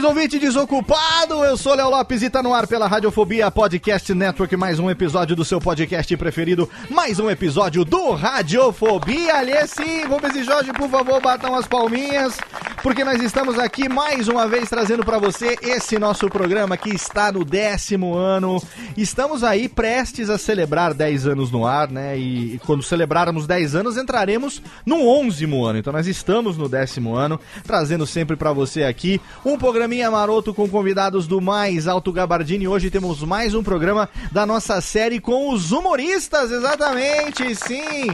[0.00, 1.44] Saudações, ouvinte desocupado!
[1.44, 4.56] Eu sou Léo Lopes e tá no ar pela Radiofobia Podcast Network.
[4.56, 6.68] Mais um episódio do seu podcast preferido.
[6.88, 9.36] Mais um episódio do Radiofobia.
[9.36, 12.36] Alice, Rubens e Jorge, por favor, batam as palminhas.
[12.82, 17.30] Porque nós estamos aqui mais uma vez trazendo para você esse nosso programa que está
[17.30, 18.62] no décimo ano.
[18.96, 22.18] Estamos aí prestes a celebrar 10 anos no ar, né?
[22.18, 25.78] E, e quando celebrarmos 10 anos, entraremos no 11 ano.
[25.78, 30.66] Então nós estamos no décimo ano, trazendo sempre para você aqui um programinha maroto com
[30.66, 32.66] convidados do mais alto gabardine.
[32.66, 38.08] Hoje temos mais um programa da nossa série com os humoristas, exatamente, sim.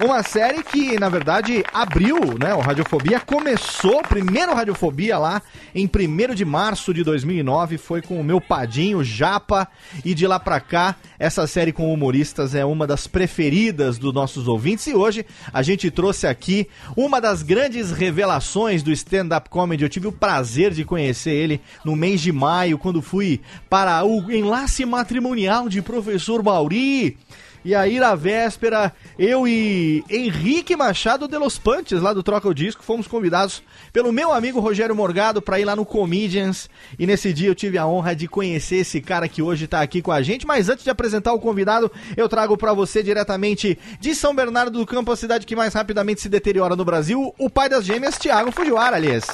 [0.00, 2.54] Uma série que, na verdade, abriu, né?
[2.54, 5.40] O Radiofobia começou, primeiro Radiofobia lá,
[5.74, 9.68] em 1 de março de 2009, foi com o meu padinho, Japa,
[10.04, 14.48] e de lá pra cá, essa série com humoristas é uma das preferidas dos nossos
[14.48, 14.86] ouvintes.
[14.88, 19.84] E hoje a gente trouxe aqui uma das grandes revelações do stand-up comedy.
[19.84, 24.32] Eu tive o prazer de conhecer ele no mês de maio, quando fui para o
[24.32, 27.16] enlace matrimonial de professor Mauri.
[27.64, 32.54] E aí, na véspera, eu e Henrique Machado de Los Pantes, lá do Troca o
[32.54, 33.62] Disco, fomos convidados
[33.92, 36.68] pelo meu amigo Rogério Morgado para ir lá no Comedians.
[36.98, 40.02] E nesse dia eu tive a honra de conhecer esse cara que hoje tá aqui
[40.02, 40.46] com a gente.
[40.46, 44.86] Mas antes de apresentar o convidado, eu trago para você diretamente de São Bernardo do
[44.86, 48.50] Campo, a cidade que mais rapidamente se deteriora no Brasil, o pai das gêmeas, Thiago
[48.50, 49.24] Fujiwara, aliás.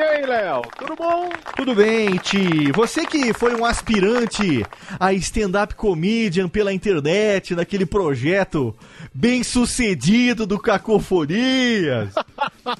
[0.00, 1.28] E aí, Léo, tudo bom?
[1.54, 2.72] Tudo bem, Ti.
[2.72, 4.64] Você que foi um aspirante
[4.98, 8.74] a stand-up comedian pela internet, naquele projeto
[9.12, 12.14] bem sucedido do Cacofonias.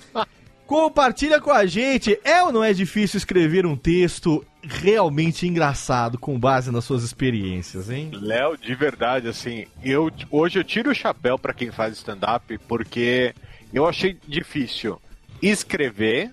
[0.66, 2.18] Compartilha com a gente.
[2.24, 7.90] É ou não é difícil escrever um texto realmente engraçado com base nas suas experiências,
[7.90, 8.12] hein?
[8.14, 13.34] Léo, de verdade, assim, eu hoje eu tiro o chapéu pra quem faz stand-up porque
[13.74, 14.98] eu achei difícil
[15.42, 16.30] escrever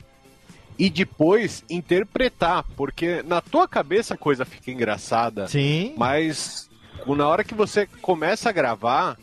[0.77, 5.47] e depois interpretar, porque na tua cabeça a coisa fica engraçada.
[5.47, 5.93] Sim.
[5.97, 6.69] Mas
[7.05, 9.17] na hora que você começa a gravar,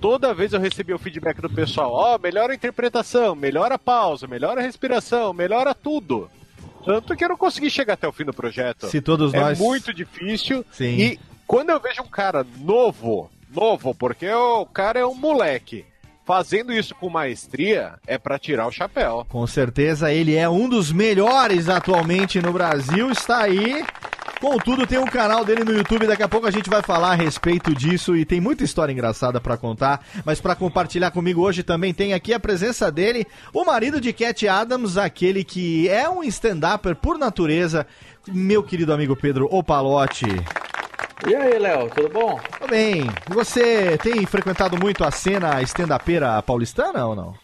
[0.00, 3.78] toda vez eu recebia o feedback do pessoal, ó, oh, melhora a interpretação, melhora a
[3.78, 6.30] pausa, melhora a respiração, melhora tudo.
[6.84, 8.88] Tanto que eu não consegui chegar até o fim do projeto.
[8.88, 9.58] Se todos é nós.
[9.58, 10.64] muito difícil.
[10.72, 10.96] Sim.
[10.96, 15.84] E quando eu vejo um cara novo, novo, porque o cara é um moleque,
[16.28, 19.24] fazendo isso com maestria, é pra tirar o chapéu.
[19.30, 23.82] Com certeza ele é um dos melhores atualmente no Brasil, está aí.
[24.38, 27.14] Contudo, tem um canal dele no YouTube, daqui a pouco a gente vai falar a
[27.14, 31.94] respeito disso e tem muita história engraçada pra contar, mas pra compartilhar comigo hoje também
[31.94, 36.94] tem aqui a presença dele, o marido de Cat Adams, aquele que é um stand-upper
[36.94, 37.86] por natureza,
[38.28, 40.26] meu querido amigo Pedro Opalote.
[41.26, 42.38] E aí, Léo, tudo bom?
[42.58, 43.06] Tudo bem.
[43.28, 47.34] Você tem frequentado muito a cena stand-upera paulistana ou não?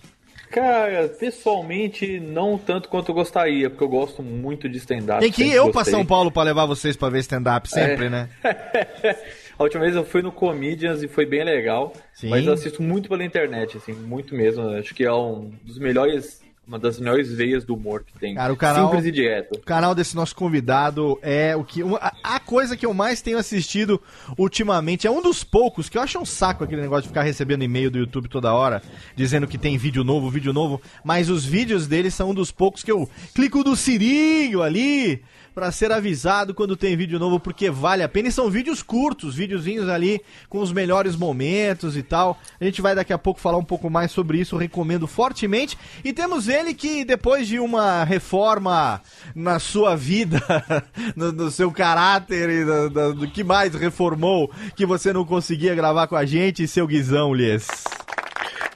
[0.50, 5.20] Cara, pessoalmente, não tanto quanto eu gostaria, porque eu gosto muito de stand-up.
[5.20, 5.92] Tem que ir eu gostei.
[5.92, 8.10] São Paulo pra levar vocês pra ver stand-up sempre, É.
[8.10, 8.28] né?
[9.58, 11.92] A última vez eu fui no Comedians e foi bem legal.
[12.12, 12.28] Sim.
[12.28, 14.68] Mas eu assisto muito pela internet, assim, muito mesmo.
[14.70, 18.34] Acho que é um dos melhores, uma das melhores veias do humor que tem.
[18.34, 19.56] Cara, o canal- Simples e direto.
[19.58, 21.82] O canal desse nosso convidado é o que.
[21.82, 24.00] uma- a, coisa que eu mais tenho assistido
[24.38, 25.06] ultimamente.
[25.06, 27.90] É um dos poucos que eu acho um saco aquele negócio de ficar recebendo e-mail
[27.90, 28.82] do YouTube toda hora,
[29.14, 30.80] dizendo que tem vídeo novo, vídeo novo.
[31.04, 35.22] Mas os vídeos dele são um dos poucos que eu clico no sininho ali
[35.54, 38.28] pra ser avisado quando tem vídeo novo, porque vale a pena.
[38.28, 42.38] E são vídeos curtos, videozinhos ali com os melhores momentos e tal.
[42.60, 45.78] A gente vai daqui a pouco falar um pouco mais sobre isso, recomendo fortemente.
[46.04, 49.00] E temos ele que, depois de uma reforma
[49.34, 50.42] na sua vida,
[51.14, 55.74] no, no seu caráter e do, do- do que mais reformou, que você não conseguia
[55.74, 57.66] gravar com a gente, seu Guizão, Lies.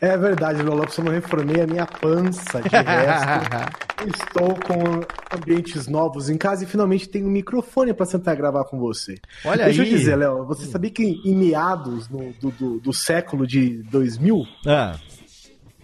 [0.00, 3.78] É verdade, Léo Lopes, eu não reformei a minha pança de resto.
[4.06, 8.64] Estou com ambientes novos em casa e finalmente tenho um microfone para sentar e gravar
[8.64, 9.16] com você.
[9.44, 9.90] Olha Deixa aí.
[9.90, 14.46] eu dizer, Léo, você sabia que em meados no- do, do- do século de 2000,
[14.64, 14.94] Ah,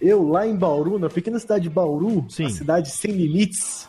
[0.01, 2.47] eu lá em Bauru, na pequena cidade de Bauru, Sim.
[2.47, 3.85] cidade sem limites,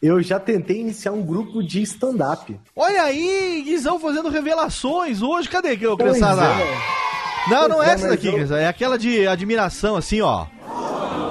[0.00, 2.56] eu já tentei iniciar um grupo de stand-up.
[2.76, 5.48] olha aí, Guizão fazendo revelações hoje.
[5.48, 6.42] Cadê que eu criançada?
[6.44, 6.94] é.
[7.48, 8.30] Não, não é essa daqui.
[8.58, 10.46] É aquela de admiração, assim, ó.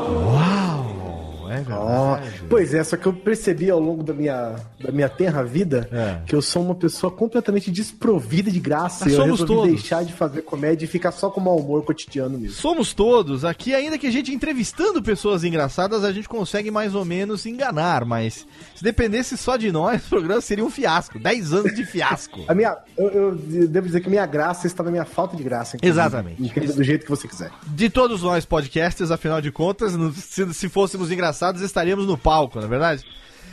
[0.05, 1.49] Uau!
[1.49, 2.42] É verdade.
[2.53, 6.21] Pois é, só que eu percebi ao longo da minha, da minha tenra vida É.
[6.25, 9.05] que eu sou uma pessoa completamente desprovida de graça.
[9.05, 9.71] Ah, e eu somos todos.
[9.71, 12.55] deixar de fazer comédia e ficar só com mau humor cotidiano mesmo.
[12.55, 13.43] Somos todos.
[13.43, 18.05] Aqui, ainda que a gente entrevistando pessoas engraçadas, a gente consegue mais ou menos enganar,
[18.05, 18.45] mas
[18.75, 21.17] se dependesse só de nós, o programa seria um fiasco.
[21.19, 22.41] 10 anos de fiasco.
[22.47, 25.77] A minha, eu, eu devo dizer que minha graça está na minha falta de graça.
[25.81, 26.41] Exatamente.
[26.43, 27.51] Entenda do jeito que você quiser.
[27.67, 32.65] De todos nós podcasters, afinal de contas, se, se fôssemos engraçados, estaríamos no palco, não
[32.65, 33.05] é verdade?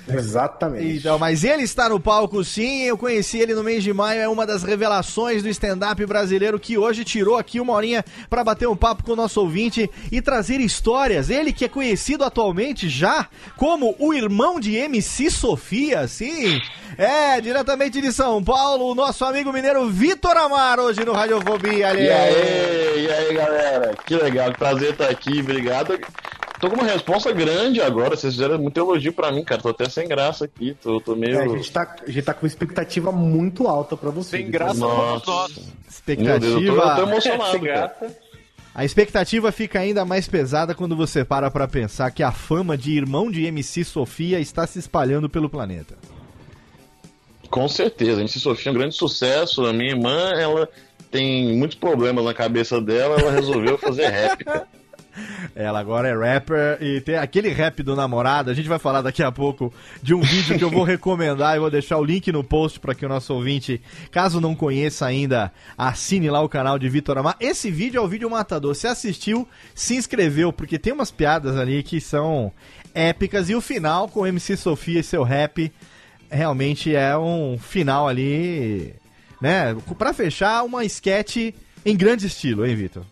[0.08, 0.98] Exatamente.
[0.98, 4.28] Então, mas ele está no palco sim, eu conheci ele no mês de maio, é
[4.28, 8.74] uma das revelações do stand-up brasileiro que hoje tirou aqui uma horinha para bater um
[8.74, 11.30] papo com o nosso ouvinte e trazer histórias.
[11.30, 16.60] Ele que é conhecido atualmente já como o irmão de MC Sofia, sim.
[16.98, 22.02] É, diretamente de São Paulo, o nosso amigo mineiro Vitor Amar, hoje no Radiofobia, ali.
[22.02, 23.94] E aí, e aí, galera?
[24.04, 25.98] Que legal, prazer estar aqui, obrigado.
[26.60, 29.62] Tô com uma resposta grande agora, vocês fizeram muito elogio pra mim, cara.
[29.62, 31.36] Tô até sem graça aqui, tô, tô meio.
[31.40, 34.36] É, a, gente tá, a gente tá com uma expectativa muito alta pra você.
[34.36, 35.22] Sem graça nós.
[35.24, 37.02] Meu Deus, eu tô, eu tô Expectativa.
[37.02, 37.96] emocionado, Sem cara.
[37.98, 38.16] graça.
[38.74, 42.92] A expectativa fica ainda mais pesada quando você para pra pensar que a fama de
[42.92, 45.96] irmão de MC Sofia está se espalhando pelo planeta.
[47.48, 49.64] Com certeza, a MC Sofia é um grande sucesso.
[49.64, 50.68] A minha irmã, ela
[51.10, 54.68] tem muitos problemas na cabeça dela, ela resolveu fazer rap, cara.
[55.54, 58.50] Ela agora é rapper e tem aquele rap do namorado.
[58.50, 59.72] A gente vai falar daqui a pouco
[60.02, 62.94] de um vídeo que eu vou recomendar e vou deixar o link no post para
[62.94, 63.80] que o nosso ouvinte,
[64.10, 67.36] caso não conheça ainda, assine lá o canal de Vitor Amar.
[67.40, 68.74] Esse vídeo é o vídeo matador.
[68.74, 72.52] Se assistiu, se inscreveu, porque tem umas piadas ali que são
[72.94, 75.72] épicas e o final com MC Sofia e seu rap
[76.30, 78.94] realmente é um final ali,
[79.40, 79.76] né?
[79.98, 81.52] Para fechar uma sketch
[81.84, 83.04] em grande estilo, hein, Vitor?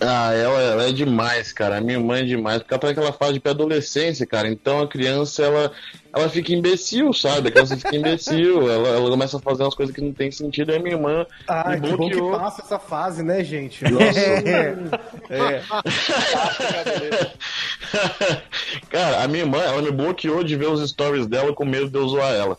[0.00, 1.78] Ah, ela, ela é demais, cara.
[1.78, 4.48] A minha irmã é demais, porque ela tá naquela fase de pré-adolescência, cara.
[4.48, 5.72] Então a criança, ela,
[6.14, 7.48] ela fica imbecil, sabe?
[7.48, 10.70] A criança fica imbecil, ela, ela começa a fazer umas coisas que não tem sentido.
[10.72, 13.82] Aí minha irmã Ah, me que bom que passa essa fase, né, gente?
[18.90, 21.96] Cara, a minha irmã, ela me bloqueou de ver os stories dela com medo de
[21.98, 22.58] eu zoar ela.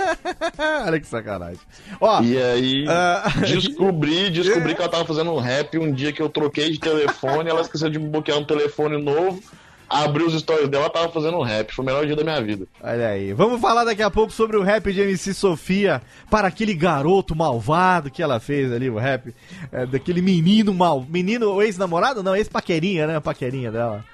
[0.86, 1.60] Olha que sacanagem.
[2.00, 3.24] Ó, E aí, Ah.
[3.40, 7.48] descobri, descobri que ela tava fazendo um rap um dia que eu troquei de telefone,
[7.50, 9.42] ela esqueceu de me bloquear um telefone novo,
[9.88, 11.72] abri os stories dela, ela tava fazendo um rap.
[11.72, 12.66] Foi o melhor dia da minha vida.
[12.82, 13.32] olha aí.
[13.32, 18.10] Vamos falar daqui a pouco sobre o rap de MC Sofia para aquele garoto malvado
[18.10, 19.34] que ela fez ali, o rap
[19.72, 21.04] é, daquele menino mal.
[21.08, 22.22] Menino ex-namorado?
[22.22, 23.16] Não, ex-paquerinha, né?
[23.16, 24.04] A paquerinha dela.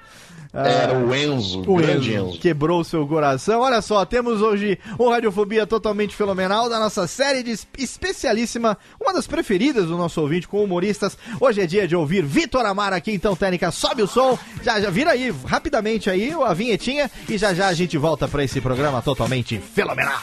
[0.53, 2.39] Era o Enzo, O grande Enzo Enzo.
[2.39, 3.61] quebrou o seu coração.
[3.61, 9.13] Olha só, temos hoje um Radiofobia totalmente fenomenal da nossa série de es- especialíssima, uma
[9.13, 11.17] das preferidas do nosso ouvinte com humoristas.
[11.39, 14.37] Hoje é dia de ouvir Vitor Amar aqui, então, Técnica, sobe o som.
[14.63, 18.43] Já, já vira aí, rapidamente aí, a vinhetinha e já já a gente volta para
[18.43, 20.21] esse programa totalmente fenomenal.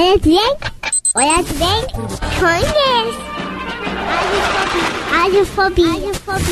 [0.00, 0.32] おやつでん
[1.14, 2.22] おやつでんコンです
[5.12, 6.50] アルフォビアルフォビアルフォビ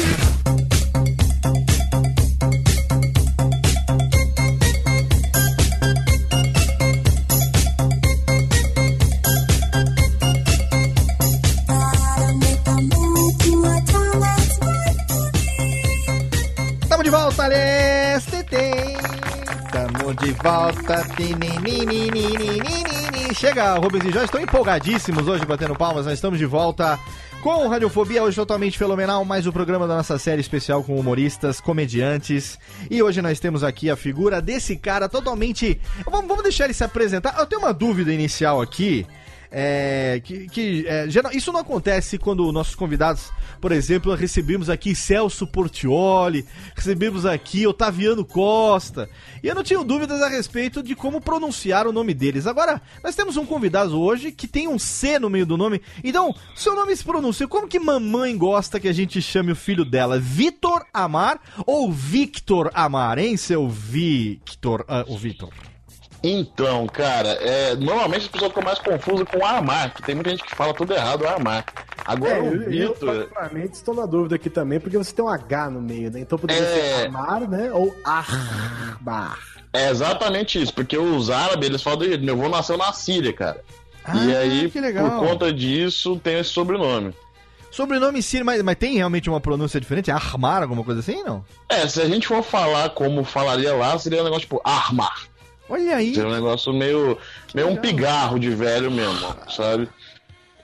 [17.02, 17.88] de volta, Alês!
[18.22, 18.38] Tamo de volta!
[18.44, 18.96] Lestetê!
[19.72, 26.06] Tamo de volta, nini chega, Rubens e Jorge, estão empolgadíssimos hoje batendo palmas.
[26.06, 26.99] Nós estamos de volta
[27.42, 30.99] com o Radiofobia, hoje totalmente fenomenal, mais o um programa da nossa série especial com
[30.99, 32.58] humoristas, comediantes.
[32.90, 35.80] E hoje nós temos aqui a figura desse cara totalmente.
[36.04, 37.37] Vamos deixar ele se apresentar.
[37.38, 39.06] Eu tenho uma dúvida inicial aqui.
[39.50, 43.30] É, que, que é, geral- isso não acontece quando nossos convidados,
[43.62, 46.44] por exemplo, recebemos aqui Celso Portioli,
[46.76, 49.08] recebemos aqui Otaviano Costa,
[49.42, 52.46] e eu não tinha dúvidas a respeito de como pronunciar o nome deles.
[52.46, 56.34] Agora, nós temos um convidado hoje que tem um C no meio do nome, então,
[56.54, 60.18] seu nome se pronuncia, como que mamãe gosta que a gente chame o filho dela?
[60.18, 65.48] Vitor Amar ou Victor Amar, hein, seu Victor, ah, o Victor?
[66.22, 70.42] Então, cara, é, normalmente as pessoas ficam mais confusas com Armar, que tem muita gente
[70.42, 71.64] que fala tudo errado, Armar.
[72.04, 73.14] Agora É, o eu, eu Vitor.
[73.14, 76.20] particularmente estou na dúvida aqui também, porque você tem um H no meio, né?
[76.20, 77.00] Então poderia É.
[77.00, 77.70] ser Amar, né?
[77.72, 79.38] Ou Armar.
[79.72, 82.25] É exatamente isso, porque os árabes, eles falam do jeito.
[82.25, 83.62] Meu avô nasceu na Síria, cara.
[84.14, 85.10] e Ah, aí, que legal.
[85.20, 87.14] por conta disso, tem esse sobrenome.
[87.70, 90.10] Sobrenome Sírio, mas, mas tem realmente uma pronúncia diferente?
[90.10, 91.44] Armar, alguma coisa assim, não?
[91.68, 95.27] É, se a gente for falar como falaria lá, seria um negócio tipo Armar.
[95.68, 96.14] Olha aí.
[96.14, 97.18] Seria um negócio meio,
[97.54, 99.88] meio um pigarro de velho mesmo, sabe?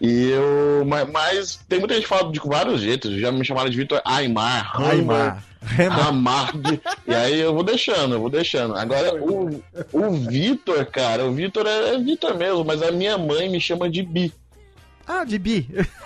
[0.00, 0.84] E eu.
[0.86, 3.20] Mas, mas tem muita gente que fala de vários jeitos.
[3.20, 5.42] Já me chamaram de Vitor Aymar, Aymar.
[6.06, 6.80] Amard.
[7.06, 8.76] E aí eu vou deixando, eu vou deixando.
[8.76, 13.48] Agora, o, o Vitor, cara, o Vitor é, é Vitor mesmo, mas a minha mãe
[13.48, 14.32] me chama de Bi.
[15.06, 15.68] Ah, de Bi.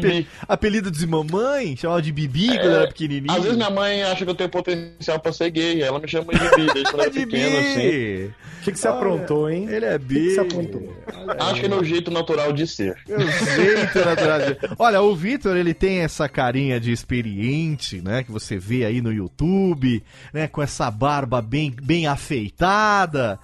[0.00, 0.26] Bi.
[0.46, 3.32] Apelido de mamãe, chamava de Bibi quando era pequenininho.
[3.32, 6.32] Às vezes minha mãe acha que eu tenho potencial pra ser gay, ela me chama
[6.32, 7.80] de Bi, desde quando era pequeno, assim.
[7.80, 8.30] Bi.
[8.58, 9.66] O que, que você aprontou, hein?
[9.70, 10.30] Ele é O que, que Bi.
[10.34, 10.96] você aprontou?
[11.38, 12.96] Acho que é meu jeito natural de ser.
[13.08, 18.22] Eu jeito natural de- Olha, o Vitor, ele tem essa carinha de experiente, né?
[18.24, 20.02] Que você vê aí no YouTube,
[20.34, 20.48] né?
[20.48, 23.38] Com essa barba bem, bem afeitada.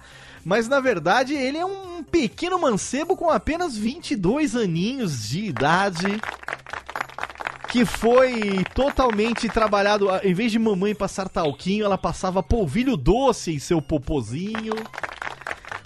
[0.45, 6.21] Mas na verdade ele é um pequeno mancebo com apenas 22 aninhos de idade.
[7.67, 10.07] Que foi totalmente trabalhado.
[10.23, 14.73] Em vez de mamãe passar talquinho, ela passava polvilho doce em seu popozinho.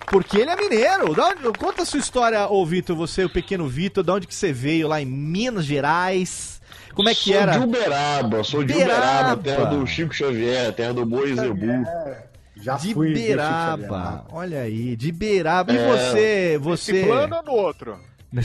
[0.06, 1.16] Porque ele é mineiro.
[1.16, 4.36] Da onde- conta a sua história, ô Vitor, você, o pequeno Vitor, de onde que
[4.36, 6.62] você veio lá em Minas Gerais?
[6.94, 7.54] Como é que sou era?
[7.54, 9.34] de Uberaba, sou de Uberaba.
[9.34, 11.86] Uberaba, terra do Chico Xavier, terra do Boi Zebu.
[12.62, 13.14] Já De fui.
[13.14, 13.82] Beraba.
[13.82, 14.24] Xavier?
[14.32, 15.72] Olha aí, de Beraba.
[15.74, 15.88] E É.
[15.88, 17.04] você, Esse você.
[17.06, 18.00] plano ou no outro?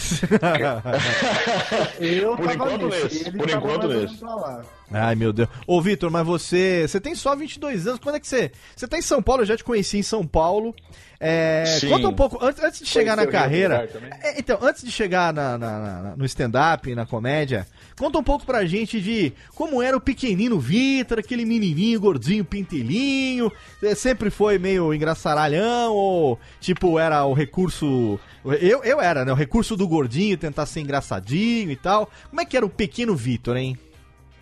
[2.01, 4.17] Eu Por tava enquanto nesse, nesse, por tava enquanto nesse.
[4.17, 4.63] pra lá.
[4.93, 5.49] Ai, meu Deus.
[5.67, 6.87] Ô, Vitor, mas você.
[6.89, 8.01] Você tem só 22 anos.
[8.01, 8.51] Quando é que você.
[8.75, 10.75] Você tá em São Paulo, eu já te conheci em São Paulo.
[11.21, 11.89] É, Sim.
[11.89, 13.89] conta um pouco, antes, antes de chegar na Conheceu carreira.
[14.23, 18.45] É, então, antes de chegar na- na- na- no stand-up, na comédia, conta um pouco
[18.45, 23.51] pra gente de como era o pequenino Vitor, aquele menininho gordinho, pintelinho.
[23.83, 28.19] É, Sempre foi meio engraçaralhão ou, tipo, era o recurso.
[28.45, 29.33] Eu, eu era, né?
[29.33, 32.11] O recurso do gordinho, tentar ser engraçadinho e tal.
[32.29, 33.79] Como é que era o pequeno Vitor, hein?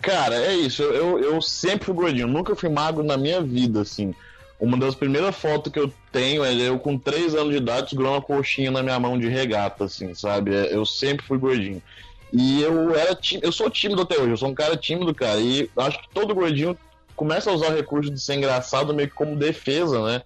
[0.00, 0.82] Cara, é isso.
[0.82, 4.12] Eu, eu sempre fui gordinho, nunca fui magro na minha vida, assim.
[4.58, 8.14] Uma das primeiras fotos que eu tenho é eu com 3 anos de idade segurando
[8.14, 10.54] uma coxinha na minha mão de regata, assim, sabe?
[10.54, 11.82] É, Eu sempre fui gordinho.
[12.32, 15.38] E eu era tí- eu sou tímido até hoje, eu sou um cara tímido, cara.
[15.38, 16.76] E acho que todo gordinho
[17.14, 20.22] começa a usar o recurso de ser engraçado meio que como defesa, né?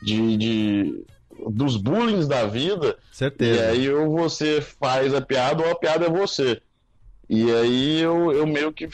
[0.00, 1.04] De, de-
[1.50, 2.96] dos bullying da vida.
[3.12, 3.68] E Certeza.
[3.70, 6.60] aí ou você faz a piada ou a piada é você.
[7.28, 8.88] E aí eu, eu meio que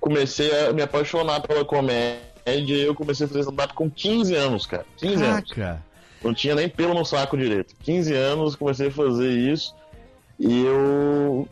[0.00, 4.66] comecei a me apaixonar pela comédia e eu comecei a fazer stand-up com 15 anos,
[4.66, 4.86] cara.
[4.96, 5.52] 15 anos.
[5.52, 5.84] Caraca.
[6.24, 7.74] Não tinha nem pelo no saco direito.
[7.84, 9.74] 15 anos, comecei a fazer isso.
[10.38, 11.48] E eu.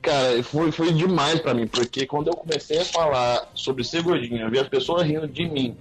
[0.00, 4.42] Cara, foi, foi demais pra mim, porque quando eu comecei a falar sobre ser gordinho,
[4.42, 5.76] eu vi as pessoas rindo de mim.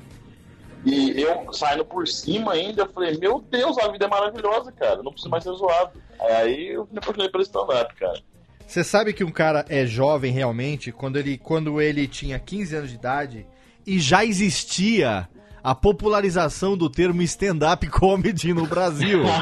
[0.86, 5.03] E eu saindo por cima ainda, eu falei, meu Deus, a vida é maravilhosa, cara.
[5.03, 5.91] Não preciso mais ser zoado.
[6.19, 8.21] Aí eu me apaixonei pelo stand-up, cara.
[8.65, 12.89] Você sabe que um cara é jovem realmente quando ele, quando ele tinha 15 anos
[12.89, 13.45] de idade
[13.86, 15.27] e já existia
[15.67, 19.25] a popularização do termo stand-up comedy no Brasil.
[19.25, 19.41] Já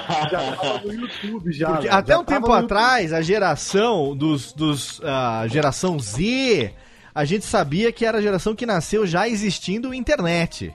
[0.56, 1.70] tava no YouTube, já.
[1.70, 4.52] Porque até Já um tempo atrás, a geração dos.
[4.52, 6.74] dos a geração Z,
[7.14, 10.74] a gente sabia que era a geração que nasceu já existindo internet.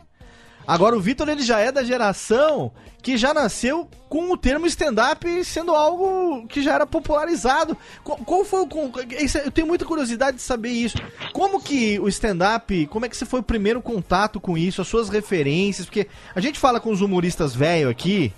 [0.66, 2.70] Agora o Vitor ele já é da geração
[3.02, 7.76] que já nasceu com o termo stand-up sendo algo que já era popularizado.
[8.04, 8.68] Qual, qual foi o.
[9.10, 10.98] é- Eu tenho muita curiosidade de saber isso.
[11.32, 14.88] Como que o stand-up, como é que você foi o primeiro contato com isso, as
[14.88, 15.86] suas referências?
[15.86, 18.32] Porque a gente fala com os humoristas velho aqui,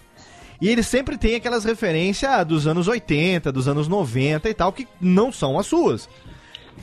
[0.60, 4.86] e eles sempre têm aquelas referências dos anos 80, dos anos 90 e tal, que
[5.00, 6.08] não são as suas.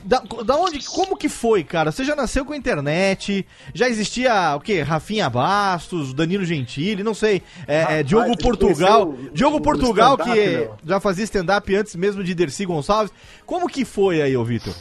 [0.03, 1.91] Da, da onde, como que foi, cara?
[1.91, 4.81] Você já nasceu com a internet, já existia o quê?
[4.81, 7.41] Rafinha Bastos, Danilo Gentili, não sei.
[7.67, 9.09] É, é, Rapaz, Diogo você Portugal.
[9.09, 10.77] o- Diogo o Portugal, que não?
[10.85, 13.11] já fazia stand-up antes mesmo de Dercy Gonçalves.
[13.45, 14.73] Como que foi aí, ô Vitor?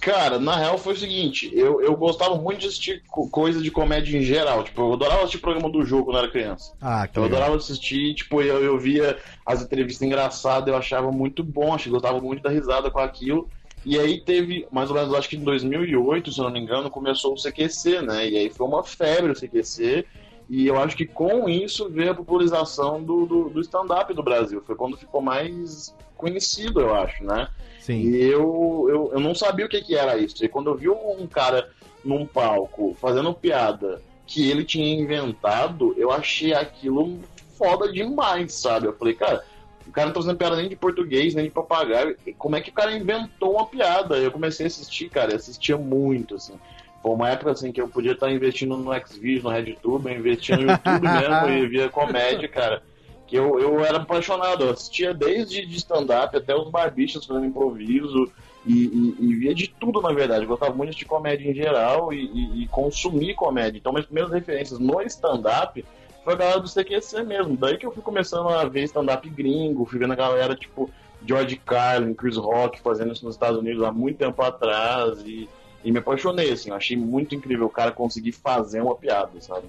[0.00, 3.70] Cara, na real foi o seguinte, eu, eu gostava muito de assistir co- coisa de
[3.70, 4.64] comédia em geral.
[4.64, 6.72] Tipo, eu adorava assistir programa do jogo quando eu era criança.
[6.80, 7.38] Ah, que Eu legal.
[7.38, 11.90] adorava assistir, tipo, eu, eu via as entrevistas engraçadas, eu achava muito bom, acho que
[11.90, 13.50] gostava muito da risada com aquilo.
[13.84, 16.90] E aí teve, mais ou menos, acho que em 2008, se eu não me engano,
[16.90, 18.28] começou o CQC, né?
[18.28, 20.04] E aí foi uma febre o CQC.
[20.48, 24.62] E eu acho que com isso veio a popularização do, do, do stand-up do Brasil.
[24.66, 27.48] Foi quando ficou mais conhecido, eu acho, né?
[27.78, 28.00] Sim.
[28.00, 30.44] E eu, eu, eu não sabia o que, que era isso.
[30.44, 31.70] E quando eu vi um cara
[32.04, 37.18] num palco fazendo piada que ele tinha inventado, eu achei aquilo
[37.56, 38.86] foda demais, sabe?
[38.86, 39.44] Eu falei, cara,
[39.90, 42.16] o cara não tá fazendo piada nem de português, nem de papagaio.
[42.26, 44.16] E Como é que o cara inventou uma piada?
[44.16, 46.54] Eu comecei a assistir, cara, assistia muito, assim.
[47.02, 50.56] Foi uma época assim que eu podia estar investindo no Xvideos, no RedTube, eu investia
[50.56, 52.82] no YouTube mesmo e via comédia, cara.
[53.26, 58.30] Que eu, eu era apaixonado, eu assistia desde de stand-up até os barbichas fazendo improviso
[58.66, 60.42] e, e- e via de tudo, na verdade.
[60.42, 63.78] Eu gostava muito de comédia em geral e, e- e consumir comédia.
[63.78, 65.84] Então, minhas primeiras referências no stand-up
[66.24, 67.56] foi a galera do CQC mesmo.
[67.56, 70.88] Daí que eu fui começando a ver stand-up gringo, fui vendo a galera tipo
[71.26, 75.48] George Carlin, Chris Rock fazendo isso nos Estados Unidos há muito tempo atrás e,
[75.84, 76.70] e me apaixonei, assim.
[76.70, 79.66] Eu achei muito incrível o cara conseguir fazer uma piada, sabe?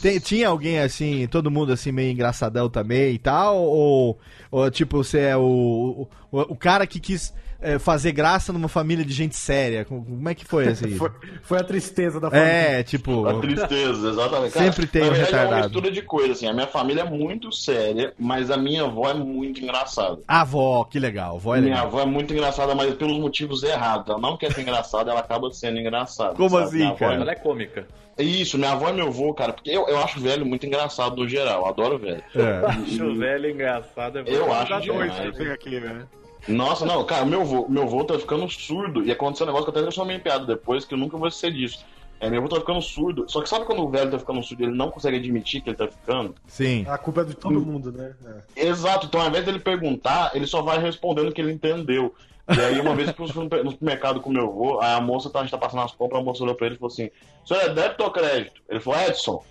[0.00, 3.56] tem- tinha alguém assim, todo mundo assim, meio engraçadão também e tal?
[3.56, 4.18] Ou,
[4.50, 9.04] ou, tipo, você é o, o, o cara que quis é, fazer graça numa família
[9.04, 9.84] de gente séria?
[9.84, 10.94] Como é que foi assim?
[10.98, 11.10] Foi,
[11.42, 12.48] foi a tristeza da família.
[12.50, 13.26] É, tipo.
[13.26, 14.52] A tristeza, exatamente.
[14.52, 15.64] Sempre tem na um verdade, É uma retardado.
[15.74, 16.46] mistura de coisa, assim.
[16.46, 20.18] A minha família é muito séria, mas a minha avó é muito engraçada.
[20.28, 21.36] A avó, que legal.
[21.36, 21.86] Avó é Minha legal.
[21.88, 24.08] avó é muito engraçada, mas pelos motivos errados.
[24.08, 26.34] Ela não quer ser engraçada, ela acaba sendo engraçada.
[26.34, 26.64] Como sabe?
[26.64, 27.14] assim, Minha avó cara?
[27.14, 27.86] é- Ela é cômica.
[28.18, 31.28] Isso, minha avó e meu avô, cara, porque eu, eu acho velho muito engraçado no
[31.28, 31.60] geral.
[31.62, 32.22] Eu adoro velho.
[32.34, 32.66] É.
[32.66, 34.18] Acho velho engraçado.
[34.18, 34.82] É Eu acho dois
[35.14, 35.36] demais.
[35.36, 36.04] tem aqui, né?
[36.46, 39.04] Nossa, não, cara, meu avô, meu avô tá ficando surdo.
[39.04, 41.28] E aconteceu um negócio que eu até transformei em piada depois, que eu nunca vou
[41.28, 41.84] esquecer disso.
[42.20, 43.24] É, meu avô tá ficando surdo.
[43.28, 45.70] Só que sabe quando o velho tá ficando surdo e ele não consegue admitir que
[45.70, 46.34] ele tá ficando?
[46.46, 46.84] Sim.
[46.88, 48.14] A culpa é de todo mundo, né?
[48.56, 48.66] É.
[48.66, 52.14] Exato, então ao invés dele perguntar, ele só vai respondendo que ele entendeu.
[52.48, 55.00] E aí, uma vez que eu fui no no supermercado com meu avô, aí a
[55.00, 56.90] moça tá, a gente tá passando as compras, a moça olhou pra ele e falou
[56.90, 57.10] assim:
[57.44, 58.62] senhor é débito ou crédito?
[58.68, 59.44] Ele falou: Edson.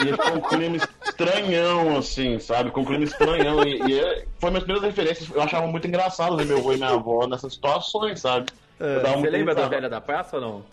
[0.00, 2.70] E ele ficou um clima estranhão, assim, sabe?
[2.70, 3.62] Com um clima estranhão.
[3.64, 5.28] E, e é- foi minhas primeiras referências.
[5.34, 8.46] Eu achava muito engraçado ver meu avô e minha avó nessas situações, sabe?
[8.78, 10.64] Dava Você muito lembra da velha da praça ou não?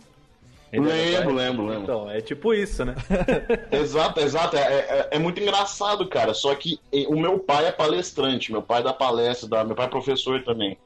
[0.70, 1.82] Lembro, lembro, lembro.
[1.84, 2.94] Então, é tipo isso, né?
[3.72, 4.56] Exato, exato.
[4.56, 6.34] É, é- é muito engraçado, cara.
[6.34, 9.90] Só que o meu pai é palestrante, meu pai dá palestra, dá, meu pai é
[9.90, 10.76] professor também.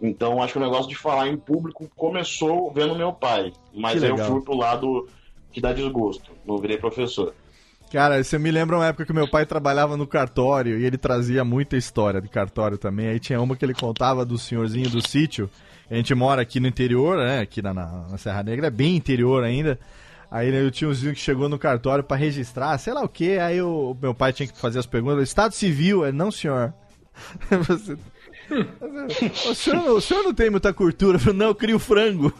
[0.00, 3.52] Então acho que o negócio de falar em público começou vendo meu pai.
[3.72, 5.08] Mas Que aí eu fui pro lado
[5.52, 6.30] que dá desgosto.
[6.46, 7.34] Eu virei professor.
[7.92, 11.44] Cara, você me lembra uma época que meu pai trabalhava no cartório e ele trazia
[11.44, 13.08] muita história de cartório também.
[13.08, 15.50] Aí tinha uma que ele contava do senhorzinho do sítio.
[15.90, 17.40] A gente mora aqui no interior, né?
[17.40, 19.76] Aqui na, na- Serra Negra, é bem interior ainda.
[20.30, 23.38] Aí né, o tiozinho que chegou no cartório pra registrar, sei lá o que.
[23.40, 25.24] Aí o meu pai tinha que fazer as perguntas.
[25.28, 26.72] Estado civil, é não, senhor.
[27.66, 27.96] Você-
[29.50, 31.16] o, senhor não, o senhor não tem muita cultura?
[31.16, 32.32] Eu falei, Não, eu crio frango.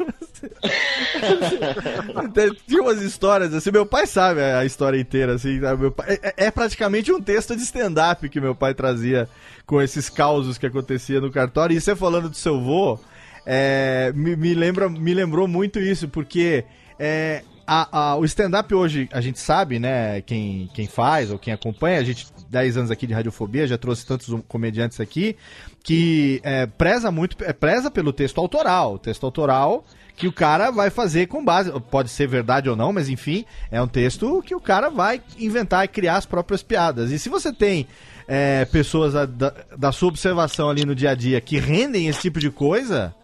[2.66, 5.60] Tinha umas histórias assim, meu pai sabe a história inteira, assim,
[5.96, 9.28] pai- é, é praticamente um texto de stand-up que meu pai trazia
[9.66, 11.76] com esses causos que acontecia no cartório.
[11.76, 12.98] E você falando do seu vô,
[13.46, 16.64] é, me, me lembra, me lembrou muito isso, porque
[16.98, 21.52] é, a- a- o stand-up hoje, a gente sabe, né, quem, quem faz ou quem
[21.52, 25.36] acompanha, a gente, 10 anos aqui de radiofobia, já trouxe tantos comediantes aqui,
[25.84, 28.94] que é, preza muito, é, preza pelo texto autoral.
[28.94, 29.84] O texto autoral
[30.16, 33.80] que o cara vai fazer com base, pode ser verdade ou não, mas enfim, é
[33.80, 37.10] um texto que o cara vai inventar e criar as próprias piadas.
[37.10, 37.86] E se você tem
[38.28, 42.38] é, pessoas da, da sua observação ali no dia a dia que rendem esse tipo
[42.38, 43.14] de coisa,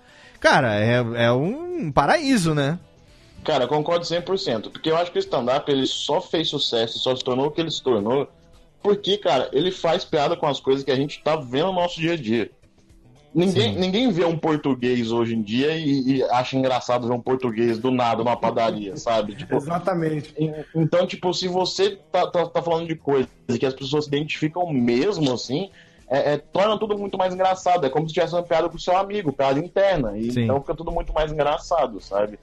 [0.40, 2.78] cara, é, é um paraíso, né?
[3.44, 4.70] Cara, concordo 100%.
[4.72, 7.60] Porque eu acho que o stand-up ele só fez sucesso, só se tornou o que
[7.60, 8.28] ele se tornou,
[8.86, 12.00] porque, cara, ele faz piada com as coisas que a gente tá vendo no nosso
[12.00, 12.48] dia a dia.
[13.34, 17.78] Ninguém, ninguém vê um português hoje em dia e, e acha engraçado ver um português
[17.78, 19.34] do nada numa padaria, sabe?
[19.34, 20.32] Tipo, Exatamente.
[20.38, 24.10] en- então, tipo, se você tá, tá, tá falando de coisas que as pessoas se
[24.10, 25.68] identificam mesmo, assim,
[26.08, 27.84] é, é, torna tudo muito mais engraçado.
[27.84, 30.16] É como se tivesse uma piada com o seu amigo, piada interna.
[30.16, 30.44] E, Sim.
[30.44, 32.38] então fica tudo muito mais engraçado, sabe?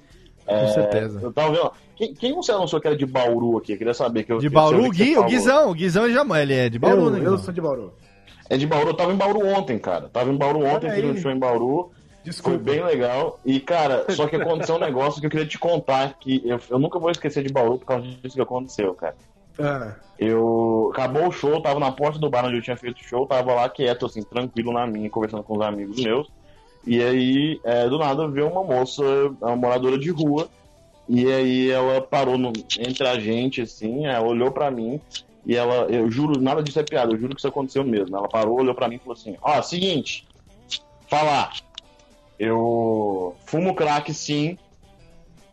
[0.46, 1.20] Com É, certeza.
[1.22, 1.72] Eu tava vendo.
[1.96, 3.74] Quem, quem você anunciou que era de Bauru aqui?
[3.74, 4.24] Eu queria saber.
[4.24, 5.24] Que eu, De Bauru, Gui, o.
[5.26, 7.18] Guizão, o Guizão ele já, ele é de Bauru, eu, né?
[7.20, 7.38] eu Guizão?
[7.38, 7.94] sou de Bauru.
[8.50, 8.90] É de Bauru.
[8.90, 10.10] Eu tava em Bauru ontem, cara.
[10.10, 11.92] Tava em Bauru ontem, fiz um show em Bauru.
[12.24, 12.58] Desculpa.
[12.58, 13.40] Foi bem legal.
[13.46, 16.80] E, cara, só que aconteceu um negócio que eu queria te contar que eu, eu
[16.80, 19.16] nunca vou esquecer de Bauru por causa disso que aconteceu, cara.
[19.60, 20.90] Ah, Eu.
[20.94, 23.54] Acabou o show, tava na porta do bar onde eu tinha feito o show, tava
[23.54, 26.28] lá quieto, assim, tranquilo na minha, conversando com os amigos meus.
[26.86, 29.02] E aí, é, do nada, veio uma moça,
[29.42, 30.50] uma moradora de rua,
[31.08, 35.00] e aí ela parou no- entre a gente, assim, ela olhou pra mim,
[35.46, 38.16] e ela, eu juro, nada disso é piada, eu juro que isso aconteceu mesmo.
[38.18, 40.26] Ela parou, olhou pra mim e falou assim: Ó, seguinte,
[41.08, 41.52] falar,
[42.40, 44.58] eu fumo crack sim,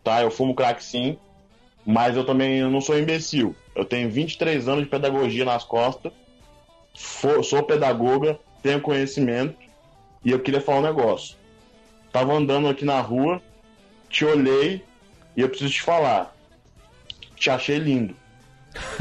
[0.03, 0.21] tá?
[0.21, 1.17] Eu fumo crack sim,
[1.85, 3.55] mas eu também não sou imbecil.
[3.75, 6.11] Eu tenho 23 anos de pedagogia nas costas,
[7.43, 9.55] sou pedagoga, tenho conhecimento
[10.23, 11.35] e eu queria falar um negócio.
[12.11, 13.41] Tava andando aqui na rua,
[14.09, 14.83] te olhei
[15.35, 16.35] e eu preciso te falar.
[17.35, 18.15] Te achei lindo.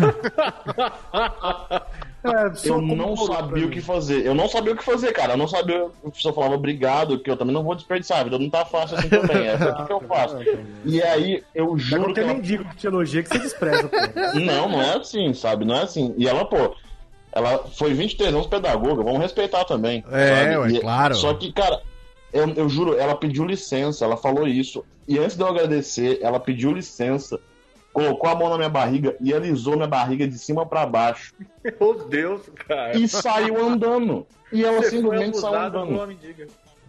[2.24, 4.26] é, Eu não sabia o que fazer.
[4.26, 5.34] Eu não sabia o que fazer, cara.
[5.34, 5.92] Eu não sabia eu
[6.32, 8.20] falava obrigado, que eu também não vou desperdiçar.
[8.20, 9.46] A vida não tá fácil assim também.
[9.46, 10.36] É o que, que eu faço.
[10.84, 13.88] E aí, eu Não juro que qualquer ela mendigo que te elogia que você despreza,
[13.88, 13.96] pô.
[14.38, 15.64] Não, não é assim, sabe?
[15.64, 16.14] Não é assim.
[16.16, 16.74] E ela, pô,
[17.32, 20.04] ela foi 23 anos pedagoga, vamos respeitar também.
[20.10, 21.14] É, ué, E- claro.
[21.14, 21.80] Só que, cara,
[22.32, 24.84] eu, eu juro, ela pediu licença, ela falou isso.
[25.06, 27.38] E antes de eu agradecer, ela pediu licença,
[27.92, 31.32] colocou a mão na minha barriga e alisou minha barriga de cima pra baixo.
[31.80, 32.96] Meu Deus, cara.
[32.96, 34.26] E saiu andando.
[34.52, 36.20] E ela Você foi simplesmente saiu andando.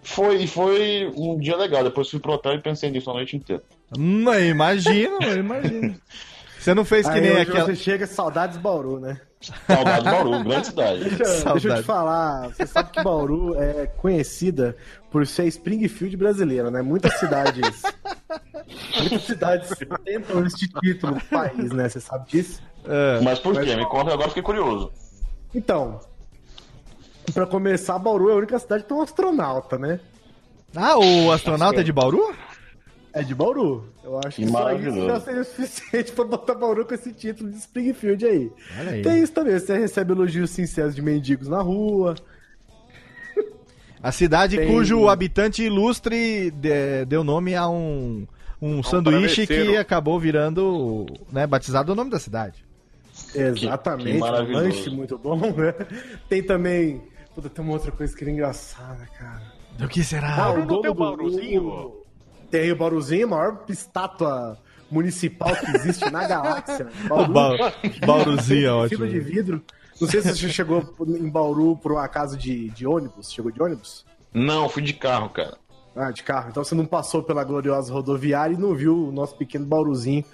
[0.03, 1.83] Foi, e foi um dia legal.
[1.83, 3.61] Depois fui pro hotel e pensei nisso a noite inteira.
[3.95, 5.95] Eu imagino, eu imagino.
[6.57, 7.65] Você não fez que Aí nem aquela.
[7.65, 9.19] você chega, saudades Bauru, né?
[9.67, 11.03] Saudade de Bauru, grande cidade.
[11.03, 14.75] Deixa, deixa eu te falar, você sabe que Bauru é conhecida
[15.09, 16.81] por ser Springfield brasileira, né?
[16.81, 17.81] Muitas cidades.
[18.99, 19.69] muitas cidades
[20.05, 21.89] tentam este título no país, né?
[21.89, 22.61] Você sabe disso?
[22.85, 23.19] É.
[23.21, 23.75] Mas por quê?
[23.75, 24.91] Me conta agora, fiquei curioso.
[25.53, 25.99] Então,
[27.33, 29.99] pra começar, Bauru é a única cidade que tem um astronauta, né?
[30.75, 32.33] Ah, o astronauta é de Bauru?
[33.13, 33.85] É de Bauru.
[34.03, 37.11] Eu acho que Que só isso já seria o suficiente pra botar Bauru com esse
[37.11, 38.51] título de Springfield aí.
[38.77, 39.01] Aí.
[39.01, 42.15] Tem isso também, você recebe elogios sinceros de mendigos na rua.
[44.01, 48.25] A cidade Tem- cujo habitante ilustre de- deu nome a um,
[48.61, 52.65] um sanduíche que acabou virando, né, batizado o nome da cidade.
[53.35, 54.63] Exatamente, que um maravilhoso.
[54.65, 55.73] lanche muito bom, né?
[56.27, 57.01] Tem também.
[57.35, 59.41] Puta, tem uma outra coisa que era engraçada, cara.
[59.77, 60.47] Do que será?
[60.47, 61.93] Ah, não dono tem o do- Bauruzinho?
[62.51, 64.57] Tem o Bauruzinho, a maior estátua
[64.91, 66.87] municipal que existe na galáxia.
[67.09, 67.73] O ba
[68.05, 69.07] Bauruzinho é ótimo.
[69.07, 69.63] de vidro.
[69.99, 73.31] Não sei se você chegou em Bauru por um acaso de, de ônibus.
[73.31, 74.05] Chegou de ônibus?
[74.33, 75.57] Não, fui de carro, cara.
[75.95, 76.49] Ah, de carro.
[76.49, 80.25] Então você não passou pela gloriosa rodoviária e não viu o nosso pequeno Bauruzinho.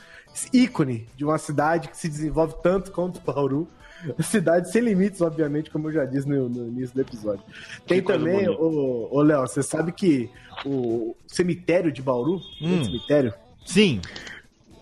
[0.54, 3.68] Ícone de uma cidade que se desenvolve tanto quanto Bauru.
[4.22, 7.44] Cidade sem limites, obviamente, como eu já disse no, no início do episódio.
[7.86, 10.30] Tem também, ô, ô Léo, você sabe que
[10.66, 12.82] o cemitério de Bauru, Hum.
[12.82, 13.34] o cemitério,
[13.66, 14.02] Sim.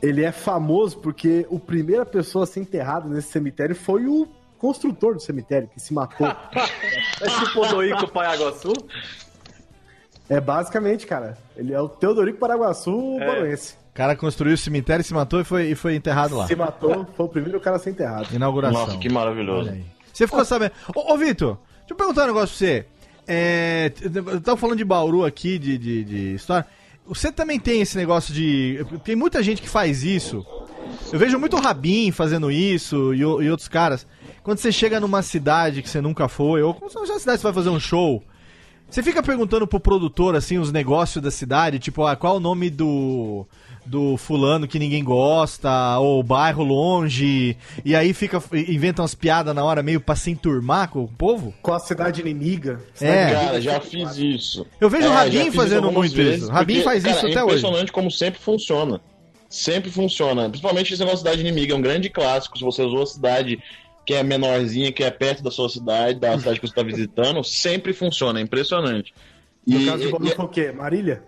[0.02, 5.14] ele é famoso porque o primeira pessoa a ser enterrada nesse cemitério foi o construtor
[5.16, 6.28] do cemitério, que se matou.
[7.22, 8.74] É tipo o Doico Paiaguaçu?
[10.30, 13.26] é basicamente, cara, ele é o Teodorico Paraguaçu É.
[13.28, 13.76] baruense.
[13.96, 16.46] O cara construiu o cemitério, se matou e foi, e foi enterrado lá.
[16.48, 18.28] Se matou, foi o primeiro cara a ser enterrado.
[18.36, 18.88] Inauguração.
[18.88, 19.72] Nossa, que maravilhoso.
[20.12, 20.74] Você ficou sabendo.
[20.94, 22.86] Ô, ô Vitor, deixa eu perguntar um negócio pra você.
[23.26, 26.66] É, eu tava falando de Bauru aqui, de, de, de história.
[27.08, 28.86] Você também tem esse negócio de.
[29.06, 30.46] Tem muita gente que faz isso.
[31.14, 34.06] Eu vejo muito o Rabin fazendo isso e, e outros caras.
[34.44, 37.42] Quando você chega numa cidade que você nunca foi, ou quando você uma cidade que
[37.42, 38.22] você vai fazer um show,
[38.90, 42.70] Você fica perguntando pro produtor, assim, os negócios da cidade, tipo, ah, qual o nome
[42.70, 43.48] do,
[43.86, 49.64] do fulano que ninguém gosta, ou bairro longe, e aí fica, inventa umas piadas na
[49.64, 51.54] hora meio pra se enturmar com o povo?
[51.62, 52.82] Com a cidade inimiga.
[53.00, 53.32] É.
[53.32, 54.66] Cara, já fiz isso.
[54.82, 56.52] Eu vejo o É, Rabin já fiz fazendo muito vezes, isso.
[56.52, 57.58] Rabin faz isso cara, até é hoje.
[57.58, 59.00] impressionante como sempre funciona.
[59.50, 60.50] Sempre funciona.
[60.50, 61.74] Principalmente esse negócio da cidade inimiga.
[61.74, 62.58] É um grande clássico.
[62.58, 63.60] Se você usou a cidade
[64.06, 67.44] que é menorzinha, que é perto da sua cidade, da cidade que você está visitando,
[67.44, 68.40] sempre funciona.
[68.40, 69.14] É impressionmente.
[69.66, 70.72] No E- caso de e- foi o quê?
[70.72, 71.24] Marília?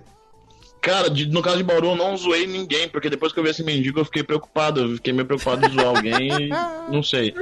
[0.82, 3.50] Cara, de- no caso de Bauru, eu não zoei ninguém, porque depois que eu vi
[3.50, 4.82] esse mendigo, eu fiquei preocupado.
[4.82, 6.50] Eu fiquei meio preocupado de zoar alguém e
[6.92, 7.34] não sei.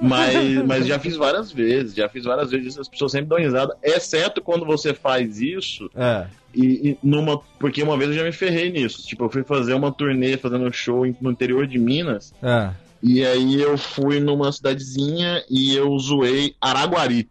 [0.00, 3.76] Mas, mas já fiz várias vezes, já fiz várias vezes, as pessoas sempre dão risada,
[3.82, 6.26] exceto quando você faz isso É.
[6.54, 7.40] e, e numa.
[7.58, 9.06] Porque uma vez eu já me ferrei nisso.
[9.06, 12.32] Tipo, eu fui fazer uma turnê fazendo um show no interior de Minas.
[12.42, 12.70] É.
[13.02, 17.28] E aí eu fui numa cidadezinha e eu zoei Araguari.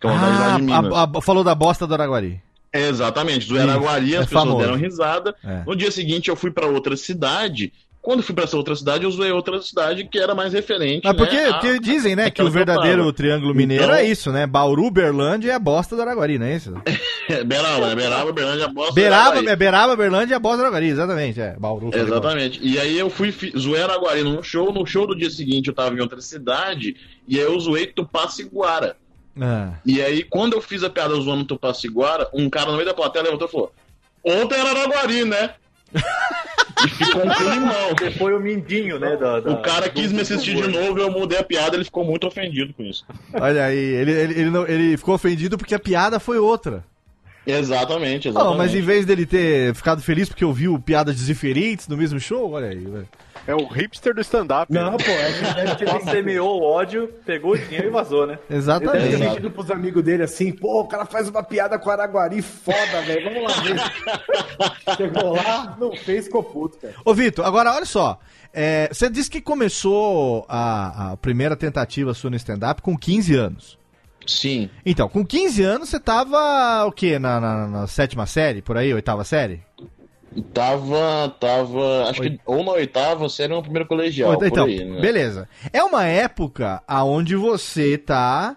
[0.00, 0.92] Que é uma cidade Ah, de Minas.
[0.94, 2.40] a- a- falou da bosta do Araguari.
[2.72, 4.64] É, exatamente, do Isso, Araguari, é as pessoas famoso.
[4.64, 5.34] deram risada.
[5.44, 5.62] É.
[5.66, 7.72] No dia seguinte eu fui pra outra cidade.
[8.00, 11.02] Quando fui pra essa outra cidade, eu zoei outra cidade que era mais referente.
[11.04, 13.12] Mas porque, né, a- porque dizem, né, que o que verdadeiro tava.
[13.12, 14.44] Triângulo Mineiro Então- é isso, né?
[14.44, 16.74] Bauru, Berlândia e a bosta do Araguari, não é isso?
[17.46, 17.94] Beraba, né?
[17.94, 18.92] Beraba, Berlândia, Bosta.
[18.94, 19.46] Beraba, Araguari.
[19.48, 21.40] é Beraba, Berlândia e a bosta do Araguari, exatamente.
[21.40, 21.90] É, Bauru.
[21.94, 22.58] Exatamente.
[22.60, 24.72] E aí eu fui zoei Araguari num show.
[24.72, 26.96] No show do dia seguinte eu tava em outra cidade.
[27.28, 28.96] E aí eu zoei Tupaciguara.
[29.40, 29.70] Ah.
[29.84, 33.24] E aí, quando eu fiz a piada zoando Tupaciguara, um cara no meio da plateia
[33.24, 33.72] levantou e falou:
[34.24, 35.50] Ontem era Araguari, né?
[36.84, 37.88] e ficou um climão.
[37.98, 39.16] Você foi o mindinho, né?
[39.16, 41.76] Da, da- O cara do- quis me assistir de novo e eu mudei a piada,
[41.76, 43.04] ele ficou muito ofendido com isso.
[43.34, 46.84] Olha aí, ele, ele, ele, não- ele ficou ofendido porque a piada foi outra.
[47.46, 48.58] Exatamente, Não, exatamente.
[48.58, 52.68] mas em vez dele ter ficado feliz porque ouviu piadas diferentes no mesmo show, olha
[52.68, 53.08] aí, velho.
[53.46, 54.72] É o hipster do stand-up.
[54.72, 58.38] Não, pô, é que ele semeou o ódio, pegou o dinheiro e vazou, né?
[58.48, 59.50] ele deve ter Exatamente.
[59.50, 63.42] pros amigos dele assim, pô, o cara faz uma piada com Araguari foda, velho, vamos
[63.42, 64.96] lá ver.
[64.96, 66.94] Chegou lá, não fez, ficou puto, cara.
[67.04, 68.18] Ô, Vitor, agora olha só.
[68.54, 73.78] É, você disse que começou a, a primeira tentativa sua no stand-up com 15 anos.
[74.26, 74.70] Sim.
[74.86, 77.18] Então, com 15 anos você tava o quê?
[77.18, 79.62] Na, na- na sétima série, por aí, oitava série?
[80.54, 85.00] Tava, tava, acho que ou na oitava série ou no primeiro colegial, então, aí, né?
[85.00, 85.48] beleza.
[85.72, 88.56] É uma época aonde você tá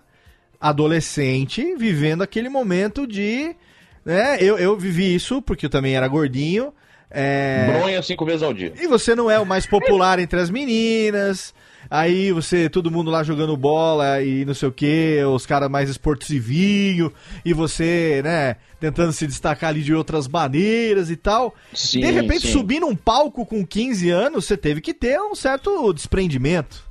[0.59, 3.55] adolescente, vivendo aquele momento de.
[4.05, 6.73] Né, eu, eu vivi isso, porque eu também era gordinho.
[7.09, 8.73] É, Bronha cinco vezes ao dia.
[8.79, 11.53] E você não é o mais popular entre as meninas.
[11.89, 15.89] Aí você, todo mundo lá jogando bola e não sei o que, os caras mais
[15.89, 17.11] esportivinho,
[17.43, 21.53] e você, né, tentando se destacar ali de outras maneiras e tal.
[21.73, 22.53] Sim, de repente, sim.
[22.53, 26.85] subir num palco com 15 anos, você teve que ter um certo desprendimento.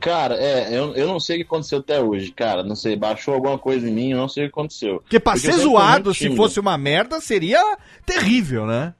[0.00, 2.62] Cara, é, eu, eu não sei o que aconteceu até hoje, cara.
[2.62, 5.00] Não sei, baixou alguma coisa em mim, eu não sei o que aconteceu.
[5.00, 8.94] Porque pra Porque ser zoado, se fosse uma merda, seria terrível, né?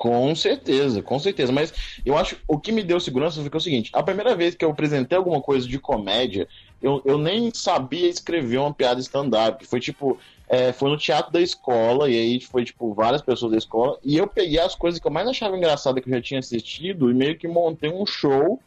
[0.00, 1.52] Com certeza, com certeza.
[1.52, 1.74] Mas
[2.06, 4.64] eu acho o que me deu segurança foi é o seguinte: a primeira vez que
[4.64, 6.48] eu apresentei alguma coisa de comédia,
[6.80, 9.62] eu, eu nem sabia escrever uma piada stand-up.
[9.66, 13.58] Foi tipo, é, foi no teatro da escola, e aí foi tipo várias pessoas da
[13.58, 16.40] escola, e eu peguei as coisas que eu mais achava engraçada que eu já tinha
[16.40, 18.58] assistido e meio que montei um show.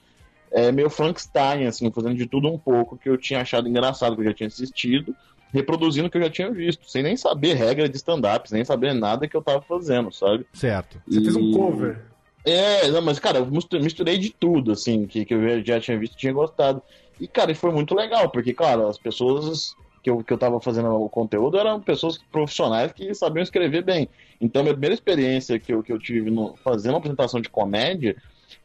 [0.52, 4.22] É, meio Frankenstein, assim, fazendo de tudo um pouco que eu tinha achado engraçado, que
[4.22, 5.16] eu já tinha assistido,
[5.54, 8.66] reproduzindo o que eu já tinha visto, sem nem saber regra de stand-up, sem nem
[8.66, 10.46] saber nada que eu tava fazendo, sabe?
[10.54, 11.02] Certo.
[11.08, 12.12] Você fez um E- cover.
[12.46, 15.98] É, não, mas, cara, eu mistu- misturei de tudo, assim, que, que eu já tinha
[15.98, 16.82] visto e tinha gostado.
[17.20, 20.60] E, cara, e foi muito legal, porque, claro, as pessoas que eu, que eu tava
[20.60, 24.10] fazendo o conteúdo eram pessoas profissionais que sabiam escrever bem.
[24.42, 28.18] Então, minha primeira experiência que eu, que eu tive no, fazendo uma apresentação de comédia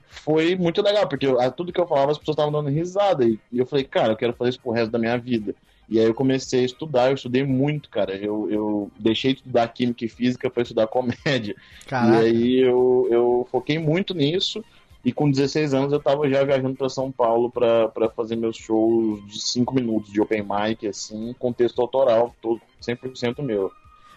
[0.09, 3.25] foi muito legal, porque eu- tudo que eu falava as pessoas estavam dando risada.
[3.25, 5.55] E, e eu falei, cara, eu quero fazer isso pro resto da minha vida.
[5.89, 8.15] E aí eu comecei a estudar, eu estudei muito, cara.
[8.17, 11.57] Eu, eu deixei de estudar química e física para estudar comédia.
[11.87, 12.23] Caraca.
[12.23, 14.63] E aí eu, eu foquei muito nisso.
[15.05, 19.25] E com 16 anos eu tava já viajando para São Paulo para fazer meus shows
[19.27, 23.71] de 5 minutos de open mic, assim, com texto autoral, todo 100% meu.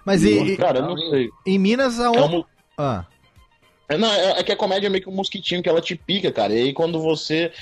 [0.04, 1.30] Mas e, e- cara, eu não sei.
[1.46, 2.36] em Minas, É, aonde.
[2.38, 2.44] um-
[2.78, 3.06] Ah.
[3.88, 5.96] é, não, é, é que a comédia é meio que um mosquitinho que ela te
[5.96, 6.52] pica, cara.
[6.52, 7.54] E aí quando você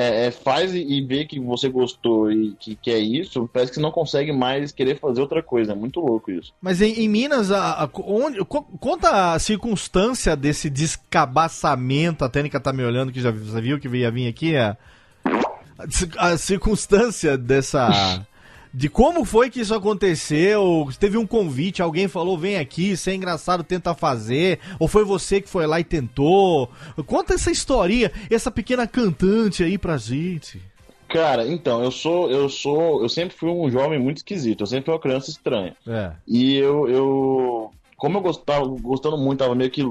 [0.00, 3.70] é, é, faz e, e vê que você gostou e que, que é isso, parece
[3.72, 5.72] que você não consegue mais querer fazer outra coisa.
[5.72, 6.52] É muito louco isso.
[6.60, 12.24] Mas em, em Minas, a, a- onde, co- conta a circunstância desse descabaçamento.
[12.24, 14.56] A Tênica tá me olhando que já já viu que ia vir aqui.
[14.56, 14.76] A,
[16.18, 18.24] a circunstância dessa.
[18.72, 20.88] De como foi que isso aconteceu?
[20.98, 24.60] Teve um convite, alguém falou: vem aqui, isso é engraçado, tenta fazer.
[24.78, 26.70] Ou foi você que foi lá e tentou?
[27.06, 30.60] Conta essa historinha, essa pequena cantante aí pra gente.
[31.08, 34.86] Cara, então, eu sou, eu sou, eu sempre fui um jovem muito esquisito, eu sempre
[34.86, 35.74] fui uma criança estranha.
[35.86, 36.12] É.
[36.26, 39.82] E eu, eu como eu gostava, gostando muito, tava meio que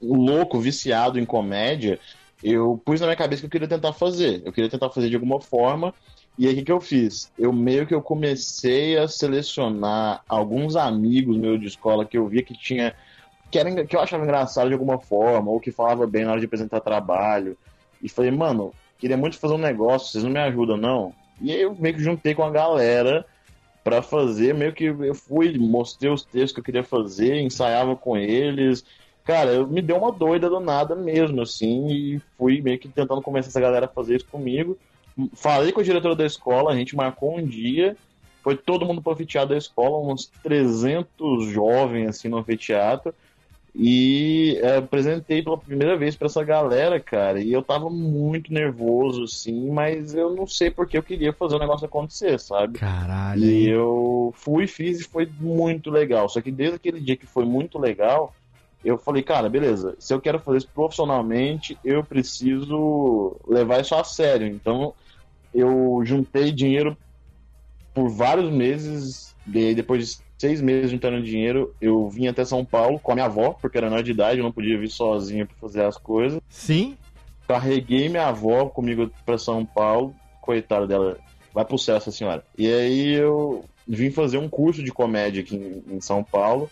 [0.00, 1.98] louco, viciado em comédia,
[2.42, 4.42] eu pus na minha cabeça que eu queria tentar fazer.
[4.44, 5.94] Eu queria tentar fazer de alguma forma.
[6.40, 7.30] E aí o que, que eu fiz?
[7.38, 12.42] Eu meio que eu comecei a selecionar alguns amigos meus de escola que eu via
[12.42, 12.94] que tinha
[13.50, 16.40] que, era, que eu achava engraçado de alguma forma, ou que falava bem na hora
[16.40, 17.58] de apresentar trabalho.
[18.02, 21.12] E falei, mano, queria muito fazer um negócio, vocês não me ajudam, não?
[21.42, 23.26] E aí eu meio que juntei com a galera
[23.84, 28.16] para fazer, meio que eu fui, mostrei os textos que eu queria fazer, ensaiava com
[28.16, 28.82] eles.
[29.24, 33.20] Cara, eu me deu uma doida do nada mesmo, assim, e fui meio que tentando
[33.20, 34.78] convencer essa galera a fazer isso comigo.
[35.34, 37.96] Falei com a diretora da escola, a gente marcou um dia,
[38.42, 43.14] foi todo mundo pro anfiteatro da escola, uns 300 jovens, assim, no anfiteatro.
[43.74, 47.40] E é, apresentei pela primeira vez para essa galera, cara.
[47.40, 51.58] E eu tava muito nervoso, assim, mas eu não sei porque eu queria fazer o
[51.58, 52.78] negócio acontecer, sabe?
[52.78, 53.44] Caralho.
[53.44, 56.28] E eu fui, fiz e foi muito legal.
[56.28, 58.34] Só que desde aquele dia que foi muito legal,
[58.84, 64.02] eu falei, cara, beleza, se eu quero fazer isso profissionalmente, eu preciso levar isso a
[64.02, 64.48] sério.
[64.48, 64.94] Então
[65.54, 66.96] eu juntei dinheiro
[67.92, 73.12] por vários meses, depois de seis meses juntando dinheiro, eu vim até São Paulo com
[73.12, 75.84] a minha avó, porque era menor de idade, eu não podia vir sozinho para fazer
[75.84, 76.40] as coisas.
[76.48, 76.96] Sim.
[77.46, 81.18] Carreguei minha avó comigo para São Paulo, coitada dela,
[81.52, 82.44] vai pro céu essa senhora.
[82.56, 86.70] E aí eu vim fazer um curso de comédia aqui em, em São Paulo.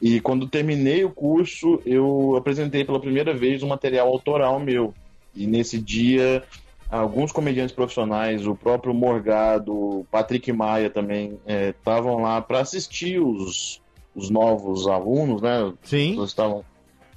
[0.00, 4.92] E quando terminei o curso, eu apresentei pela primeira vez um material autoral meu.
[5.34, 6.42] E nesse dia
[6.90, 13.80] alguns comediantes profissionais, o próprio Morgado, o Patrick Maia também estavam lá para assistir os,
[14.14, 15.72] os novos alunos, né?
[15.82, 16.16] Sim.
[16.16, 16.64] Eles estavam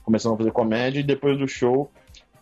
[0.03, 1.91] começando a fazer comédia e depois do show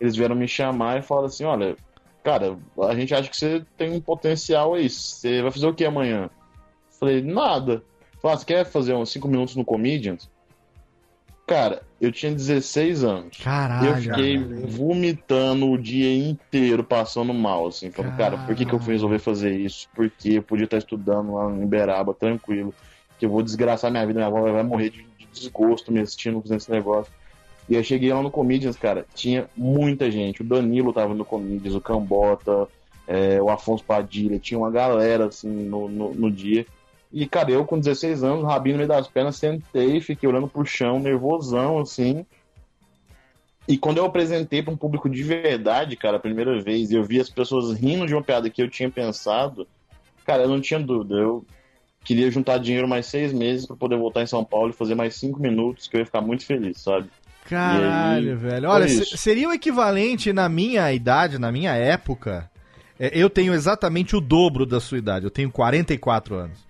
[0.00, 1.76] eles vieram me chamar e falaram assim, olha,
[2.22, 5.84] cara, a gente acha que você tem um potencial aí, você vai fazer o que
[5.84, 6.30] amanhã?
[6.98, 7.82] Falei, nada.
[8.20, 10.30] Falei, ah, você quer fazer uns 5 minutos no Comedians?
[11.46, 13.36] Cara, eu tinha 16 anos.
[13.38, 13.90] Caralho.
[13.90, 17.90] Eu fiquei vomitando o dia inteiro, passando mal, assim.
[17.92, 19.88] Falando, cara, por que, que eu fui resolver fazer isso?
[19.94, 22.74] Porque eu podia estar estudando lá em Uberaba, tranquilo.
[23.16, 26.42] Que eu vou desgraçar minha vida, minha avó vai morrer de, de desgosto me assistindo
[26.42, 27.12] fazendo esse negócio.
[27.68, 30.42] E eu cheguei lá no Comedians, cara, tinha muita gente.
[30.42, 32.68] O Danilo tava no Comedians, o Cambota,
[33.06, 36.66] é, o Afonso Padilha, tinha uma galera, assim, no, no, no dia.
[37.12, 40.64] E, cara, eu com 16 anos, rabinho no meio das pernas, sentei, fiquei olhando pro
[40.64, 42.26] chão, nervosão, assim.
[43.68, 47.04] E quando eu apresentei para um público de verdade, cara, a primeira vez, e eu
[47.04, 49.66] vi as pessoas rindo de uma piada que eu tinha pensado,
[50.24, 51.14] cara, eu não tinha dúvida.
[51.14, 51.44] Eu
[52.04, 55.16] queria juntar dinheiro mais seis meses para poder voltar em São Paulo e fazer mais
[55.16, 57.08] cinco minutos, que eu ia ficar muito feliz, sabe?
[57.48, 58.68] Caralho, aí, velho.
[58.68, 62.50] Olha, seria o equivalente na minha idade, na minha época.
[62.98, 65.24] é, eu tenho exatamente o dobro da sua idade.
[65.24, 66.65] Eu tenho 44 anos.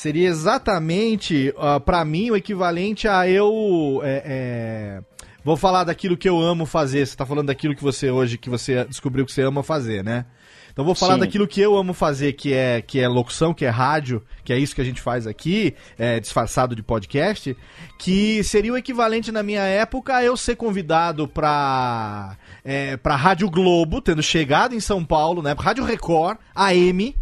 [0.00, 4.00] Seria exatamente, ah, pra mim, o equivalente a eu.
[4.02, 5.02] é, é,
[5.44, 7.04] vou falar daquilo que eu amo fazer.
[7.04, 10.24] Você tá falando daquilo que você hoje, que você descobriu que você ama fazer, né?
[10.72, 11.20] Então vou falar Sim.
[11.20, 14.58] daquilo que eu amo fazer, que é, que é locução, que é rádio, que é
[14.58, 17.54] isso que a gente faz aqui, é, disfarçado de podcast,
[17.98, 23.50] que seria o equivalente na minha época a eu ser convidado pra, é, pra Rádio
[23.50, 25.54] Globo, tendo chegado em São Paulo, né?
[25.58, 27.14] Rádio Record, AM.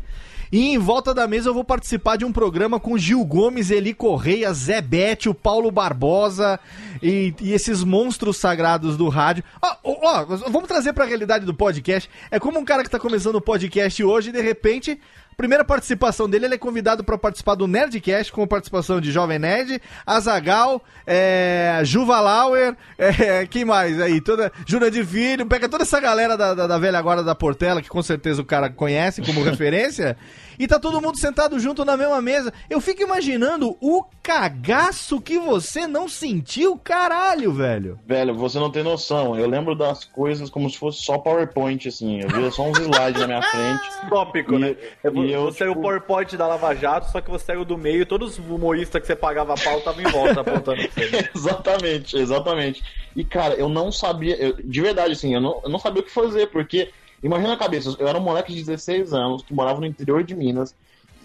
[0.51, 3.93] E em volta da mesa eu vou participar de um programa com Gil Gomes, Eli
[3.93, 6.59] Correia, Zé Bete, o Paulo Barbosa
[7.03, 9.45] e, e esses monstros sagrados do rádio.
[9.61, 12.09] Ó, ó, ó, vamos trazer pra realidade do podcast.
[12.31, 14.99] É como um cara que tá começando o podcast hoje e de repente,
[15.39, 19.81] primeira participação dele, ele é convidado pra participar do Nerdcast com participação de Jovem Nerd,
[20.05, 24.21] Azagal, é, Juva Lauer, é, quem mais aí?
[24.21, 24.51] Toda,
[24.91, 28.03] de Filho, pega toda essa galera da, da, da velha guarda da Portela, que com
[28.03, 30.17] certeza o cara conhece como referência,
[30.59, 32.53] e tá todo mundo sentado junto na mesma mesa.
[32.69, 37.99] Eu fico imaginando o cagaço que você não sentiu, caralho, velho.
[38.07, 39.37] Velho, você não tem noção.
[39.39, 42.21] Eu lembro das coisas como se fosse só PowerPoint, assim.
[42.23, 43.89] Eu via só uns slides na minha frente.
[44.09, 44.77] Tópico, E- né?
[45.15, 47.77] E eu, você é o tipo- PowerPoint da Lava Jato, só que você saiu do
[47.79, 50.81] meio, todos os humoristas que você pagava pau estavam em volta apontando
[51.35, 52.83] exatamente, exatamente.
[53.17, 56.05] E, cara, eu não sabia, eu- de verdade, assim, eu não, eu não sabia o
[56.05, 56.91] que fazer, porque,
[57.23, 60.35] imagina a cabeça, eu era um moleque de 16 anos, que morava no interior de
[60.35, 60.75] Minas,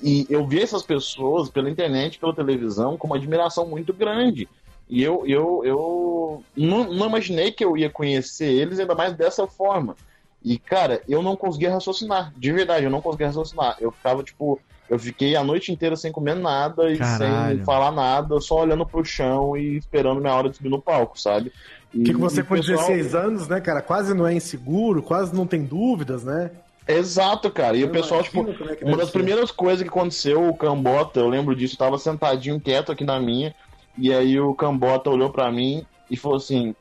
[0.01, 4.49] e eu via essas pessoas pela internet, pela televisão, com uma admiração muito grande.
[4.89, 9.47] E eu, eu, eu não, não imaginei que eu ia conhecer eles, ainda mais dessa
[9.47, 9.95] forma.
[10.43, 13.77] E, cara, eu não conseguia raciocinar, de verdade, eu não conseguia raciocinar.
[13.79, 17.55] Eu ficava, tipo, eu fiquei a noite inteira sem comer nada e Caralho.
[17.55, 21.19] sem falar nada, só olhando pro chão e esperando minha hora de subir no palco,
[21.19, 21.53] sabe?
[21.93, 23.81] E, Que, você o com pessoal- 16 anos, né, cara?
[23.81, 26.51] Quase não é inseguro, quase não tem dúvidas, né?
[26.87, 27.77] Exato, cara.
[27.77, 29.13] E o Eu pessoal, tipo, é uma das ser.
[29.13, 33.19] primeiras coisas que aconteceu, o Cambota, eu lembro disso, eu tava sentadinho quieto aqui na
[33.19, 33.53] minha,
[33.97, 36.75] e aí o Cambota olhou pra mim e falou assim: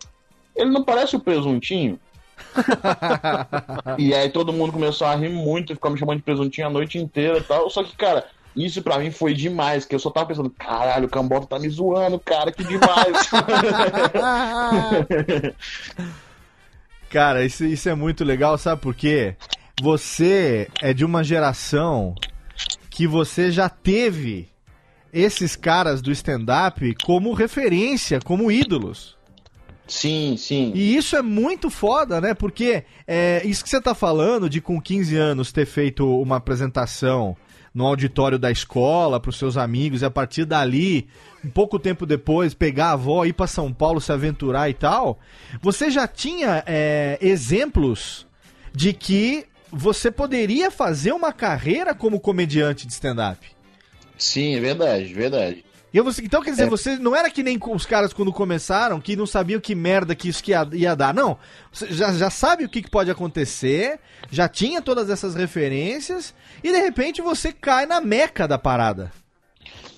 [0.57, 2.01] ele não parece o presuntinho?
[3.99, 6.99] e aí todo mundo começou a rir muito, ficou me chamando de presuntinho a noite
[6.99, 7.69] inteira e tal.
[7.71, 8.25] Só que, cara,
[8.57, 11.69] isso pra mim foi demais, que eu só tava pensando, caralho, o Cambota tá me
[11.69, 13.31] zoando, cara, que demais.
[17.09, 19.37] Cara, isso, isso é muito legal, sabe por quê?
[19.83, 22.15] Você é de uma geração
[22.89, 24.49] que você já teve
[25.13, 29.19] esses caras do stand-up como referência, como ídolos.
[29.93, 30.73] Sim, sim.
[30.75, 32.33] E isso é muito foda, né?
[32.35, 37.37] Porque é, isso que você tá falando de com 15 anos ter feito uma apresentação
[37.75, 41.09] no auditório da escola para os seus amigos e a partir dali,
[41.45, 45.19] um pouco tempo depois, pegar a avó, ir para São Paulo, se aventurar e tal,
[45.61, 48.27] você já tinha é, exemplos
[48.75, 53.47] de que você poderia fazer uma carreira como comediante de stand-up.
[54.19, 55.65] Sim, é verdade, verdade.
[55.93, 56.71] E eu, então, quer dizer, É.
[56.71, 60.29] você não era que nem os caras quando começaram, que não sabiam que merda que
[60.29, 61.13] isso que ia, ia dar.
[61.13, 61.39] Não.
[61.71, 66.35] Você já, já sabe o que, que pode acontecer, já tinha todas essas referências,
[66.65, 69.13] e de repente você cai na meca da parada.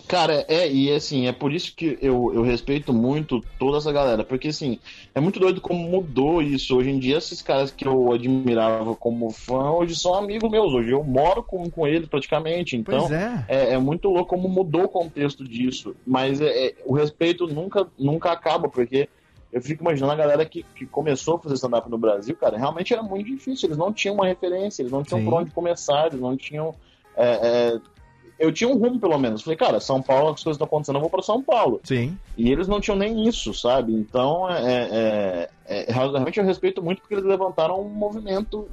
[0.06, 4.22] Cara, é, e assim, é por isso que eu, eu respeito muito toda essa galera,
[4.22, 4.78] porque assim,
[5.14, 6.76] é muito doido como mudou isso.
[6.76, 10.72] Hoje em dia, esses caras que eu admirava como fã, hoje são amigos meus.
[10.74, 13.44] Hoje eu moro com, com eles praticamente, então é.
[13.48, 15.96] é, é muito louco como mudou o contexto disso.
[16.06, 19.08] Mas é, é- o respeito nunca, nunca acaba, porque
[19.50, 22.92] eu fico imaginando a galera que, que começou a fazer stand-up no Brasil, cara, realmente
[22.92, 23.68] era muito difícil.
[23.68, 25.24] Eles não tinham uma referência, eles não tinham Sim.
[25.24, 26.74] por onde começar, eles não tinham.
[27.16, 27.93] é, é,
[28.38, 29.42] eu tinha um rumo, pelo menos.
[29.42, 31.80] Falei, cara, São Paulo, as coisas estão acontecendo, eu vou para São Paulo.
[31.84, 32.18] Sim.
[32.36, 33.92] E eles não tinham nem isso, sabe?
[33.92, 38.68] Então, é, é- é- realmente eu respeito muito porque eles levantaram um movimento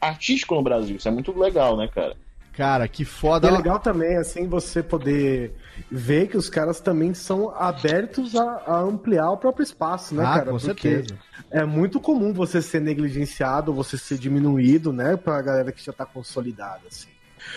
[0.00, 0.96] artístico no Brasil.
[0.96, 2.16] Isso é muito legal, né, cara?
[2.52, 3.48] Cara, que E foda.
[3.48, 5.54] é legal também, assim, você poder
[5.90, 10.38] ver que os caras também são abertos a, a ampliar o próprio espaço, né, ah,
[10.38, 10.52] cara?
[10.52, 11.18] com Porque certeza.
[11.50, 16.06] é muito comum você ser negligenciado, você ser diminuído, né, pra galera que já tá
[16.06, 17.08] consolidada, assim.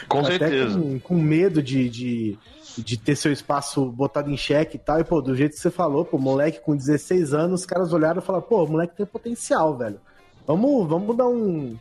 [0.07, 0.79] Com Até certeza.
[0.79, 2.37] Com, com medo de, de,
[2.77, 4.99] de ter seu espaço botado em xeque e tal.
[4.99, 8.21] E, pô, do jeito que você falou, pô, moleque com 16 anos, os caras olharam
[8.21, 9.99] e falaram, pô, o moleque tem potencial, velho.
[10.45, 11.77] Vamos, vamos dar um.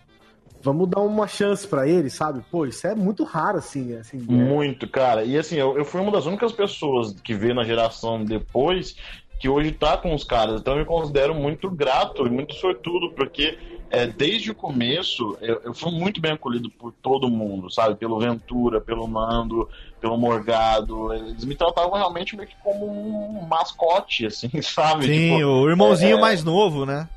[0.60, 2.42] Vamos dar uma chance pra ele, sabe?
[2.50, 3.94] Pô, isso é muito raro, assim.
[3.94, 5.24] assim é- Muito, cara.
[5.24, 8.96] E assim, eu, eu fui uma das únicas pessoas que veio na geração depois
[9.38, 10.60] que hoje tá com os caras.
[10.60, 13.56] Então eu me considero muito grato e muito sortudo, porque
[13.90, 17.96] é, desde o começo eu, eu fui muito bem acolhido por todo mundo, sabe?
[17.96, 19.68] Pelo Ventura, pelo Nando,
[20.00, 21.12] pelo Morgado.
[21.14, 25.06] Eles me tratavam realmente meio que como um mascote, assim, sabe?
[25.06, 27.08] Sim, Tipo, o irmãozinho é- mais novo, né?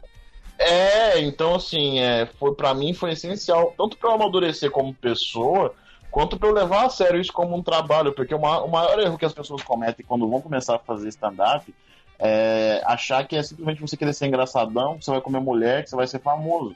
[0.57, 5.73] é, então assim, é, foi para mim foi essencial, tanto para eu amadurecer como pessoa,
[6.11, 8.99] quanto para eu levar a sério isso como um trabalho, porque o ma- o maior
[8.99, 11.73] erro que as pessoas cometem quando vão começar a fazer stand-up
[12.21, 15.89] é achar que é simplesmente você querer ser engraçadão, que você vai comer mulher, que
[15.89, 16.75] você vai ser famoso.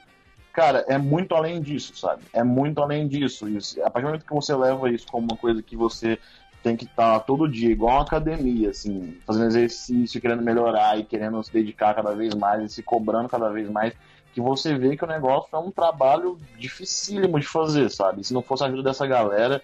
[0.52, 2.22] Cara, é muito além disso, sabe?
[2.32, 3.48] É muito além disso.
[3.48, 6.18] Isso, a partir do momento que você leva isso como uma coisa que você
[6.62, 11.40] tem que estar todo dia, igual uma academia, assim, fazendo exercício, querendo melhorar e querendo
[11.44, 13.92] se dedicar cada vez mais e se cobrando cada vez mais,
[14.34, 18.24] que você vê que o negócio é um trabalho dificílimo de fazer, sabe?
[18.24, 19.62] Se não fosse a ajuda dessa galera,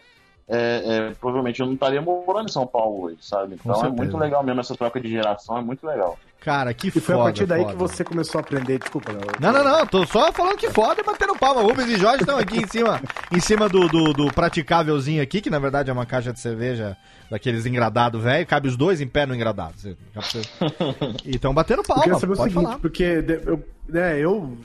[0.48, 3.54] é, é, provavelmente eu não estaria morando em São Paulo hoje, sabe?
[3.54, 6.18] Então é muito legal mesmo essa troca de geração, é muito legal.
[6.40, 7.20] Cara, que E foi foda.
[7.20, 7.72] a partir daí foda.
[7.72, 8.76] que você começou a aprender.
[8.80, 9.20] Desculpa, Léo.
[9.38, 11.62] Não, não, não, tô só falando que foda e batendo palma.
[11.62, 15.48] Rubens e Jorge estão aqui em cima, em cima do, do, do praticávelzinho aqui, que
[15.48, 16.96] na verdade é uma caixa de cerveja
[17.30, 18.44] daqueles engradados velho.
[18.44, 19.74] Cabe os dois em pé no engradado.
[21.24, 22.78] E estão batendo Eu palma, queria saber o seguinte, falar.
[22.80, 24.56] porque eu, né, eu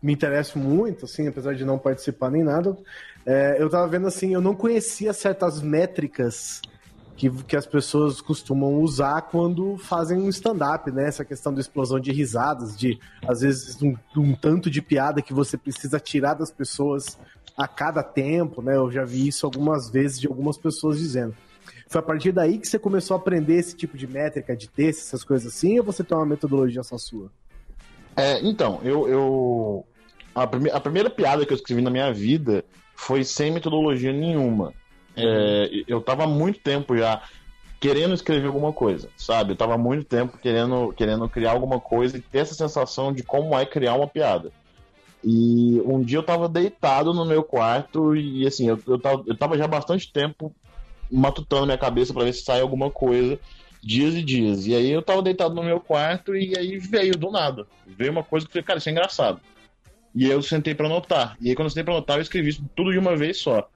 [0.00, 2.76] me interesso muito, assim, apesar de não participar nem nada.
[3.26, 6.62] É, eu tava vendo assim, eu não conhecia certas métricas
[7.16, 11.08] que, que as pessoas costumam usar quando fazem um stand-up, né?
[11.08, 15.32] Essa questão da explosão de risadas, de às vezes um, um tanto de piada que
[15.32, 17.18] você precisa tirar das pessoas
[17.56, 18.76] a cada tempo, né?
[18.76, 21.34] Eu já vi isso algumas vezes de algumas pessoas dizendo.
[21.88, 25.00] Foi a partir daí que você começou a aprender esse tipo de métrica, de texto,
[25.00, 27.30] essas coisas assim, ou você tem uma metodologia só sua?
[28.14, 29.08] É, então, eu.
[29.08, 29.86] eu
[30.34, 32.62] a, prime- a primeira piada que eu escrevi na minha vida
[32.96, 34.72] foi sem metodologia nenhuma.
[35.16, 37.22] É, eu tava muito tempo já
[37.78, 39.52] querendo escrever alguma coisa, sabe?
[39.52, 43.58] Eu tava muito tempo querendo, querendo criar alguma coisa e ter essa sensação de como
[43.58, 44.50] é criar uma piada.
[45.22, 49.36] E um dia eu tava deitado no meu quarto e assim, eu, eu, tava, eu
[49.36, 50.54] tava já bastante tempo
[51.10, 53.38] matutando minha cabeça pra ver se sai alguma coisa,
[53.82, 54.66] dias e dias.
[54.66, 57.66] E aí eu tava deitado no meu quarto e aí veio do nada.
[57.86, 59.40] Veio uma coisa que eu falei, cara, isso é engraçado.
[60.16, 61.36] E aí eu sentei pra anotar.
[61.38, 63.68] E aí quando eu sentei pra anotar, eu escrevi isso tudo de uma vez só.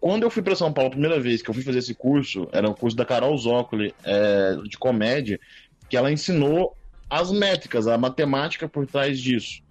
[0.00, 2.48] Quando eu fui pra São Paulo a primeira vez que eu fui fazer esse curso,
[2.52, 5.40] era um curso da Carol Zócoli, é, de comédia,
[5.90, 6.76] que ela ensinou
[7.10, 9.62] as métricas, a matemática por trás disso.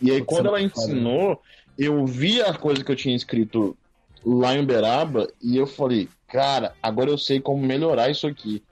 [0.00, 1.42] E aí, quando é ela foda, ensinou,
[1.76, 3.76] eu vi a coisa que eu tinha escrito
[4.24, 8.62] lá em Uberaba e eu falei, cara, agora eu sei como melhorar isso aqui.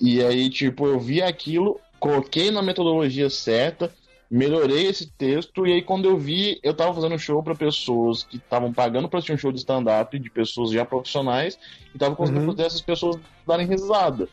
[0.00, 3.92] E aí, tipo, eu vi aquilo, coloquei na metodologia certa,
[4.32, 8.38] melhorei esse texto, e aí quando eu vi, eu tava fazendo show pra pessoas que
[8.38, 11.58] estavam pagando pra assistir um show de stand-up, de pessoas já profissionais,
[11.94, 12.50] e tava conseguindo Uhum.
[12.56, 14.26] fazer essas pessoas darem risada.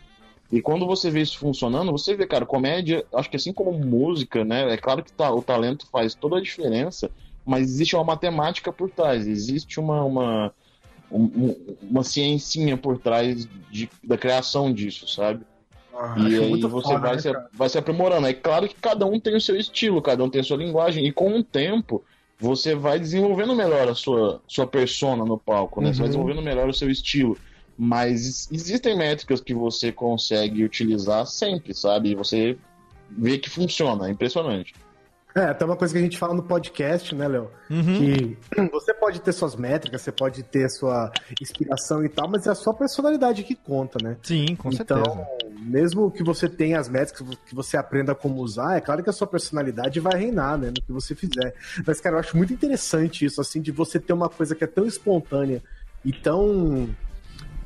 [0.52, 4.46] E quando você vê isso funcionando, você vê, cara, comédia, acho que assim como música,
[4.46, 4.74] né?
[4.74, 7.12] É claro que tá, o talento faz toda a diferença,
[7.46, 10.54] mas existe uma matemática por trás, existe uma, uma,
[11.12, 15.46] um- um- uma ciencinha por trás de, da criação disso, sabe?
[16.00, 18.26] Ah, E aí você foda, vai, né, se, vai se aprimorando.
[18.26, 21.06] É claro que cada um tem o seu estilo, cada um tem a sua linguagem,
[21.06, 22.04] e com o tempo
[22.40, 25.92] você vai desenvolvendo melhor a sua, sua persona no palco, né?
[25.92, 26.12] Você vai Uhum.
[26.12, 27.38] desenvolvendo melhor o seu estilo.
[27.78, 32.12] Mas existem métricas que você consegue utilizar sempre, sabe?
[32.12, 32.58] E você
[33.10, 34.74] vê que funciona, é impressionante.
[35.36, 37.52] É, até uma coisa que a gente fala no podcast, né, Léo?
[37.70, 37.84] Uhum.
[37.84, 38.38] Que
[38.72, 42.56] você pode ter suas métricas, você pode ter sua inspiração e tal, mas é a
[42.56, 44.18] sua personalidade que conta, né?
[44.24, 45.28] Sim, com então, certeza.
[45.60, 49.14] Mesmo que você tenha as métricas, que você aprenda como usar, é claro que a
[49.14, 51.54] sua personalidade vai reinar, né, no que você fizer.
[51.86, 54.68] Mas, cara, eu acho muito interessante isso, assim, de você ter uma coisa que é
[54.68, 55.62] tão espontânea
[56.04, 56.90] e tão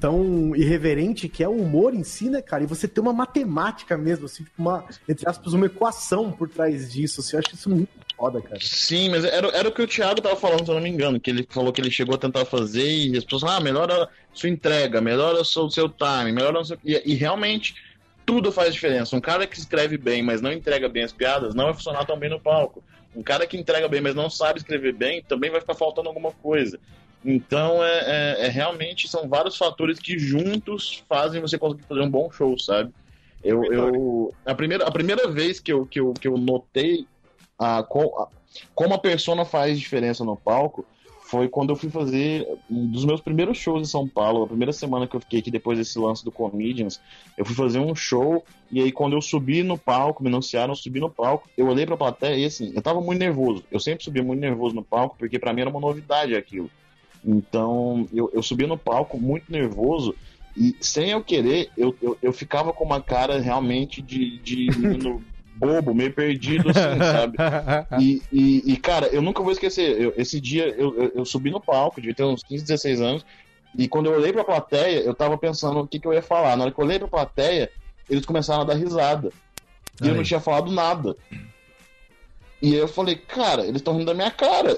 [0.03, 2.61] tão irreverente que é o humor em si, né, cara?
[2.61, 6.91] E você ter uma matemática mesmo, assim, tipo uma, entre aspas, uma equação por trás
[6.91, 7.87] disso, assim, eu acho isso muito
[8.17, 8.59] foda, cara.
[8.59, 11.21] Sim, mas era, era o que o Thiago tava falando, se eu não me engano,
[11.21, 14.49] que ele falou que ele chegou a tentar fazer e as pessoas, ah, melhora sua
[14.49, 16.77] entrega, melhora o seu, seu time, melhora seu...
[16.83, 17.73] E, e realmente
[18.25, 19.15] tudo faz diferença.
[19.15, 22.19] Um cara que escreve bem, mas não entrega bem as piadas, não vai funcionar tão
[22.19, 22.83] bem no palco.
[23.15, 26.31] Um cara que entrega bem, mas não sabe escrever bem, também vai ficar faltando alguma
[26.31, 26.77] coisa.
[27.23, 32.09] Então, é, é- é realmente, são vários fatores que juntos fazem você conseguir fazer um
[32.11, 32.93] bom show, sabe?
[33.41, 37.07] Eu, eu, a, primeira, a primeira vez que eu, que eu, que eu notei
[37.59, 38.27] a, a-
[38.75, 40.87] como a persona faz diferença no palco
[41.29, 44.73] foi quando eu fui fazer um dos meus primeiros shows em São Paulo, a primeira
[44.73, 47.01] semana que eu fiquei aqui depois desse lance do Comedians,
[47.37, 50.75] eu fui fazer um show e aí quando eu subi no palco, me anunciaram, eu
[50.75, 53.65] subi no palco, eu olhei pra plateia e assim, eu tava muito nervoso.
[53.71, 56.71] Eu sempre subia muito nervoso no palco porque pra mim era uma novidade aquilo.
[57.25, 60.15] Então, eu, eu subia no palco muito nervoso
[60.55, 65.23] e sem eu querer, eu, eu, eu ficava com uma cara realmente de, de menino
[65.55, 67.37] bobo, meio perdido, assim, sabe?
[67.99, 70.01] E, e, e, cara, eu nunca vou esquecer.
[70.01, 73.25] eu- esse dia eu, eu, eu subi no palco, devia ter uns 15, 16 anos.
[73.77, 76.55] E quando eu olhei pra plateia, eu tava pensando o que, que eu ia falar.
[76.55, 77.69] Na hora que eu olhei pra plateia,
[78.09, 79.31] eles começaram a dar risada.
[80.01, 80.17] E eu Aí.
[80.17, 81.15] não tinha falado nada.
[82.63, 84.73] E aí eu falei, cara, eles estão rindo da minha cara.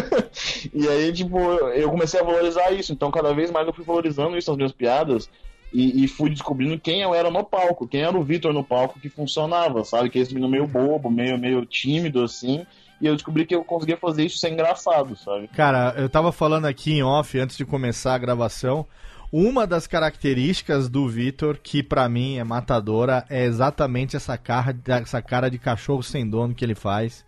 [0.72, 2.90] e aí, tipo, eu comecei a valorizar isso.
[2.90, 5.28] Então, cada vez mais eu fui valorizando isso nas minhas piadas.
[5.70, 8.98] E, e fui descobrindo quem eu era no palco, quem era o Vitor no palco
[8.98, 10.08] que funcionava, sabe?
[10.08, 12.64] Que esse menino meio bobo, meio, meio tímido, assim.
[12.98, 15.48] E eu descobri que eu conseguia fazer isso sem engraçado, sabe?
[15.48, 18.86] Cara, eu tava falando aqui em off antes de começar a gravação.
[19.30, 25.20] Uma das características do Vitor, que pra mim é matadora, é exatamente essa cara, essa
[25.20, 27.26] cara de cachorro sem dono que ele faz.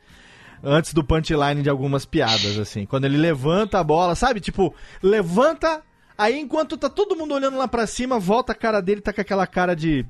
[0.63, 2.87] Antes do punchline de algumas piadas, assim.
[2.87, 4.41] Quando ele levanta a bola, sabe?
[4.41, 5.83] Tipo, levanta,
[6.17, 9.21] aí enquanto tá todo mundo olhando lá pra cima, volta a cara dele, tá com
[9.21, 10.05] aquela cara de.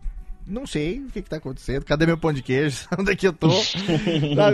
[0.46, 1.84] Não sei o que, que tá acontecendo.
[1.84, 2.86] Cadê meu pão de queijo?
[2.98, 3.48] Onde é que eu tô?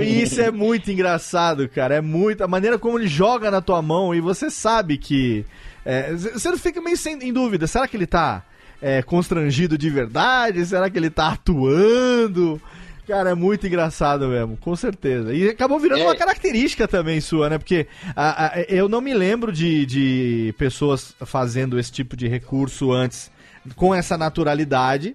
[0.02, 1.94] E isso é muito engraçado, cara.
[1.96, 2.42] É muito.
[2.42, 5.44] A maneira como ele joga na tua mão e você sabe que.
[5.86, 7.66] É, você não fica meio sem, em dúvida.
[7.66, 8.44] Será que ele tá
[8.82, 10.66] é, constrangido de verdade?
[10.66, 12.60] Será que ele tá atuando?
[13.06, 15.32] Cara, é muito engraçado mesmo, com certeza.
[15.32, 16.04] E acabou virando É.
[16.06, 17.56] uma característica também sua, né?
[17.56, 22.90] Porque a- a- eu não me lembro de, de pessoas fazendo esse tipo de recurso
[22.92, 23.30] antes
[23.76, 25.14] com essa naturalidade.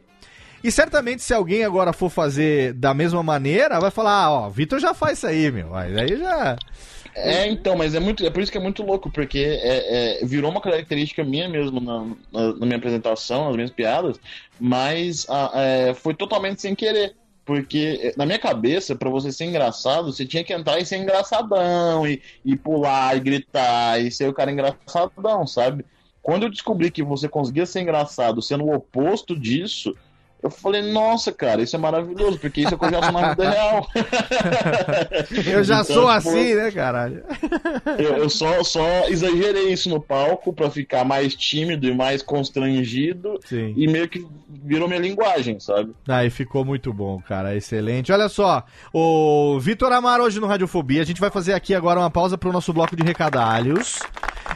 [0.64, 4.80] E certamente se alguém agora for fazer da mesma maneira, vai falar, ah, ó, Vitor
[4.80, 5.70] já faz isso aí, meu.
[5.70, 6.56] Mas aí já.
[7.14, 10.26] É, então, mas é muito, é por isso que é muito louco, porque é, é,
[10.26, 14.18] virou uma característica minha mesmo na, na- na minha apresentação, nas minhas piadas,
[14.60, 17.16] mas ah, é, foi totalmente sem querer.
[17.44, 20.98] Porque é, na minha cabeça, pra você ser engraçado, você tinha que entrar e ser
[20.98, 25.84] engraçadão, e, e pular, e gritar, e ser o cara engraçadão, sabe?
[26.22, 29.94] Quando eu descobri que você conseguia ser engraçado sendo o oposto disso,
[30.44, 33.30] Eu falei, nossa, cara, isso é maravilhoso, porque isso é que eu já sou na
[33.30, 33.88] vida real.
[35.46, 37.24] Eu já Então, sou tipo, assim, né, caralho?
[37.98, 43.40] Eu, eu só, só exagerei isso no palco pra ficar mais tímido e mais constrangido.
[43.46, 43.74] Sim.
[43.78, 45.94] E meio que virou minha linguagem, sabe?
[46.08, 47.56] Aí ficou muito bom, cara.
[47.56, 48.12] Excelente.
[48.12, 48.64] Olha só,
[48.94, 51.02] o Vitor Amar hoje no Radiofobia.
[51.02, 54.00] A gente vai fazer aqui agora uma pausa pro nosso bloco de recadalhos.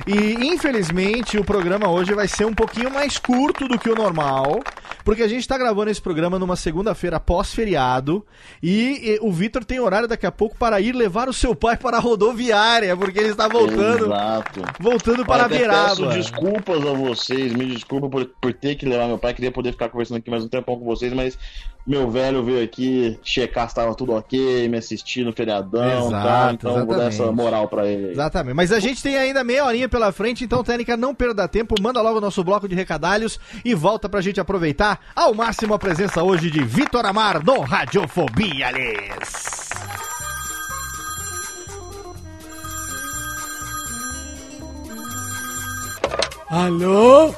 [0.07, 0.13] E
[0.47, 4.59] infelizmente o programa hoje vai ser um pouquinho mais curto do que o normal,
[5.05, 8.25] porque a gente tá gravando esse programa numa segunda-feira pós-feriado
[8.61, 11.77] e, e o Vitor tem horário daqui a pouco para ir levar o seu pai
[11.77, 14.61] para a rodoviária, porque ele está voltando, Exato.
[14.79, 15.89] voltando para a Até beirada.
[15.89, 19.35] peço desculpas a vocês, me desculpa por, por ter que levar meu pai.
[19.35, 21.37] Queria poder ficar conversando aqui mais um tempão com vocês, mas
[21.85, 26.51] meu velho veio aqui checar se estava tudo ok, me assistir no feriadão, Exato, tá?
[26.51, 27.21] Então eu vou dar exatamente.
[27.21, 28.11] essa moral pra ele.
[28.11, 28.55] Exatamente.
[28.55, 31.75] Mas a gente tem ainda meia horinha pela frente, então, Técnica, não perda tempo.
[31.79, 35.79] Manda logo o nosso bloco de recadalhos e volta pra gente aproveitar ao máximo a
[35.79, 39.65] presença hoje de Vitor Amar no Radiofobia, Alice.
[46.49, 47.33] Alô?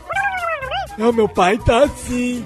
[0.98, 2.46] Não, meu pai tá assim.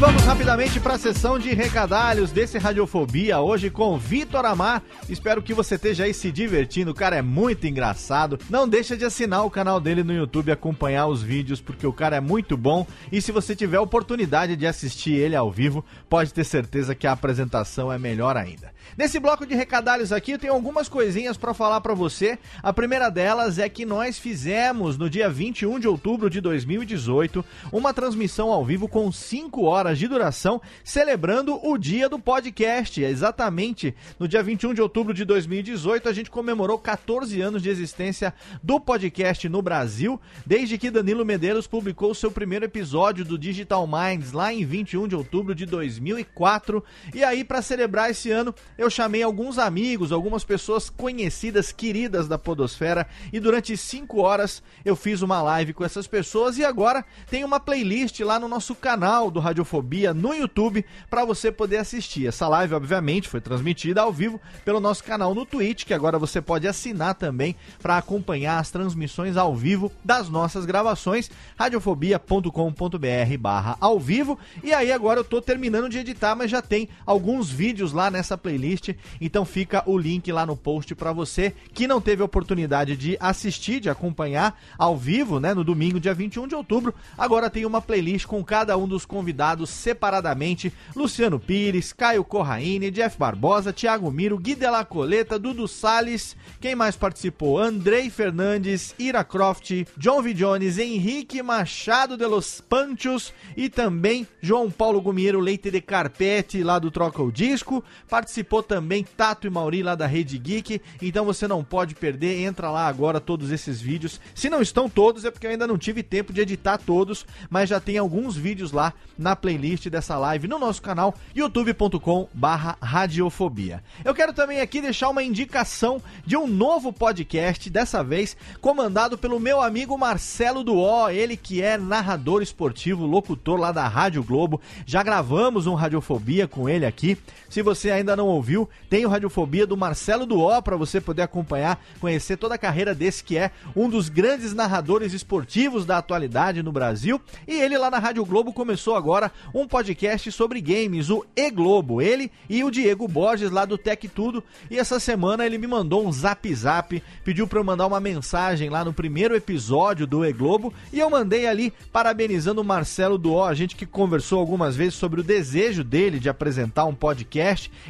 [0.00, 4.82] Vamos rapidamente para a sessão de recadalhos desse Radiofobia, hoje com Vitor Amar.
[5.10, 8.38] Espero que você esteja aí se divertindo, o cara é muito engraçado.
[8.48, 11.92] Não deixa de assinar o canal dele no YouTube e acompanhar os vídeos, porque o
[11.92, 12.86] cara é muito bom.
[13.12, 17.12] E se você tiver oportunidade de assistir ele ao vivo, pode ter certeza que a
[17.12, 18.72] apresentação é melhor ainda.
[18.96, 22.38] Nesse bloco de recadalhos aqui, eu tenho algumas coisinhas para falar para você.
[22.62, 27.94] A primeira delas é que nós fizemos no dia 21 de outubro de 2018 uma
[27.94, 33.02] transmissão ao vivo com 5 horas de duração, celebrando o dia do podcast.
[33.02, 38.34] Exatamente no dia 21 de outubro de 2018, a gente comemorou 14 anos de existência
[38.62, 44.32] do podcast no Brasil, desde que Danilo Medeiros publicou seu primeiro episódio do Digital Minds
[44.32, 46.82] lá em 21 de outubro de 2004.
[47.14, 52.38] E aí, para celebrar esse ano, eu chamei alguns amigos, algumas pessoas conhecidas, queridas da
[52.38, 56.58] Podosfera, e durante 5 horas eu fiz uma live com essas pessoas.
[56.58, 59.79] E agora tem uma playlist lá no nosso canal do Radiofobia
[60.14, 62.26] no YouTube para você poder assistir.
[62.26, 66.40] Essa live, obviamente, foi transmitida ao vivo pelo nosso canal no Twitch, que agora você
[66.40, 73.98] pode assinar também para acompanhar as transmissões ao vivo das nossas gravações, radiofobia.com.br barra ao
[73.98, 74.38] vivo.
[74.62, 78.36] E aí agora eu tô terminando de editar, mas já tem alguns vídeos lá nessa
[78.36, 83.16] playlist, então fica o link lá no post para você que não teve oportunidade de
[83.20, 86.94] assistir, de acompanhar ao vivo, né, no domingo, dia 21 de outubro.
[87.16, 93.16] Agora tem uma playlist com cada um dos convidados separadamente: Luciano Pires, Caio Corraine, Jeff
[93.18, 97.58] Barbosa, Thiago Miro, Gui Della Coleta, Dudu Salles, quem mais participou?
[97.58, 100.34] Andrei Fernandes, Ira Croft, John V.
[100.34, 106.78] Jones, Henrique Machado de los Panchos e também João Paulo Gumiero Leite de Carpete, lá
[106.78, 107.82] do Troca o Disco.
[108.08, 110.80] Participou também Tato e Mauri, lá da Rede Geek.
[111.00, 114.20] Então você não pode perder, entra lá agora todos esses vídeos.
[114.34, 117.68] Se não estão todos, é porque eu ainda não tive tempo de editar todos, mas
[117.68, 119.49] já tem alguns vídeos lá na playlist
[119.90, 123.82] dessa live no nosso canal youtube.com barra radiofobia.
[124.04, 129.40] Eu quero também aqui deixar uma indicação de um novo podcast, dessa vez comandado pelo
[129.40, 134.60] meu amigo Marcelo Duó, ele que é narrador esportivo, locutor lá da Rádio Globo.
[134.86, 137.18] Já gravamos um Radiofobia com ele aqui.
[137.50, 141.84] Se você ainda não ouviu, tem o Radiofobia do Marcelo Duó para você poder acompanhar,
[142.00, 146.70] conhecer toda a carreira desse que é um dos grandes narradores esportivos da atualidade no
[146.70, 147.20] Brasil.
[147.48, 152.00] E ele lá na Rádio Globo começou agora um podcast sobre games, o E Globo.
[152.00, 154.44] Ele e o Diego Borges lá do Tech Tudo.
[154.70, 158.70] E essa semana ele me mandou um zap zap, pediu para eu mandar uma mensagem
[158.70, 163.44] lá no primeiro episódio do E Globo e eu mandei ali parabenizando o Marcelo Duó,
[163.44, 167.39] a gente que conversou algumas vezes sobre o desejo dele de apresentar um podcast.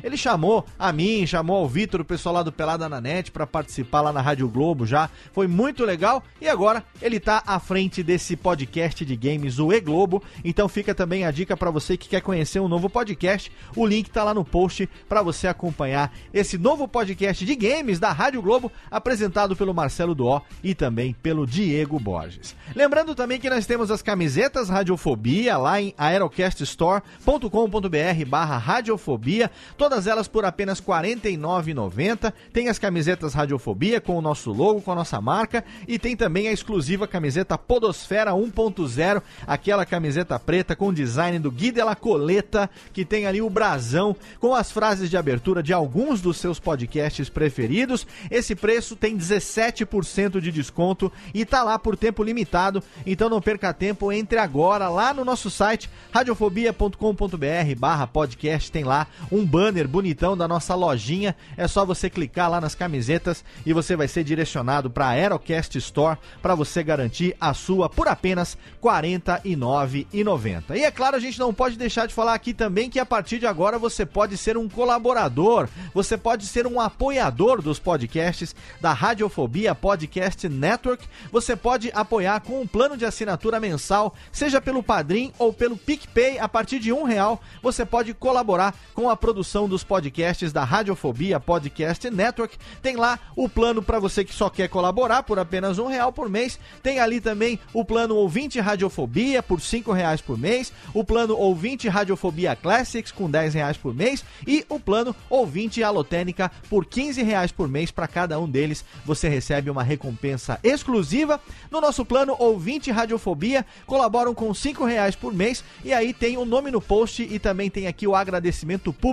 [0.03, 3.47] Ele chamou a mim, chamou ao Vitor, o pessoal lá do Pelada na Net para
[3.47, 5.09] participar lá na Rádio Globo já.
[5.33, 9.81] Foi muito legal e agora ele tá à frente desse podcast de games, o E
[9.81, 10.23] Globo.
[10.45, 13.51] Então fica também a dica para você que quer conhecer um novo podcast.
[13.75, 18.13] O link tá lá no post para você acompanhar esse novo podcast de games da
[18.13, 22.55] Rádio Globo, apresentado pelo Marcelo Duó e também pelo Diego Borges.
[22.75, 29.40] Lembrando também que nós temos as camisetas Radiofobia lá em aerocaststore.com.br barra Radiofobia,
[29.79, 32.33] todas elas por apenas R$ 49,90.
[32.53, 36.49] Tem as camisetas Radiofobia com o nosso logo, com a nossa marca e tem também
[36.49, 42.69] a exclusiva camiseta Podosfera 1.0, aquela camiseta preta com design do Gui de la Coleta,
[42.93, 47.29] que tem ali o brasão com as frases de abertura de alguns dos seus podcasts
[47.29, 48.07] preferidos.
[48.31, 53.73] Esse preço tem 17% de desconto e tá lá por tempo limitado, então não perca
[53.73, 60.37] tempo, entre agora lá no nosso site radiofobia.com.br barra podcast, tem lá um banner bonitão
[60.37, 64.91] da nossa lojinha, é só você clicar lá nas camisetas e você vai ser direcionado
[64.91, 70.77] para a Aerocast Store para você garantir a sua por apenas R$ 49,90.
[70.77, 73.39] E é claro, a gente não pode deixar de falar aqui também que a partir
[73.39, 78.93] de agora você pode ser um colaborador, você pode ser um apoiador dos podcasts da
[78.93, 81.07] Radiofobia Podcast Network.
[81.31, 86.39] Você pode apoiar com um plano de assinatura mensal, seja pelo Padrim ou pelo PicPay,
[86.39, 87.41] a partir de um real.
[87.63, 92.57] Você pode colaborar com a produção dos podcasts da Radiofobia Podcast Network.
[92.83, 96.29] Tem lá o plano para você que só quer colaborar por apenas um real por
[96.29, 96.59] mês.
[96.83, 101.87] Tem ali também o plano ouvinte Radiofobia por cinco reais por mês, o plano ouvinte
[101.87, 107.53] Radiofobia Classics com 10 reais por mês e o plano ouvinte Alotênica por 15 reais
[107.53, 107.91] por mês.
[107.91, 111.39] Para cada um deles você recebe uma recompensa exclusiva.
[111.71, 116.47] No nosso plano ouvinte Radiofobia colaboram com 5 reais por mês e aí tem o
[116.47, 119.10] nome no post e também tem aqui o agradecimento público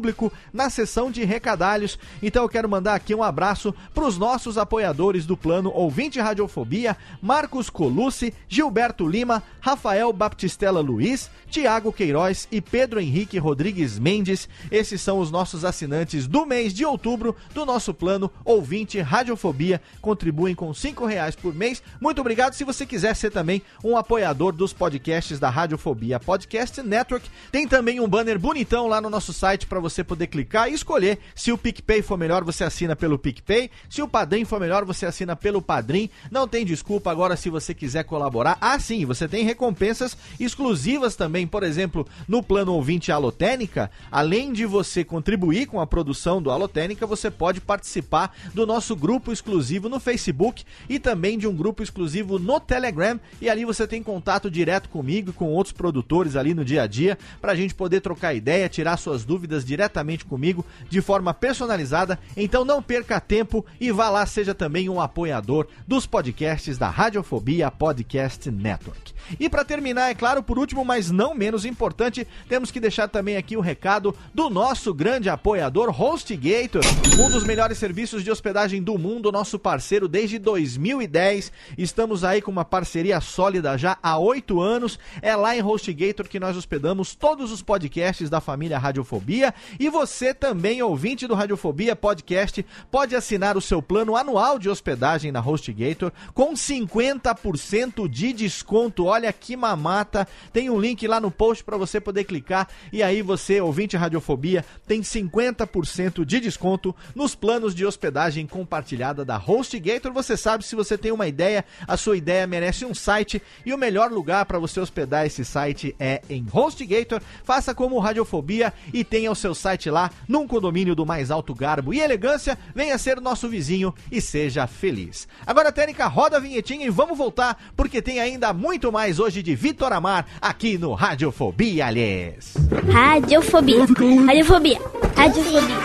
[0.54, 1.98] na seção de recadalhos.
[2.22, 6.98] Então eu quero mandar aqui um abraço para os nossos apoiadores do plano ouvinte Radiofobia,
[7.22, 14.48] Marcos Colucci, Gilberto Lima, Rafael Baptistela Luiz, Tiago Queiroz e Pedro Henrique Rodrigues Mendes.
[14.72, 19.82] Esses são os nossos assinantes do mês de outubro do nosso plano ouvinte Radiofobia.
[20.02, 21.82] Contribuem com cinco reais por mês.
[22.00, 22.54] Muito obrigado.
[22.54, 28.00] Se você quiser ser também um apoiador dos podcasts da Radiofobia Podcast Network, tem também
[28.00, 31.20] um banner bonitão lá no nosso site para você poder clicar e escolher.
[31.36, 33.70] Se o PicPay for melhor, você assina pelo PicPay.
[33.90, 36.10] Se o Padrim for melhor, você assina pelo Padrim.
[36.32, 38.58] Não tem desculpa agora se você quiser colaborar.
[38.60, 43.92] Ah, sim, você tem recompensas exclusivas também, por exemplo, no plano ouvinte Alotênica.
[44.12, 49.32] Além de você contribuir com a produção do Alotênica, você pode participar do nosso grupo
[49.32, 53.20] exclusivo no Facebook e também de um grupo exclusivo no Telegram.
[53.42, 56.88] E ali você tem contato direto comigo e com outros produtores ali no dia a
[56.88, 62.18] dia para a gente poder trocar ideia, tirar suas dúvidas diretamente comigo de forma personalizada.
[62.36, 67.70] Então não perca tempo e vá lá, seja também um apoiador dos podcasts da Radiofobia
[67.70, 69.14] Podcast Network.
[69.40, 73.36] E para terminar, é claro, por último, mas não menos importante, temos que deixar também
[73.36, 76.82] aqui o recado do nosso grande apoiador HostGator,
[77.20, 81.52] um dos melhores serviços de hospedagem do mundo, nosso parceiro desde 2010.
[81.78, 84.98] Estamos aí com uma parceria sólida já há oito anos.
[85.22, 89.54] É lá em HostGator que nós hospedamos todos os podcasts da família Radiofobia.
[89.80, 95.32] E você também, ouvinte do Radiofobia Podcast, pode assinar o seu plano anual de hospedagem
[95.32, 99.06] na HostGator com 50% de desconto.
[99.06, 100.28] Olha que mamata.
[100.52, 104.66] Tem um link lá no post para você poder clicar e aí você, ouvinte Radiofobia,
[104.86, 110.12] tem 50% de desconto nos planos de hospedagem compartilhada da HostGator.
[110.14, 113.78] Você sabe se você tem uma ideia, a sua ideia merece um site e o
[113.78, 117.22] melhor lugar para você hospedar esse site é em HostGator.
[117.44, 121.94] Faça como Radiofobia e tenha o seu site lá num condomínio do mais alto garbo
[121.94, 122.58] e elegância.
[122.74, 125.28] Venha ser nosso vizinho e seja feliz.
[125.46, 129.56] Agora, Técnica, roda a vinhetinha e vamos voltar porque tem ainda muito mais hoje de
[129.56, 132.54] Vitor Amar aqui no Radiofobia, aliás.
[132.92, 133.86] Radiofobia.
[134.26, 134.80] Radiofobia.
[135.16, 135.78] Radiofobia.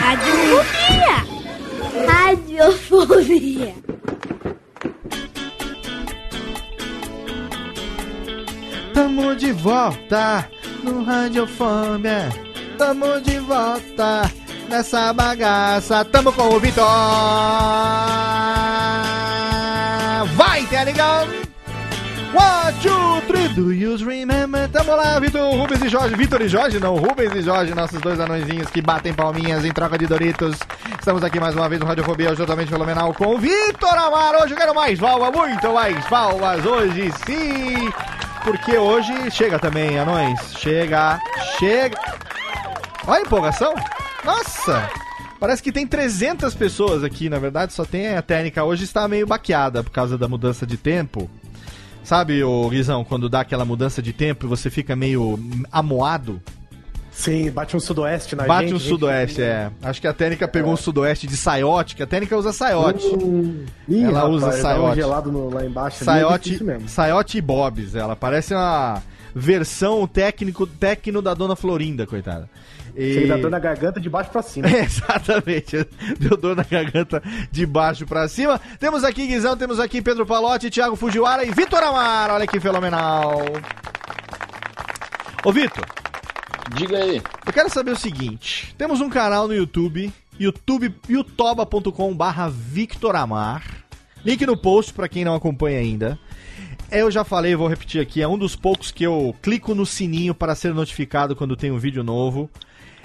[0.00, 1.34] Radiofobia.
[2.06, 3.74] Radiofobia.
[8.92, 10.48] Tamo de volta
[10.84, 12.28] no Radiofobia.
[12.78, 14.30] Tamo de volta
[14.68, 16.04] nessa bagaça.
[16.04, 16.84] Tamo com o Vitor.
[20.36, 21.53] Vai, Telegão!
[22.34, 24.68] One, two, three, do you remember?
[24.68, 26.16] Tamo lá, Vitor, Rubens e Jorge.
[26.16, 29.96] Vitor e Jorge, não, Rubens e Jorge, nossos dois anõezinhos que batem palminhas em troca
[29.96, 30.58] de Doritos.
[30.98, 34.42] Estamos aqui mais uma vez no Radiofobia, juntamente fenomenal com Vitor Amaro.
[34.42, 37.92] Hoje eu quero mais palmas, muito mais palmas, hoje sim.
[38.42, 40.40] Porque hoje chega também, anões.
[40.58, 41.20] Chega,
[41.60, 41.96] chega.
[43.06, 43.72] Olha a empolgação.
[44.24, 44.90] Nossa!
[45.38, 48.64] Parece que tem 300 pessoas aqui, na verdade, só tem a técnica.
[48.64, 51.30] Hoje está meio baqueada por causa da mudança de tempo.
[52.04, 55.38] Sabe, ô Guizão, quando dá aquela mudança de tempo e você fica meio
[55.72, 56.40] amoado?
[57.10, 58.74] Sim, bate um sudoeste na Bate gente.
[58.76, 59.70] um sudoeste, é.
[59.82, 63.06] Acho que a técnica pegou um sudoeste de saiote, que a técnica usa saiote.
[63.06, 64.94] Hum, ih, Ela rapaz, usa dá um saiote.
[64.96, 66.02] gelado no- lá embaixo.
[66.02, 66.88] é Saiote, difícil mesmo.
[66.88, 69.00] saiote e bobs, ela parece uma
[69.32, 72.50] versão técnico, técnico da Dona Florinda, coitada.
[72.96, 74.68] E- Chega da dor na garganta de baixo pra cima.
[74.68, 75.86] É, Exatamente,
[76.18, 78.60] deu dor na garganta de baixo pra cima.
[78.78, 82.30] Temos aqui Guizão, temos aqui Pedro Palotti, Thiago Fujiwara e Vitor Amar.
[82.30, 83.42] Olha que fenomenal.
[85.44, 85.84] Ô Vitor,
[86.74, 87.20] Diga aí.
[87.46, 93.62] eu quero saber o seguinte: temos um canal no YouTube, YouTube youtube.com barra Victor Amar.
[94.24, 96.18] Link no post pra quem não acompanha ainda.
[96.90, 100.34] Eu já falei, vou repetir aqui, é um dos poucos que eu clico no sininho
[100.34, 102.48] para ser notificado quando tem um vídeo novo.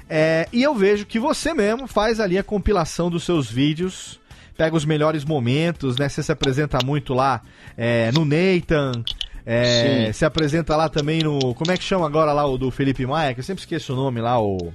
[0.10, 4.20] É, e eu vejo que você mesmo faz ali a compilação dos seus vídeos,
[4.58, 6.10] pega os melhores momentos, né?
[6.10, 7.42] Você se apresenta muito lá
[7.78, 9.04] é, no Nathan,
[9.46, 11.54] é, se apresenta lá também no.
[11.54, 13.34] Como é que chama agora lá o do Felipe Maia?
[13.34, 14.74] Que eu sempre esqueço o nome lá, o.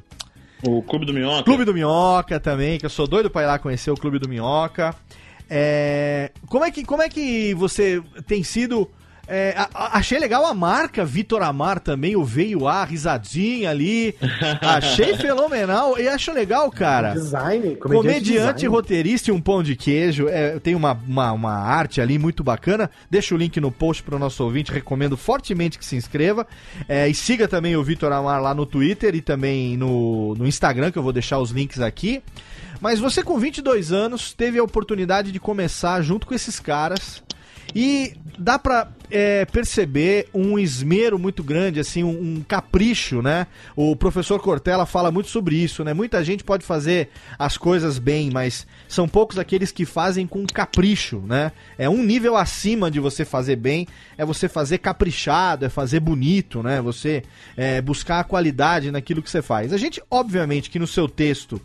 [0.67, 1.43] O Clube do Minhoca.
[1.43, 4.29] Clube do Minhoca também, que eu sou doido pra ir lá conhecer o Clube do
[4.29, 4.95] Minhoca.
[5.51, 8.91] É, como, é que, como é que você tem sido.
[9.27, 14.15] É, a- a- achei legal a marca Vitor Amar também, o veio A, risadinha ali.
[14.61, 15.99] Achei fenomenal.
[15.99, 17.13] E acho legal, cara.
[17.15, 18.67] Design, Comediante, design.
[18.69, 20.29] roteirista e um pão de queijo.
[20.29, 22.91] É, tem uma, uma, uma arte ali muito bacana.
[23.11, 24.73] Deixa o link no post para o nosso ouvinte.
[24.73, 26.47] Recomendo fortemente que se inscreva.
[26.89, 30.91] É, e siga também o Vitor Amar lá no Twitter e também no, no Instagram,
[30.91, 32.23] que eu vou deixar os links aqui.
[32.81, 37.23] Mas você, com 22 anos, teve a oportunidade de começar junto com esses caras.
[37.75, 43.47] E dá pra é, perceber um esmero muito grande, assim, um, um capricho, né?
[43.77, 45.93] O professor Cortella fala muito sobre isso, né?
[45.93, 51.23] Muita gente pode fazer as coisas bem, mas são poucos aqueles que fazem com capricho,
[51.27, 51.53] né?
[51.79, 53.87] É um nível acima de você fazer bem,
[54.17, 56.81] é você fazer caprichado, é fazer bonito, né?
[56.81, 57.23] Você
[57.57, 59.73] é, buscar a qualidade naquilo que você faz.
[59.73, 61.61] A gente, obviamente, que no seu texto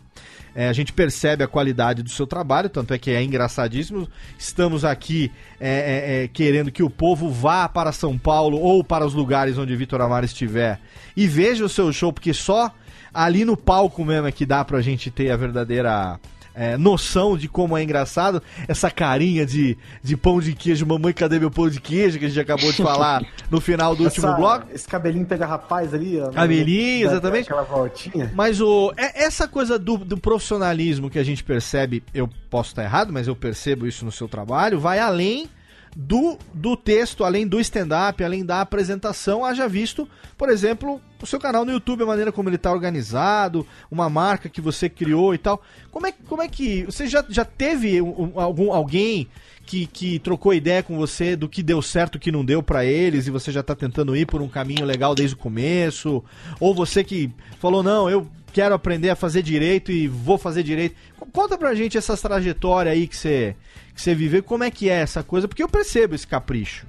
[0.54, 4.08] é, a gente percebe a qualidade do seu trabalho, tanto é que é engraçadíssimo.
[4.38, 5.30] Estamos aqui
[5.60, 9.56] é, é, é, querendo que o povo vá para São Paulo ou para os lugares
[9.58, 10.80] onde Vitor Amar estiver
[11.16, 12.70] e veja o seu show, porque só
[13.12, 16.18] ali no palco mesmo é que dá pra gente ter a verdadeira.
[16.54, 21.38] é, noção de como é engraçado essa carinha de, de pão de queijo, mamãe, cadê
[21.38, 22.18] meu pão de queijo?
[22.18, 24.66] Que a gente acabou de falar no final do último Essa- bloco.
[24.72, 26.28] Esse cabelinho pega rapaz ali, ó.
[26.30, 27.46] Cabelinho, exatamente.
[27.46, 28.30] Aquela voltinha.
[28.34, 32.82] Mas o, é- essa coisa do, do profissionalismo que a gente percebe, eu posso estar
[32.82, 35.48] errado, mas eu percebo isso no seu trabalho, vai além
[35.96, 41.38] do, do texto, além do stand-up, além da apresentação, haja visto, por exemplo, o seu
[41.38, 45.38] canal no YouTube, a maneira como ele está organizado, uma marca que você criou e
[45.38, 45.60] tal.
[45.90, 46.84] Como é, como é que.
[46.84, 49.28] Você já, já teve um- um- algum, alguém
[49.66, 52.84] que, que trocou ideia com você do que deu certo, o que não deu pra
[52.84, 56.24] eles, e você já tá tentando ir por um caminho legal desde o começo?
[56.58, 60.94] Ou você que falou, não, eu quero aprender a fazer direito e vou fazer direito.
[61.18, 63.56] Co- Conta pra gente essa trajetória aí que você,
[63.94, 66.86] que você viveu, como é que é essa coisa, porque eu percebo esse capricho.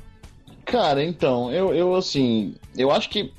[0.66, 3.32] Cara, então, eu, eu assim, eu acho que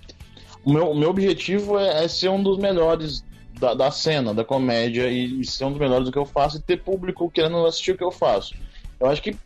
[0.65, 3.25] o meu, o meu objetivo é, é ser um dos melhores
[3.59, 6.61] da, da cena, da comédia, e, ser um dos melhores do que eu faço e
[6.63, 8.55] ter público querendo assistir o que eu faço.
[9.01, 9.37] Eu acho que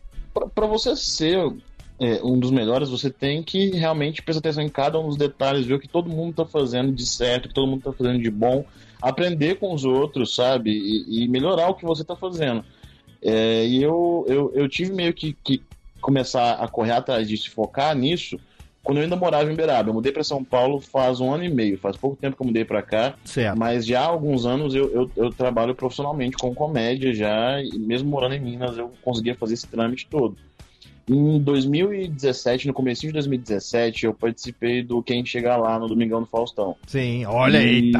[0.53, 1.37] pra você ser
[1.99, 5.65] é, um dos melhores, você tem que realmente prestar atenção em cada um dos detalhes,
[5.65, 8.21] ver o que todo mundo tá fazendo de certo, o que todo mundo tá fazendo
[8.21, 8.63] de bom,
[9.01, 10.71] aprender com os outros, sabe?
[10.71, 12.63] E, e melhorar o que você tá fazendo.
[13.21, 15.61] É, e eu, eu, eu tive meio que, que
[15.99, 18.39] começar a correr atrás disso, focar nisso,
[18.83, 19.89] quando eu ainda morava em Beraba.
[19.89, 22.47] Eu mudei para São Paulo faz um ano e meio, faz pouco tempo que eu
[22.47, 23.57] mudei para cá, Certo.
[23.57, 28.09] mas já há alguns anos eu, eu, eu trabalho profissionalmente com comédia já, e mesmo
[28.09, 30.37] morando em Minas eu conseguia fazer esse trâmite todo.
[31.09, 36.25] Em 2017, no começo de 2017, eu participei do Quem Chega Lá no Domingão do
[36.27, 36.75] Faustão.
[36.85, 37.99] Sim, olha, E eita.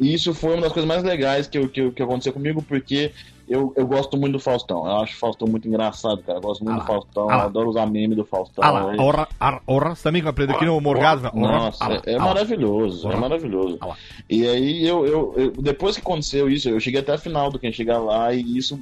[0.00, 3.12] isso foi uma das coisas mais legais que, eu- que, eu- que aconteceu comigo, porque
[3.48, 4.84] eu, eu gosto muito do Faustão.
[4.84, 6.38] Eu acho o Faustão muito engraçado, cara.
[6.38, 8.64] Eu gosto muito Ah do Faustão, ah eu adoro usar meme do Faustão.
[8.64, 11.26] Ah lá, E- orra, ar- orra, também aprendeu aqui no Morgado?
[11.32, 12.24] Orra, Nossa, ah é, é ah lá.
[12.34, 13.16] maravilhoso, Ora.
[13.16, 13.78] é maravilhoso.
[13.80, 13.94] Ah.
[14.28, 17.60] E aí, eu, eu, eu- depois que aconteceu isso, eu cheguei até a final do
[17.60, 18.80] Quem Chegar Lá e isso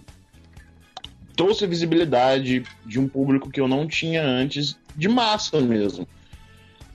[1.39, 6.07] trouxe visibilidade de um público que eu não tinha antes, de massa mesmo.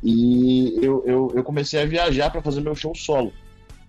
[0.03, 3.31] E eu, eu, eu comecei a viajar para fazer meu show solo.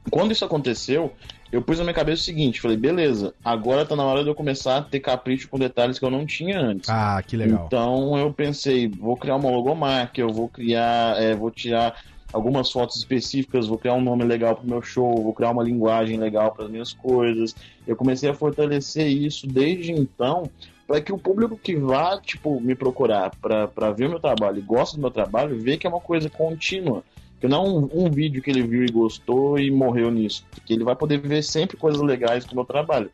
[0.08, 1.12] Quando isso aconteceu,
[1.50, 4.34] eu pus na minha cabeça o seguinte: falei, beleza, agora tá na hora de eu
[4.34, 6.88] começar a ter capricho com detalhes que eu não tinha antes.
[6.88, 7.64] Ah, que legal.
[7.66, 12.00] Então eu pensei, vou criar uma logomarca, eu vou criar, é, vou tirar
[12.34, 16.18] algumas fotos específicas, vou criar um nome legal pro meu show, vou criar uma linguagem
[16.18, 17.54] legal para as minhas coisas.
[17.86, 20.50] Eu comecei a fortalecer isso desde então,
[20.84, 24.62] para que o público que vá, tipo, me procurar para ver o meu trabalho e
[24.62, 27.04] gosta do meu trabalho, vê que é uma coisa contínua.
[27.40, 30.44] Que não é um, um, vídeo que ele viu e gostou e morreu nisso.
[30.66, 33.10] Que ele vai poder ver sempre coisas legais do meu trabalho.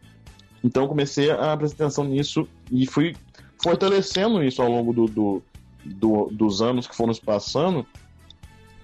[0.64, 3.14] Então comecei a prestar atenção nisso e fui
[3.62, 5.42] fortalecendo isso ao longo do, do,
[5.84, 7.84] do dos anos que foram se passando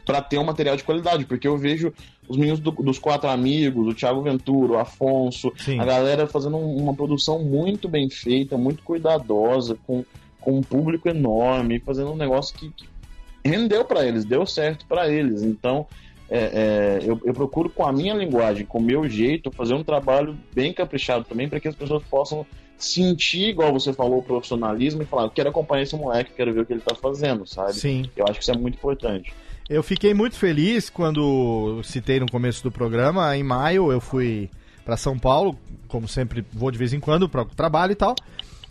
[0.06, 1.92] para ter um material de qualidade, porque eu vejo
[2.28, 5.80] os meninos do, dos quatro amigos, o Thiago Ventura, o Afonso, Sim.
[5.80, 10.04] a galera fazendo uma produção muito bem feita, muito cuidadosa, com,
[10.40, 12.86] com um público enorme, fazendo um negócio que, que
[13.44, 15.42] rendeu para eles, deu certo para eles.
[15.42, 15.86] Então,
[16.30, 19.82] é, é, eu, eu, procuro com a minha linguagem, com o meu jeito, fazer um
[19.82, 22.46] trabalho bem caprichado também para que as pessoas possam
[22.78, 26.60] sentir, igual você falou, o profissionalismo e falar, eu quero acompanhar esse moleque, quero ver
[26.60, 27.74] o que ele tá fazendo, sabe?
[27.74, 28.10] Sim.
[28.16, 29.32] Eu acho que isso é muito importante.
[29.68, 34.48] Eu fiquei muito feliz quando citei no começo do programa, em maio eu fui
[34.84, 35.58] para São Paulo,
[35.88, 38.14] como sempre vou de vez em quando para o trabalho e tal.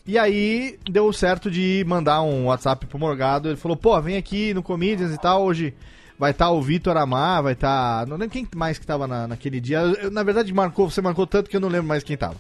[0.07, 4.53] E aí deu certo de mandar um WhatsApp pro Morgado, ele falou: "Pô, vem aqui
[4.53, 5.73] no Comedians e tal, hoje
[6.17, 8.05] vai estar tá o Vitor Amar, vai estar, tá...
[8.05, 9.79] não lembro quem mais que tava na, naquele dia.
[9.79, 12.37] Eu, na verdade marcou, você marcou tanto que eu não lembro mais quem tava.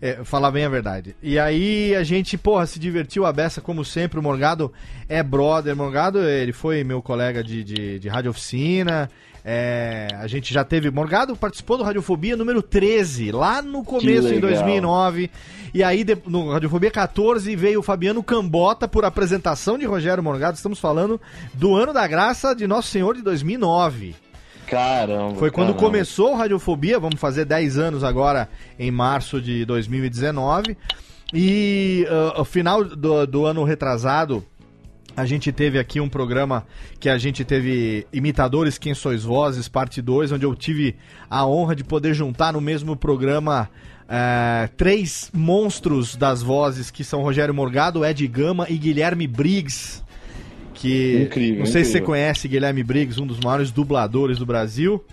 [0.00, 1.16] É, falar bem a verdade.
[1.22, 4.18] E aí a gente, porra, se divertiu a beça como sempre.
[4.18, 4.72] O Morgado
[5.08, 5.74] é brother.
[5.74, 9.10] Morgado, ele foi meu colega de, de, de rádio oficina.
[9.44, 10.90] É, a gente já teve.
[10.90, 15.30] Morgado participou do Radiofobia número 13, lá no começo, em 2009.
[15.72, 20.56] E aí, de, no Radiofobia 14, veio o Fabiano Cambota por apresentação de Rogério Morgado.
[20.56, 21.20] Estamos falando
[21.54, 24.14] do ano da graça de Nosso Senhor de 2009.
[24.70, 25.36] Caramba.
[25.36, 25.84] Foi quando caramba.
[25.84, 28.48] começou o Radiofobia, vamos fazer 10 anos agora,
[28.78, 30.76] em março de 2019.
[31.32, 34.44] E uh, ao final do, do ano retrasado,
[35.16, 36.64] a gente teve aqui um programa
[37.00, 40.96] que a gente teve Imitadores Quem Sois Vozes, parte 2, onde eu tive
[41.28, 43.68] a honra de poder juntar no mesmo programa
[44.04, 50.02] uh, três monstros das vozes, que são Rogério Morgado, Ed Gama e Guilherme Briggs.
[50.78, 52.06] Que Incrível, não sei se você incrível.
[52.06, 55.04] conhece Guilherme Briggs, um dos maiores dubladores do Brasil.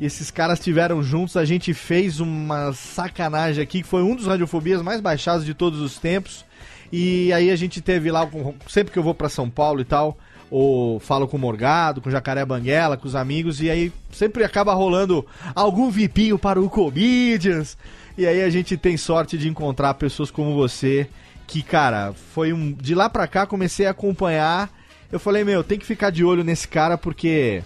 [0.00, 4.82] Esses caras estiveram juntos, a gente fez uma sacanagem aqui, que foi um dos radiofobias
[4.82, 6.44] mais baixados de todos os tempos.
[6.90, 8.28] E aí a gente teve lá,
[8.66, 10.18] sempre que eu vou pra São Paulo e tal,
[10.50, 14.42] ou falo com o Morgado, com o Jacaré Banguela, com os amigos, e aí sempre
[14.42, 15.24] acaba rolando
[15.54, 17.76] algum vipinho para o Comedians.
[18.16, 21.08] E aí a gente tem sorte de encontrar pessoas como você,
[21.46, 22.72] que, cara, foi um.
[22.72, 24.70] De lá pra cá comecei a acompanhar.
[25.14, 27.62] Eu falei, meu, tem que ficar de olho nesse cara, porque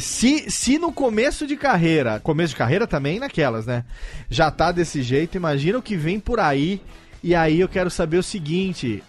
[0.00, 3.84] se, se no começo de carreira, começo de carreira também naquelas, né?
[4.28, 6.82] Já tá desse jeito, imagina o que vem por aí.
[7.22, 9.00] E aí eu quero saber o seguinte: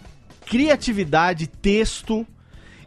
[0.46, 2.24] criatividade, texto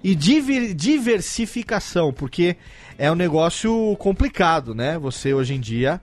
[0.02, 2.56] e diver- diversificação, porque
[2.98, 4.98] é um negócio complicado, né?
[5.00, 6.00] Você hoje em dia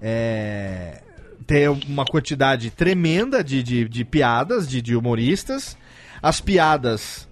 [0.00, 1.02] é,
[1.44, 5.76] tem uma quantidade tremenda de, de, de piadas, de, de humoristas.
[6.22, 7.26] As piadas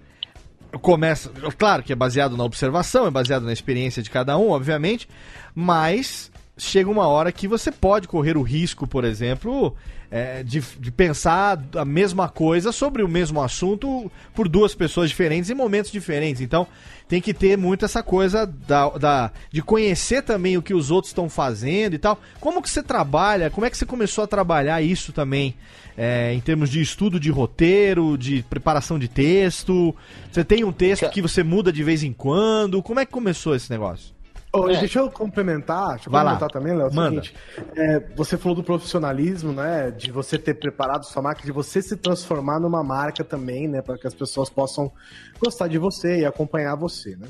[0.78, 5.08] começa, claro que é baseado na observação, é baseado na experiência de cada um, obviamente,
[5.54, 9.74] mas chega uma hora que você pode correr o risco, por exemplo,
[10.10, 15.48] é, de, de pensar a mesma coisa sobre o mesmo assunto por duas pessoas diferentes
[15.48, 16.42] em momentos diferentes.
[16.42, 16.66] Então
[17.08, 21.10] tem que ter muito essa coisa da, da- de conhecer também o que os outros
[21.10, 22.20] estão fazendo e tal.
[22.38, 23.48] Como que você trabalha?
[23.50, 25.54] Como é que você começou a trabalhar isso também?
[26.02, 29.94] É, em termos de estudo de roteiro, de preparação de texto?
[30.32, 32.82] Você tem um texto que você muda de vez em quando?
[32.82, 34.14] Como é que começou esse negócio?
[34.50, 34.80] Ô, É.
[34.80, 36.38] Deixa eu complementar, deixa eu Vai lá.
[36.38, 36.86] complementar também, Léo.
[36.86, 37.22] é o Manda.
[37.22, 37.34] seguinte,
[37.76, 39.90] é, você falou do profissionalismo, né?
[39.90, 43.82] De você ter preparado sua marca, de você se transformar numa marca também, né?
[43.82, 44.90] Para que as pessoas possam
[45.38, 47.28] gostar de você e acompanhar você, né?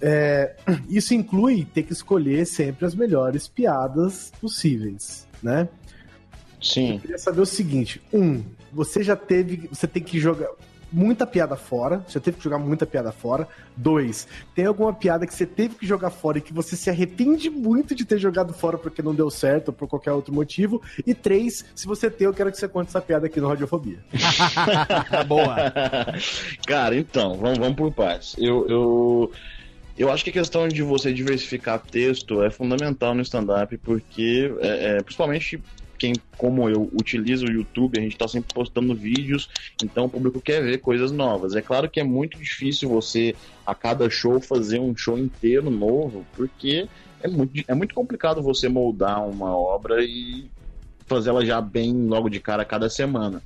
[0.00, 0.54] É,
[0.88, 5.68] isso inclui ter que escolher sempre as melhores piadas possíveis, né?
[6.60, 6.94] Sim.
[6.94, 8.42] Eu queria saber o seguinte: um,
[8.72, 9.68] você já teve.
[9.72, 10.48] Você tem que jogar
[10.92, 12.02] muita piada fora.
[12.06, 13.46] Você teve que jogar muita piada fora.
[13.76, 17.50] Dois, tem alguma piada que você teve que jogar fora e que você se arrepende
[17.50, 20.82] muito de ter jogado fora porque não deu certo ou por qualquer outro motivo.
[21.06, 23.98] E três, se você tem, eu quero que você conte essa piada aqui no Radiofobia.
[25.26, 25.72] Boa.
[26.66, 28.34] Cara, então, vamos, vamos por partes.
[28.38, 29.32] Eu, eu,
[29.96, 34.96] eu acho que a questão de você diversificar texto é fundamental no stand-up, porque, é,
[34.96, 35.60] é, principalmente
[35.98, 39.48] quem, como eu, utiliza o YouTube, a gente tá sempre postando vídeos,
[39.82, 41.56] então o público quer ver coisas novas.
[41.56, 43.34] É claro que é muito difícil você,
[43.66, 46.88] a cada show, fazer um show inteiro novo, porque
[47.20, 50.46] é muito, é muito complicado você moldar uma obra e
[51.06, 53.42] fazer ela já bem logo de cara cada semana.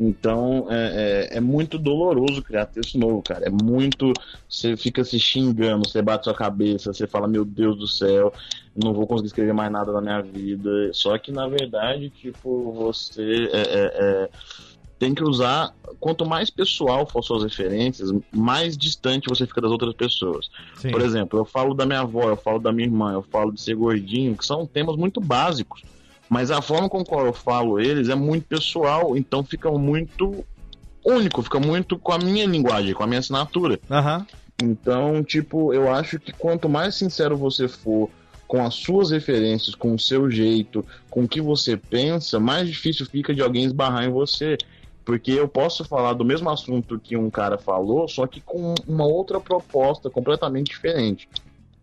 [0.00, 3.44] Então é, é, é muito doloroso criar texto novo, cara.
[3.46, 4.14] É muito.
[4.48, 8.32] Você fica se xingando, você bate sua cabeça, você fala, meu Deus do céu,
[8.74, 10.90] não vou conseguir escrever mais nada na minha vida.
[10.94, 14.28] Só que na verdade, tipo, você é, é, é,
[14.98, 15.74] tem que usar.
[15.98, 20.48] Quanto mais pessoal for suas referências, mais distante você fica das outras pessoas.
[20.76, 20.92] Sim.
[20.92, 23.60] Por exemplo, eu falo da minha avó, eu falo da minha irmã, eu falo de
[23.60, 25.82] ser gordinho, que são temas muito básicos.
[26.30, 30.44] Mas a forma com qual eu falo eles é muito pessoal, então fica muito
[31.04, 33.80] único, fica muito com a minha linguagem, com a minha assinatura.
[33.90, 34.24] Aham.
[34.62, 38.08] Então, tipo, eu acho que quanto mais sincero você for
[38.46, 43.06] com as suas referências, com o seu jeito, com o que você pensa, mais difícil
[43.06, 44.56] fica de alguém esbarrar em você.
[45.04, 49.04] Porque eu posso falar do mesmo assunto que um cara falou, só que com uma
[49.04, 51.28] outra proposta completamente diferente.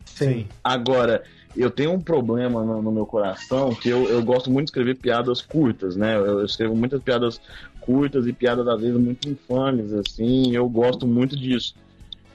[0.06, 0.48] Sim.
[0.64, 1.24] Agora,
[1.58, 4.96] eu tenho um problema no, no meu coração que eu, eu gosto muito de escrever
[4.96, 6.16] piadas curtas, né?
[6.16, 7.40] Eu, eu escrevo muitas piadas
[7.82, 11.74] curtas e piadas às vezes muito infames, assim, eu gosto muito disso.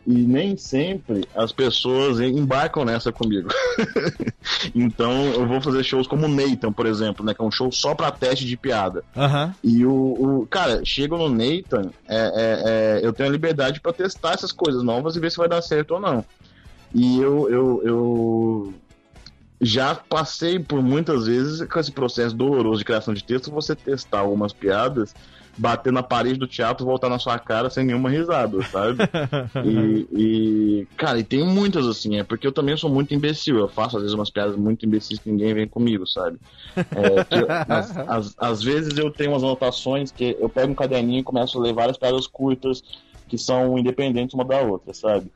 [0.05, 3.49] E nem sempre as pessoas embarcam nessa comigo.
[4.75, 7.35] então eu vou fazer shows como o Nathan, por exemplo, né?
[7.35, 9.05] Que é um show só pra teste de piada.
[9.17, 9.55] Aham.
[9.63, 9.93] E o,
[10.43, 14.51] o- cara, chega no Nathan, é, é- é, eu tenho a liberdade pra testar essas
[14.53, 16.25] coisas novas e ver se vai dar certo ou não.
[16.95, 18.75] E eu, eu, eu
[19.65, 24.19] já passei por muitas vezes com esse processo doloroso de criação de texto, você testar
[24.19, 25.15] algumas piadas,
[25.57, 28.99] bater na parede do teatro, voltar na sua cara sem nenhuma risada, sabe?
[29.65, 33.59] E, e, cara, e tem muitas assim, é porque eu também sou muito imbecil.
[33.59, 36.39] Eu faço às vezes umas piadas muito imbecis que ninguém vem comigo, sabe?
[36.77, 37.23] É,
[38.39, 41.73] às vezes eu tenho umas anotações que eu pego um caderninho e começo a ler
[41.73, 42.83] várias piadas curtas
[43.29, 45.31] que são independentes uma da outra, sabe?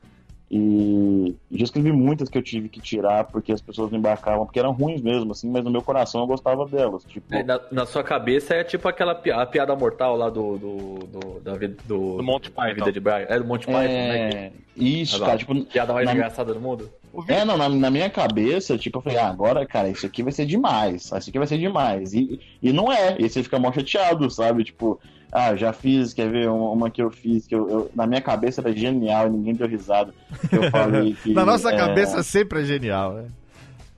[0.49, 4.59] E já escrevi muitas que eu tive que tirar porque as pessoas não embarcavam, porque
[4.59, 7.03] eram ruins mesmo, assim, mas no meu coração eu gostava delas.
[7.03, 10.57] Tipo, É, na, na sua cabeça é tipo aquela pi- a piada mortal lá do.
[10.57, 12.75] do, do da vida do, Do Monty da Python.
[12.75, 13.25] vida de Brian.
[13.27, 14.29] É do Monty Python, né?
[14.29, 16.89] é, isso, Agora, cara, tipo, Piada mais na- engraçada do mundo?
[17.27, 20.31] É, não, na, na minha cabeça, tipo, eu falei, ah, agora, cara, isso aqui vai
[20.31, 22.13] ser demais, isso aqui vai ser demais.
[22.13, 24.63] E, e não é, e você fica mó chateado, sabe?
[24.63, 24.99] Tipo,
[25.31, 28.61] ah, já fiz, quer ver, uma, que eu fiz, que eu, eu- na minha cabeça
[28.61, 30.13] era genial, ninguém deu risada.
[30.51, 31.33] Eu falei que.
[31.33, 33.29] Na nossa é, cabeça sempre é genial, né?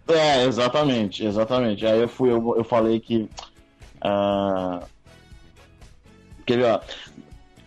[0.09, 1.85] É, exatamente, exatamente.
[1.85, 3.29] Aí eu fui, eu, eu falei que.
[4.01, 4.81] ah,
[6.45, 6.79] quer ver, ó,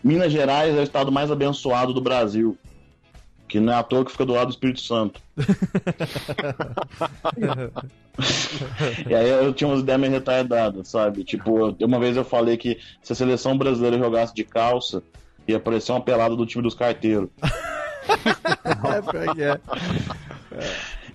[0.03, 2.59] Minas Gerais é o estado mais abençoado do Brasil.
[3.53, 5.21] Que não é à toa que fica do lado do Espírito Santo.
[9.09, 11.25] E aí eu tinha umas ideias meio retardadas, sabe?
[11.25, 15.03] Tipo, uma vez eu falei que se a seleção brasileira jogasse de calça,
[15.49, 17.29] ia aparecer uma pelada do time dos carteiros.
[18.05, 19.61] É, que é.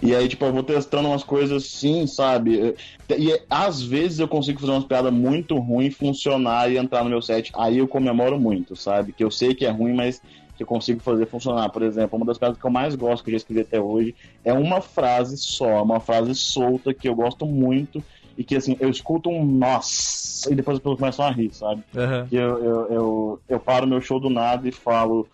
[0.02, 2.76] E aí, tipo, eu vou testando umas coisas assim, sabe?
[3.10, 7.22] E às vezes eu consigo fazer umas piadas muito ruins, funcionar e entrar no meu
[7.22, 7.52] set.
[7.58, 9.12] Aí eu comemoro muito, sabe?
[9.12, 10.22] Que eu sei que é ruim, mas
[10.58, 11.70] que eu consigo fazer funcionar.
[11.70, 14.16] Por exemplo, uma das piadas que eu mais gosto, que eu já escrevi até hoje,
[14.44, 18.04] é uma frase só, uma frase solta que eu gosto muito
[18.36, 21.84] e que, assim, eu escuto um nossa e depois as pessoas começam a rir, sabe?
[22.28, 25.28] Que eu, eu, eu, eu paro meu show do nada e falo: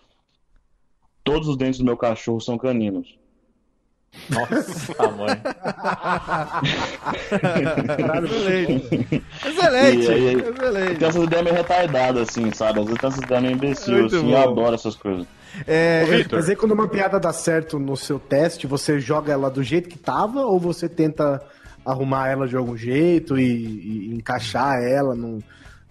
[1.22, 3.18] Todos os dentes do meu cachorro são caninos.
[4.30, 5.42] Nossa, mãe.
[8.24, 9.22] Excelente.
[9.46, 10.10] Excelente.
[10.10, 10.98] Aí- Excelente.
[10.98, 12.80] Tem essas ideias meio retardadas, assim, sabe?
[12.80, 14.32] Às vezes tem essas ideias meio imbecil, Muito assim, bom.
[14.32, 15.26] eu adoro essas coisas.
[15.66, 19.62] É, Mas aí quando uma piada dá certo no seu teste, você joga ela do
[19.62, 21.40] jeito que tava ou você tenta
[21.86, 25.38] arrumar ela de algum jeito e, e encaixar ela num,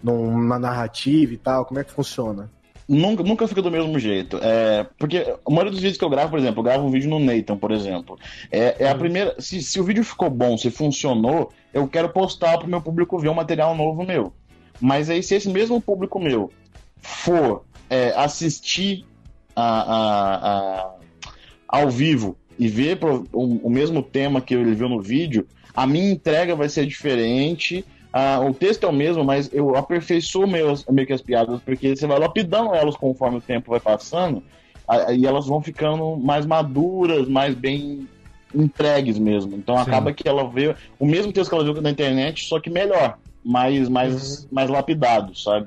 [0.02, 1.64] numa narrativa e tal?
[1.64, 2.50] Como é que funciona?
[2.86, 4.38] Nunca, nunca fica do mesmo jeito.
[4.42, 7.08] É, porque a maioria dos vídeos que eu gravo, por exemplo, eu gravo um vídeo
[7.08, 8.18] no Nathan, por exemplo.
[8.52, 9.34] É, é a primeira.
[9.38, 13.30] Se, se o vídeo ficou bom, se funcionou, eu quero postar pro meu público ver
[13.30, 14.32] um material novo meu.
[14.80, 16.52] Mas aí, se esse mesmo público meu
[17.00, 19.06] for é, assistir
[19.56, 20.36] a, a-
[20.80, 20.94] a-
[21.68, 25.86] ao vivo e ver pro- o, o mesmo tema que ele viu no vídeo, a
[25.86, 27.84] minha entrega vai ser diferente.
[28.16, 31.60] Ah, o texto é o mesmo, mas eu aperfeiçoo meio, as- meio que as piadas,
[31.62, 34.40] porque você vai lapidando elas conforme o tempo vai passando,
[35.16, 38.08] e elas vão ficando mais maduras, mais bem
[38.54, 39.56] entregues mesmo.
[39.56, 42.70] Então acaba que ela vê o mesmo texto que ela viu na internet, só que
[42.70, 45.66] melhor, mais, mais, mais lapidado, sabe?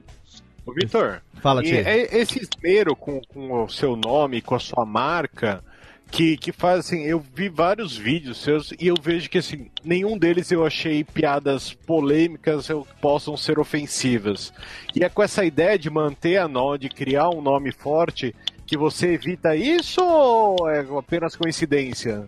[0.66, 4.86] Ô, Vitor, Fala, e é esse esmero com, com o seu nome, com a sua
[4.86, 5.62] marca,
[6.10, 10.18] que, que faz assim, eu vi vários vídeos seus e eu vejo que assim, nenhum
[10.18, 14.54] deles eu achei piadas polêmicas ou possam ser ofensivas.
[14.96, 18.34] E é com essa ideia de manter a nó, de criar um nome forte,
[18.66, 22.28] que você evita isso ou é apenas coincidência?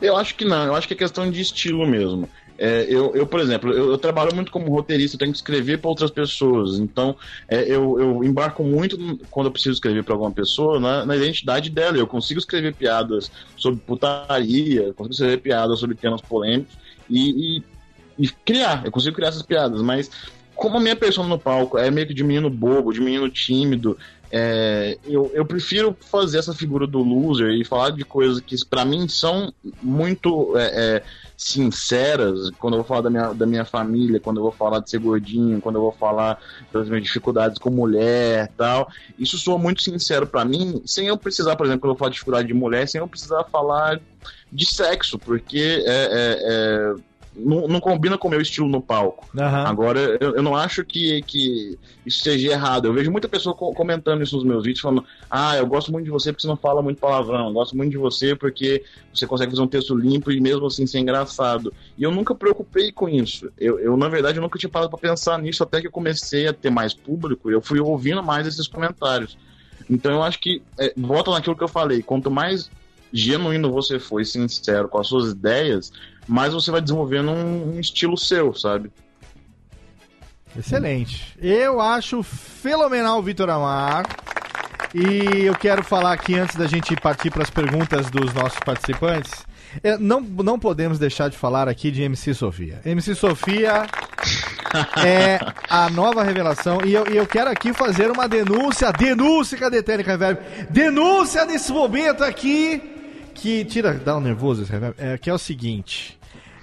[0.00, 2.28] Eu acho que não, eu acho que é questão de estilo mesmo.
[2.64, 5.80] É, eu, eu, por exemplo, eu, eu trabalho muito como roteirista, eu tenho que escrever
[5.80, 6.78] para outras pessoas.
[6.78, 7.16] Então,
[7.50, 8.96] é, eu, eu embarco muito
[9.28, 11.96] quando eu preciso escrever para alguma pessoa na, na identidade dela.
[11.98, 16.78] Eu consigo escrever piadas sobre putaria, consigo escrever piadas sobre temas polêmicos
[17.08, 17.66] e, e-
[18.18, 18.84] e criar.
[18.84, 20.08] Eu consigo criar essas piadas, mas
[20.54, 23.96] como a minha persona no palco é meio que de menino bobo, de menino tímido,
[24.34, 28.82] é, eu, eu prefiro fazer essa figura do loser e falar de coisas que pra
[28.82, 29.52] mim são
[29.82, 31.02] muito é, é,
[31.36, 32.50] sinceras.
[32.58, 35.00] Quando eu vou falar da minha, da minha família, quando eu vou falar de ser
[35.00, 36.38] gordinho, quando eu vou falar
[36.72, 38.88] das minhas dificuldades com mulher tal.
[39.18, 42.14] Isso soa muito sincero pra mim, sem eu precisar, por exemplo, quando eu falar de
[42.14, 44.00] dificuldade de mulher, sem eu precisar falar
[44.50, 46.94] de sexo, porque é, é, é,
[47.34, 49.28] não, não combina com o meu estilo no palco.
[49.36, 49.66] Aham.
[49.66, 52.86] Agora, eu, eu não acho que, que isso seja errado.
[52.86, 56.04] Eu vejo muita pessoa co- comentando isso nos meus vídeos, falando: Ah, eu gosto muito
[56.04, 57.48] de você porque você não fala muito palavrão.
[57.48, 58.82] Eu gosto muito de você porque
[59.12, 61.72] você consegue fazer um texto limpo e mesmo assim ser engraçado.
[61.96, 63.50] E eu nunca preocupei com isso.
[63.58, 66.46] Eu, eu na verdade, eu nunca tinha parado pra pensar nisso até que eu comecei
[66.46, 67.50] a ter mais público.
[67.50, 69.38] Eu fui ouvindo mais esses comentários.
[69.88, 72.70] Então, eu acho que, é, volta naquilo que eu falei: quanto mais
[73.12, 75.90] genuíno você for e sincero com as suas ideias,
[76.26, 78.90] mais você vai desenvolvendo um, um estilo seu, sabe?
[80.56, 81.36] Excelente.
[81.40, 84.04] Eu acho fenomenal o Vitor Amar.
[84.94, 89.32] E eu quero falar aqui, antes da gente partir para as perguntas dos nossos participantes,
[89.82, 92.82] é, não, não podemos deixar de falar aqui de MC Sofia.
[92.84, 93.86] MC Sofia
[95.02, 95.38] é
[95.70, 96.80] a nova revelação.
[96.84, 98.92] E eu, e eu quero aqui fazer uma denúncia.
[98.92, 100.40] Denúncia, cadê Técnica Reverb?
[100.68, 102.91] Denúncia nesse momento aqui.
[103.34, 104.94] Que tira, dá um nervoso esse reverb.
[104.98, 106.18] É, que é o seguinte.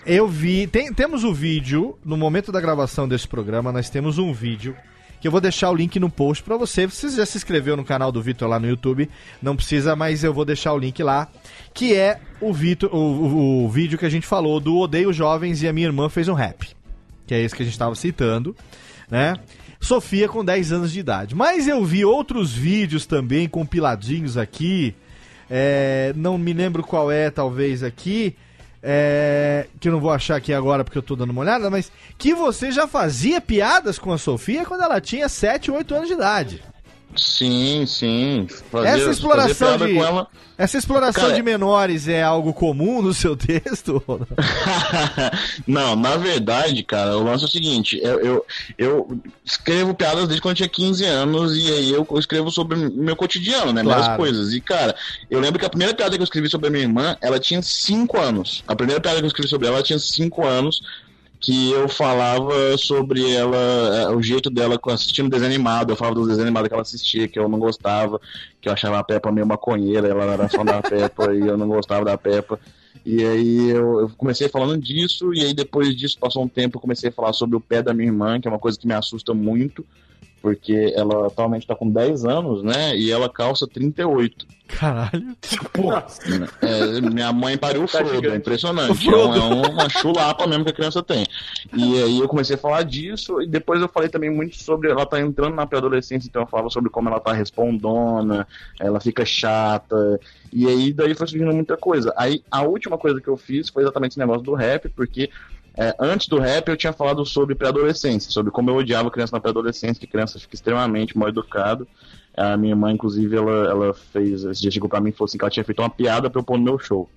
[0.06, 0.66] Eu vi.
[0.68, 1.98] Tem, temos o vídeo.
[2.06, 4.76] No momento da gravação desse programa, nós temos um vídeo.
[5.20, 6.86] Que eu vou deixar o link no post pra você.
[6.88, 9.10] Você já se inscreveu no canal do Vitor lá no YouTube.
[9.41, 11.28] Não precisa, mas eu vou deixar o link lá.
[11.74, 15.62] Que é o, Vitor, o, o- o vídeo que a gente falou do Odeio Jovens
[15.62, 16.70] e a minha irmã fez um rap.
[17.28, 18.56] Que é esse que a gente estava citando,
[19.12, 19.36] né?
[19.82, 21.36] Sofia com 10 anos de idade.
[21.36, 24.96] Mas eu vi outros vídeos também compiladinhos aqui.
[25.49, 28.35] É, não me lembro qual é, talvez aqui.
[28.81, 31.91] é, que eu não vou achar aqui agora porque eu tô dando uma olhada, mas
[32.17, 36.13] que você já fazia piadas com a Sofia quando ela tinha 7, 8 anos de
[36.13, 36.63] idade.
[37.15, 38.48] Sim, sim.
[38.72, 39.98] Fazer, Essa exploração de-.
[40.60, 44.03] Essa exploração Cara, de menores é algo comum no seu texto?
[45.65, 48.45] não, na verdade, cara, o lance é o seguinte: eu, eu,
[48.77, 52.91] eu escrevo piadas desde quando eu tinha 15 anos e aí eu escrevo sobre o
[52.91, 53.81] meu cotidiano, né?
[53.81, 54.18] Minhas Claro.
[54.18, 54.52] coisas.
[54.52, 54.94] E, cara,
[55.31, 57.61] eu lembro que a primeira piada que eu escrevi sobre a minha irmã, ela tinha
[57.61, 58.61] 5 anos.
[58.68, 60.81] A primeira piada que eu escrevi sobre ela, ela tinha 5 anos.
[61.40, 65.91] Que eu falava sobre ela, eh, o jeito dela assistindo desenho animado.
[65.91, 68.20] Eu falava dos desenhos que ela assistia, que eu não gostava,
[68.60, 71.68] que eu achava a Peppa meio maconheira, ela era fã da Peppa e eu não
[71.68, 72.60] gostava da Peppa.
[73.05, 76.81] E aí eu, eu comecei falando disso, e aí depois disso passou um tempo, eu
[76.81, 78.93] comecei a falar sobre o pé da minha irmã, que é uma coisa que me
[78.93, 79.85] assusta muito,
[80.41, 82.95] porque ela atualmente tá com 10 anos, né?
[82.97, 84.47] E ela calça 38.
[84.69, 85.35] Caralho.
[86.61, 89.09] É, minha mãe pariu o Tá Frodo, é impressionante.
[89.09, 91.26] É, um- é um- uma chulapa mesmo que a criança tem.
[91.73, 94.89] E aí eu comecei a falar disso, e depois eu falei também muito sobre.
[94.89, 98.47] Ela tá entrando na pré-adolescência, então eu falo sobre como ela tá respondona,
[98.80, 100.19] ela fica chata.
[100.51, 102.13] E aí daí foi surgindo muita coisa.
[102.17, 105.30] Aí a última coisa que eu fiz foi exatamente esse negócio do rap, porque.
[105.77, 109.39] é, antes do rap, eu tinha falado sobre pré-adolescência, sobre como eu odiava criança na
[109.39, 111.88] pré-adolescência, que criança fica extremamente mal educado.
[112.35, 114.43] A minha mãe, inclusive, ela, ela fez.
[114.43, 116.39] Esse dia chegou pra mim e falou assim: que ela tinha feito uma piada pra
[116.39, 117.09] eu pôr no meu show.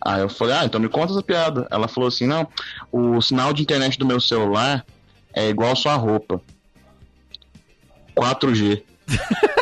[0.00, 1.66] Aí eu falei: ah, então me conta essa piada.
[1.70, 2.46] Ela falou assim: não,
[2.92, 4.84] o sinal de internet do meu celular
[5.32, 6.40] é igual sua roupa.
[8.16, 8.82] 4G.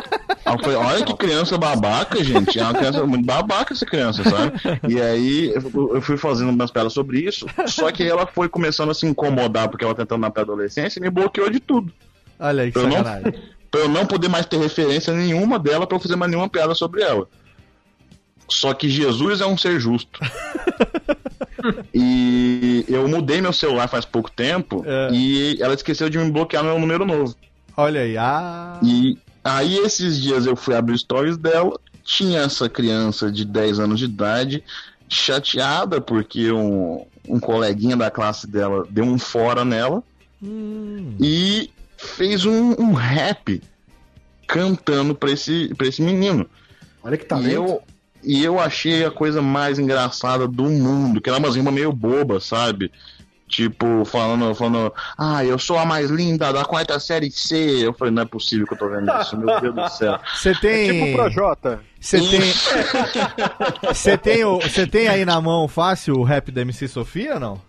[0.46, 2.58] Eu falei, olha que criança babaca, gente.
[2.58, 4.52] É uma criança muito babaca essa criança, sabe?
[4.88, 8.94] E aí eu fui fazendo umas piadas sobre isso, só que ela foi começando a
[8.94, 11.92] se incomodar porque ela tá tentando na pré-adolescência e me bloqueou de tudo.
[12.38, 13.02] Olha aí que Eu não-.
[13.68, 16.74] Pra eu não poder mais ter referência nenhuma dela pra eu fazer mais nenhuma piada
[16.74, 17.26] sobre ela.
[18.48, 20.20] Só que Jesus é um ser justo.
[21.92, 25.08] e eu mudei meu celular faz pouco tempo É.
[25.12, 27.34] e ela esqueceu de me bloquear meu número novo.
[27.76, 28.16] Olha aí.
[28.16, 28.78] Ah.
[28.82, 33.98] E aí esses dias eu fui abrir stories dela, tinha essa criança de 10 anos
[33.98, 34.62] de idade
[35.08, 40.02] chateada porque um, um coleguinha da classe dela deu um fora nela
[40.42, 41.16] Hum.
[41.18, 43.62] e fez um, um rap
[44.46, 46.46] cantando pra esse, pra esse menino.
[47.02, 47.50] Olha que E talento.
[47.52, 47.82] eu,
[48.22, 52.38] e eu achei a coisa mais engraçada do mundo, que era umas rimas meio boba,
[52.38, 52.92] sabe?
[53.48, 57.86] Tipo, falando, falando, ah, eu sou a mais linda da quarta série C.
[57.86, 60.18] Eu falei, não é possível que eu tô vendo isso, meu Deus do céu.
[60.34, 60.92] Você tem.
[60.92, 61.80] Tipo o Projota.
[62.00, 62.40] Você tem.
[63.88, 67.40] Você tem, o- você tem aí na mão fácil o rap da MC Sofia ou
[67.40, 67.62] não?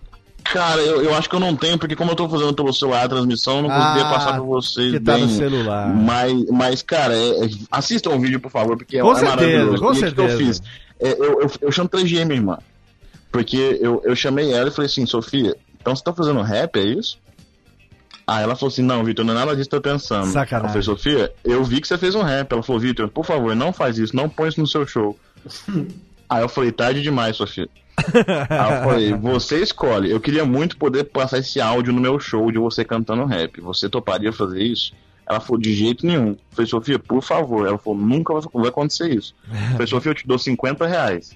[0.44, 3.04] Cara, eu, eu acho que eu não tenho, porque como eu tô fazendo pelo celular
[3.04, 5.24] a transmissão, eu não conseguia Ah, passar pra vocês Que tá bem.
[5.24, 5.88] no celular.
[5.94, 9.36] Mas, mas cara, é- é- assistam o vídeo, por favor, porque Com é, certeza,
[9.66, 9.78] maravilhoso.
[9.84, 10.38] com e o que que eu certeza.
[10.38, 10.62] fiz?
[11.02, 12.58] É, eu, eu, eu chantageei minha irmã.
[13.30, 15.54] Porque eu, eu chamei ela e falei assim, Sofia,
[15.88, 17.18] então você tá fazendo rap, é isso?
[18.28, 20.28] Aí ela falou assim: Não, Vitor, não é nada disso que eu tô pensando.
[20.28, 20.66] Sacanagem.
[20.66, 22.52] Eu falei, Sofia, eu vi que você fez um rap.
[22.52, 25.18] Ela falou: Vitor, por favor, não faz isso, não põe isso no seu show.
[26.30, 27.70] Aí eu falei: Tarde demais, Sofia.
[27.98, 30.12] Aí eu falei: Você escolhe.
[30.12, 33.62] Eu queria muito poder passar esse áudio no meu show de você cantando rap.
[33.62, 34.92] Você toparia fazer isso?
[35.26, 36.32] Ela falou: De jeito nenhum.
[36.32, 37.66] Eu falei: Sofia, por favor.
[37.66, 39.34] Ela falou: Nunca vai acontecer isso.
[39.50, 41.34] Eu falei: Sofia, eu te dou 50 reais.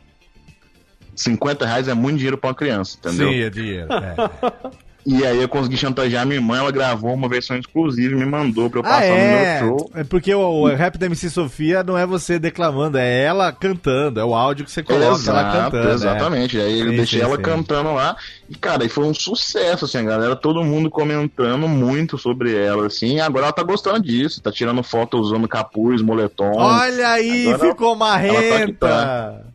[1.15, 3.29] 50 reais é muito dinheiro pra uma criança, entendeu?
[3.29, 3.87] Sim, é dinheiro.
[3.93, 4.71] é.
[5.03, 8.69] E aí eu consegui chantagear minha irmã, ela gravou uma versão exclusiva e me mandou
[8.69, 9.59] pra eu Ah, passar é.
[9.61, 9.91] no meu show.
[9.95, 14.19] É porque o, o rap da MC Sofia não é você declamando, é ela cantando,
[14.19, 15.89] é o áudio que você coloca ela Exato, cantando.
[15.89, 15.93] é.
[15.95, 16.59] exatamente.
[16.59, 17.41] Aí eu Sim, deixei sim, ela sim.
[17.41, 18.15] cantando lá.
[18.47, 22.85] E, cara, e foi um sucesso, assim, a galera, todo mundo comentando muito sobre ela,
[22.85, 23.15] assim.
[23.15, 26.51] E agora ela tá gostando disso, tá tirando foto usando capuz, moletom.
[26.57, 28.87] Olha aí, Agora ficou ela marrenta.
[28.87, 29.50] tá.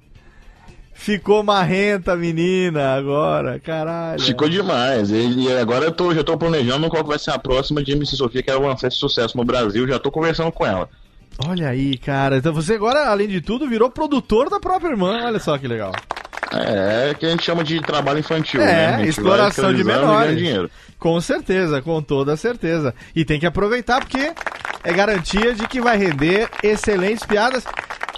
[1.06, 4.20] Ficou marrenta a menina agora, caralho.
[4.20, 5.08] Ficou demais.
[5.12, 8.42] E agora eu tô, já tô planejando qual vai ser a próxima de MC Sofia,
[8.42, 9.86] que ela lançar esse sucesso no Brasil.
[9.86, 10.88] Já tô conversando com ela.
[11.46, 12.38] Olha aí, cara.
[12.38, 15.26] Então você agora, além de tudo, virou produtor da própria irmã.
[15.26, 15.92] Olha só que legal.
[16.52, 19.06] É, é que a gente chama de trabalho infantil, É, né?
[19.06, 20.68] Exploração de menores.
[20.98, 22.92] Com certeza, com toda certeza.
[23.14, 24.32] E tem que aproveitar porque
[24.82, 27.64] é garantia de que vai render excelentes piadas.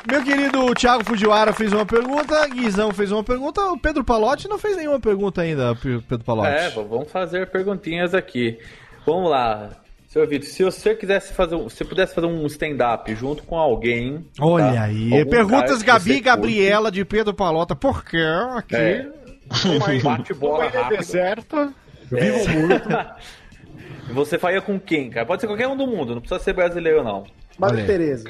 [0.06, 4.58] Meu querido Thiago Fujiwara fez uma pergunta, Guizão fez uma pergunta, o Pedro Palotti não
[4.58, 6.48] fez nenhuma pergunta ainda, Pedro Palotti.
[6.50, 8.58] É, vamos fazer perguntinhas aqui.
[9.04, 9.70] Vamos lá.
[10.06, 14.24] Seu Vitor, se você quisesse fazer, um- se pudesse fazer um stand-up junto com alguém.
[14.40, 14.82] Olha tá?
[14.84, 15.12] aí.
[15.18, 17.76] Algum Perguntas que Gabi e Gabriela de Pedro Palota.
[17.76, 18.24] Por quê?
[18.56, 18.74] Aqui.
[18.76, 19.06] É.
[19.48, 20.98] curte, Um bate-bola rápido.
[20.98, 21.72] deserta.
[22.10, 22.88] Vivo muito.
[24.14, 25.26] Você faria com quem, cara?
[25.26, 27.24] Pode ser qualquer um do mundo, não precisa ser brasileiro, não.
[27.58, 27.84] Madre.
[27.84, 28.28] Tereza.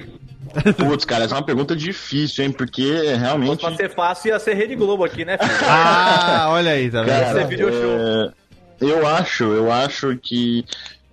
[0.76, 2.50] Putz, cara, essa é uma pergunta difícil, hein?
[2.52, 3.60] Porque Se realmente.
[3.60, 5.50] pra ser fácil, ia ser Rede Globo aqui, né, filho?
[5.68, 7.10] Ah, olha aí, tá vendo?
[7.20, 7.82] Cara, ser video show.
[7.82, 8.32] é,
[8.80, 10.64] eu acho, eu acho que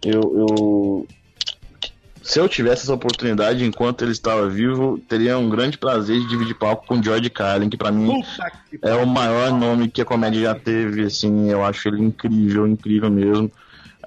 [0.03, 1.07] eu, eu-
[2.23, 6.55] se eu tivesse essa oportunidade enquanto ele estava vivo, teria um grande prazer de dividir
[6.55, 8.23] palco com George Carlin, que pra mim
[8.81, 13.11] é o maior nome que a comédia já teve, assim, eu acho ele incrível, incrível
[13.11, 13.51] mesmo.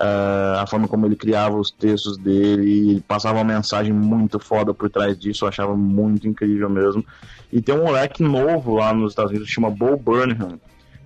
[0.00, 4.72] Ah, a forma como ele criava os textos dele, ele passava uma mensagem muito foda
[4.72, 7.04] por trás disso, eu achava muito incrível mesmo.
[7.52, 10.60] E tem um moleque novo lá nos Estados Unidos que chama Bo Burnham,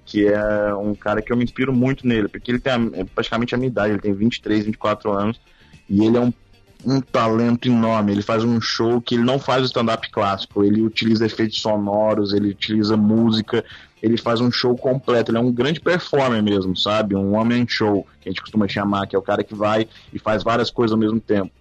[0.04, 3.04] que é um cara que eu me inspiro muito nele, porque ele tem a- é
[3.04, 5.40] praticamente a minha idade, ele tem 23, 24 anos,
[5.88, 6.32] e ele é um,
[6.84, 8.12] um talento enorme.
[8.12, 12.34] Ele faz um show que ele não faz o stand-up clássico, ele utiliza efeitos sonoros,
[12.34, 13.64] ele utiliza música,
[14.02, 17.14] ele faz um show completo, ele é um grande performer mesmo, sabe?
[17.14, 20.18] Um homem show, que a gente costuma chamar, que é o cara que vai e
[20.18, 21.52] faz várias coisas ao mesmo tempo.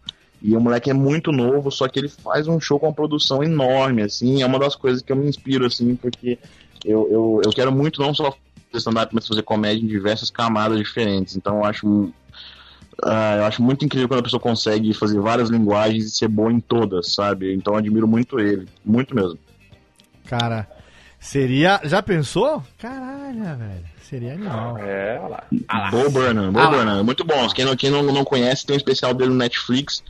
[0.41, 3.43] E o moleque é muito novo, só que ele faz um show com uma produção
[3.43, 6.39] enorme, assim, é uma das coisas que eu me inspiro, assim, porque
[6.83, 8.39] eu, eu, eu quero muito não só fazer
[8.73, 11.35] stand-up, mas fazer comédia em diversas camadas diferentes.
[11.35, 12.11] Então eu acho,
[13.03, 16.51] ah, eu acho muito incrível quando a pessoa consegue fazer várias linguagens e ser boa
[16.51, 17.53] em todas, sabe?
[17.53, 19.37] Então eu admiro muito ele, muito mesmo.
[20.25, 20.67] Cara,
[21.21, 21.79] seria.
[21.83, 22.61] Já pensou?
[22.77, 23.85] Caralho, velho.
[24.01, 24.77] Seria animal.
[24.79, 25.89] É, olha lá.
[25.89, 26.67] Bo Burnham, Bo Ah.
[26.67, 27.47] Burnham, muito bom.
[27.49, 30.03] Quem não, quem não, não conhece, tem um especial dele no Netflix,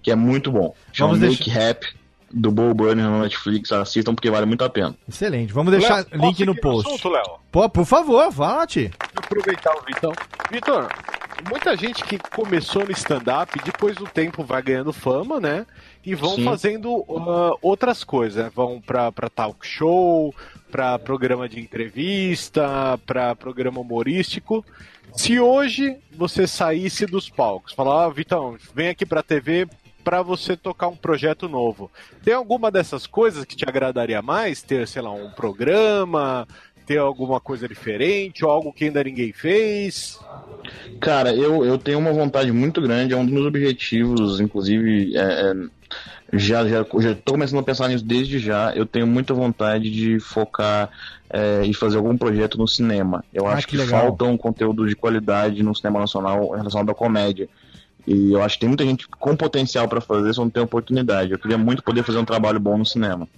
[0.00, 0.72] que é muito bom.
[0.92, 1.84] Chama Vamos Make Rap,
[2.30, 4.94] do Bo Burnham no Netflix, assistam porque vale muito a pena.
[5.08, 5.52] Excelente.
[5.52, 6.88] Vamos deixar Léo, link no post.
[6.88, 7.24] assunto, Léo?
[7.50, 8.92] Pô, por favor, fala, Ti.
[9.16, 10.12] aproveitar o Vitão.
[10.52, 10.86] Vitor,
[11.50, 15.66] muita gente que começou no stand-up, depois do tempo vai ganhando fama, né?
[16.06, 16.44] E vão Sim.
[16.44, 18.50] fazendo ah, outras coisas, né?
[18.54, 20.32] Vão pra, pra talk show,
[20.70, 24.64] pra programa de entrevista, pra programa humorístico.
[25.14, 29.66] Se hoje você saísse dos palcos, falar, ah, Vitão, vem aqui pra TV
[30.04, 31.90] pra você tocar um projeto novo.
[32.22, 34.62] Tem alguma dessas coisas que te agradaria mais?
[34.62, 36.46] Ter, sei lá, um programa,
[36.86, 40.18] ter alguma coisa diferente, ou algo que ainda ninguém fez?
[41.00, 45.20] Cara, eu, eu tenho uma vontade muito grande, é um dos meus objetivos, inclusive, é,
[45.20, 45.54] é,
[46.32, 48.72] já, já, já tô começando a pensar nisso desde já.
[48.74, 50.90] Eu tenho muita vontade de focar
[51.30, 53.24] é, e fazer algum projeto no cinema.
[53.32, 56.94] Eu Ah, acho que que, falta um conteúdo de qualidade no cinema nacional relacionado à
[56.94, 57.48] comédia.
[58.06, 61.32] E eu acho que tem muita gente com potencial pra fazer, só não tem oportunidade.
[61.32, 63.28] Eu queria muito poder fazer um trabalho bom no cinema.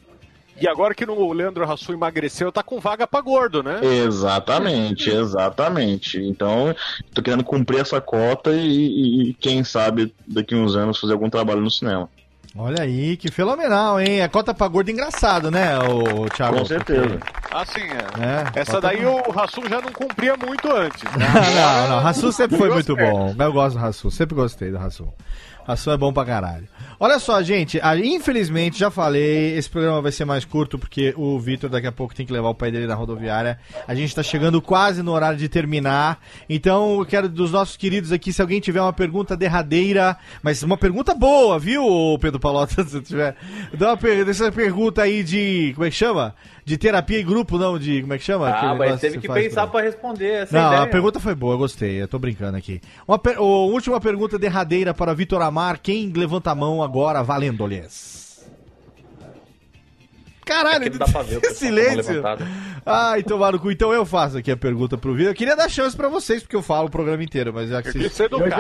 [0.61, 3.81] E agora que o Leandro Rassu emagreceu, tá com vaga pra gordo, né?
[3.83, 6.19] Exatamente, exatamente.
[6.23, 6.75] Então,
[7.15, 11.31] tô querendo cumprir essa cota e, e- e quem sabe daqui uns anos fazer algum
[11.31, 12.09] trabalho no cinema.
[12.57, 14.23] Olha aí, que fenomenal, hein?
[14.23, 16.59] A cota pra gordo engraçado, né, o Thiago?
[16.59, 17.21] Com certeza.
[17.53, 18.57] Assim, é.
[18.57, 21.27] É, Essa cota daí o Rassu já não cumpria muito antes, né?
[21.55, 23.35] não, não, Rassu sempre foi muito bom.
[23.39, 25.09] Eu gosto do Rassu, sempre gostei do Rassu.
[25.67, 26.67] Ação é bom pra caralho.
[27.03, 31.71] Olha só, gente, infelizmente, já falei, esse programa vai ser mais curto porque o Vitor
[31.71, 33.59] daqui a pouco tem que levar o pai dele na rodoviária.
[33.89, 36.21] A gente tá chegando quase no horário de terminar.
[36.47, 40.77] Então, eu quero dos nossos queridos aqui, se alguém tiver uma pergunta derradeira, mas uma
[40.77, 41.83] pergunta boa, viu,
[42.21, 43.35] Pedro Palota, se tiver.
[43.73, 46.35] Dá uma per essa pergunta aí de, como é que chama?
[46.71, 48.49] De terapia em grupo, não, de, como é que chama?
[48.49, 50.83] Ah, Aquele mas teve que faz pensar pra- pra responder essa não, ideia.
[50.83, 52.01] a pergunta foi boa, eu gostei.
[52.01, 52.81] Eu tô brincando aqui.
[53.09, 55.81] Uma per- o- última pergunta derradeira para Vitor Amar.
[55.83, 58.21] Quem levanta a mão agora, valendo-lhes?
[60.47, 62.23] Caralho, Aqui não dá pra ver, que mão silêncio.
[62.87, 63.71] Ai, tomar no cu.
[63.73, 65.31] Então eu faço aqui a pergunta pro Vitor.
[65.33, 67.91] Eu queria dar chance pra vocês, porque eu falo o programa inteiro, mas já que
[67.93, 68.05] vocês...
[68.05, 68.51] Deixaram, minha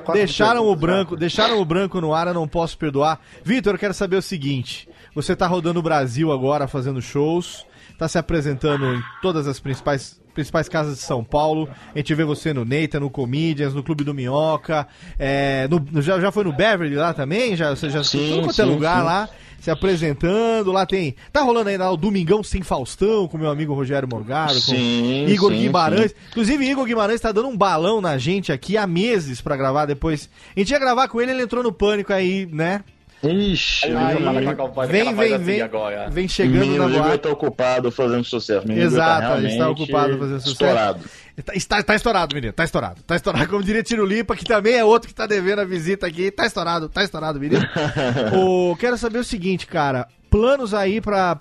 [0.00, 3.18] cota de deixaram o branco, deixaram o branco no ar, eu não posso perdoar.
[3.42, 7.66] Vitor, eu quero saber o seguinte: você tá rodando o Brasil agora, fazendo shows,
[7.98, 11.68] tá se apresentando em todas as principais principais casas de São Paulo.
[11.94, 16.18] A gente vê você no Neita, no Comedians, no Clube do Minhoca, é, no- já,
[16.18, 19.04] já foi no Beverly lá também, já você já Sim, tudo quanto é lugar sim.
[19.04, 19.28] lá.
[19.60, 21.14] Se apresentando, lá tem.
[21.32, 25.52] Tá rolando ainda o Domingão Sem Faustão com meu amigo Rogério Morgado, com Sim, Igor
[25.52, 26.14] sim, Guimarães.
[26.30, 30.28] Inclusive, Igor Guimarães tá dando um balão na gente aqui há meses pra gravar depois.
[30.56, 32.82] A gente ia gravar com ele, ele entrou no pânico aí, né?
[33.22, 35.60] Ixi, Aí, menino, fala com a campanha que Vem, vem, assim vem.
[35.62, 36.10] agora.
[36.10, 37.18] Vem chegando menino na boate.
[37.18, 38.66] tá ocupado fazendo sucesso.
[38.66, 40.52] Menino Igor Exato, tá ele está ocupado fazendo sucesso.
[40.52, 41.04] Estourado.
[41.44, 42.52] Tá, está, tá estourado, menino.
[42.52, 43.02] Tá estourado.
[43.06, 43.48] Tá estourado.
[43.48, 46.30] Como diria Tiro Lipa, que também é outro que tá devendo a visita aqui.
[46.30, 47.62] Tá estourado, tá estourado, menino.
[48.34, 50.08] o, quero saber o seguinte, cara.
[50.28, 51.34] Planos aí pra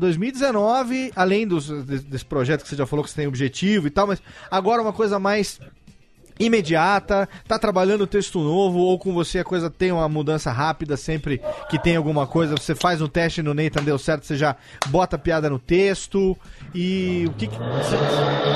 [0.00, 4.06] 2019, além dos, desse projeto que você já falou que você tem objetivo e tal,
[4.06, 5.60] mas agora uma coisa mais
[6.38, 11.40] imediata, tá trabalhando texto novo ou com você a coisa tem uma mudança rápida sempre
[11.68, 15.16] que tem alguma coisa, você faz um teste no Nathan deu certo, você já bota
[15.16, 16.36] a piada no texto
[16.74, 17.58] e o que, que...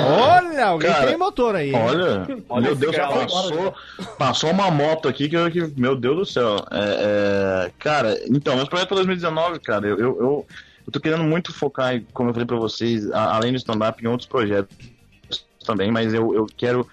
[0.08, 1.72] Olha, alguém Cara, tem motor aí.
[1.72, 3.74] Olha, Olha meu Deus, já passou,
[4.18, 6.56] passou uma moto aqui que, eu- que meu Deus do céu.
[6.70, 10.46] É, é, cara, então, meus projetos para 2019, cara, eu, eu, eu,
[10.86, 14.08] eu tô querendo muito focar, como eu falei pra vocês, a- além do stand-up, em
[14.08, 14.76] outros projetos
[15.64, 16.86] também, mas eu, eu quero.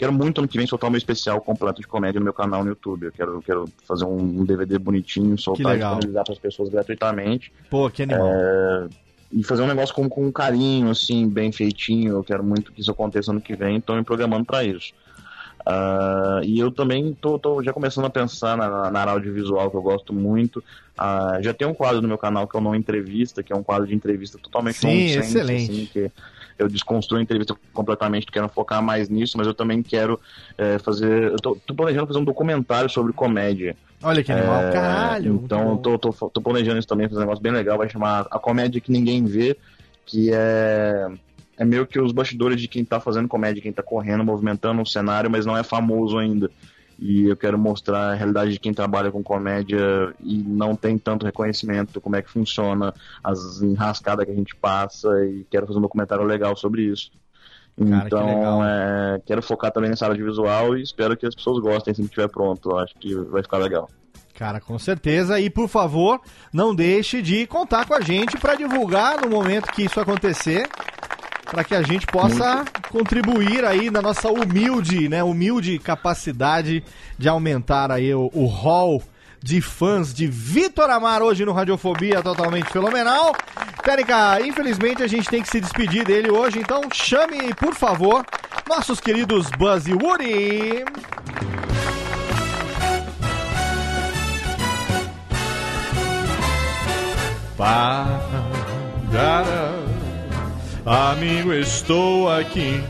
[0.00, 2.64] Quero muito ano que vem soltar o meu especial completo de comédia no meu canal
[2.64, 3.04] no YouTube.
[3.04, 7.52] Eu quero, eu quero fazer um DVD bonitinho, soltar e disponibilizar para as pessoas gratuitamente.
[7.68, 8.32] Pô, que animal.
[8.32, 8.88] É,
[9.30, 12.14] e fazer um negócio com, com carinho, assim, bem feitinho.
[12.14, 14.94] Eu quero muito que isso aconteça ano que vem, então me programando para isso.
[15.66, 19.76] Ah, e eu também tô, tô já começando a pensar na, na área audiovisual que
[19.76, 20.64] eu gosto muito.
[20.96, 23.56] Ah, já tem um quadro no meu canal que é o Não Entrevista, que é
[23.56, 25.70] um quadro de entrevista totalmente Sim, nonsense, excelente.
[25.70, 26.10] assim, que
[26.60, 30.20] eu desconstruo a entrevista completamente, quero focar mais nisso, mas eu também quero
[30.58, 31.32] eh, fazer.
[31.32, 33.74] Eu tô, tô planejando fazer um documentário sobre comédia.
[34.02, 34.62] Olha que animal.
[34.62, 35.40] É, Caralho.
[35.44, 37.78] Então, tô, tô, tô planejando isso também, fazer um negócio bem legal.
[37.78, 39.56] Vai chamar A Comédia que Ninguém Vê,
[40.06, 41.08] que é,
[41.56, 44.86] é meio que os bastidores de quem tá fazendo comédia, quem tá correndo, movimentando o
[44.86, 46.50] cenário, mas não é famoso ainda.
[47.00, 51.24] E eu quero mostrar a realidade de quem trabalha com comédia e não tem tanto
[51.24, 52.92] reconhecimento, como é que funciona,
[53.24, 57.10] as enrascadas que a gente passa, e quero fazer um documentário legal sobre isso.
[57.78, 58.64] Cara, que então, legal.
[58.64, 62.02] é, quero focar também nessa área de visual e espero que as pessoas gostem assim
[62.02, 62.70] que estiver pronto.
[62.70, 63.88] Eu acho que vai ficar legal.
[64.34, 65.40] Cara, com certeza.
[65.40, 66.20] E por favor,
[66.52, 70.68] não deixe de contar com a gente para divulgar no momento que isso acontecer,
[71.50, 76.84] para que a gente possa contribuir aí na nossa humilde, né, humilde capacidade
[77.18, 79.02] de aumentar aí o, o hall
[79.42, 83.34] de fãs de Vitor Amar hoje no Radiofobia, totalmente fenomenal.
[83.82, 88.24] Térica, infelizmente a gente tem que se despedir dele hoje, então chame, por favor,
[88.68, 90.84] nossos queridos Buzz e Woody.
[97.56, 98.20] Para,
[100.90, 102.82] amigo, estou aqui.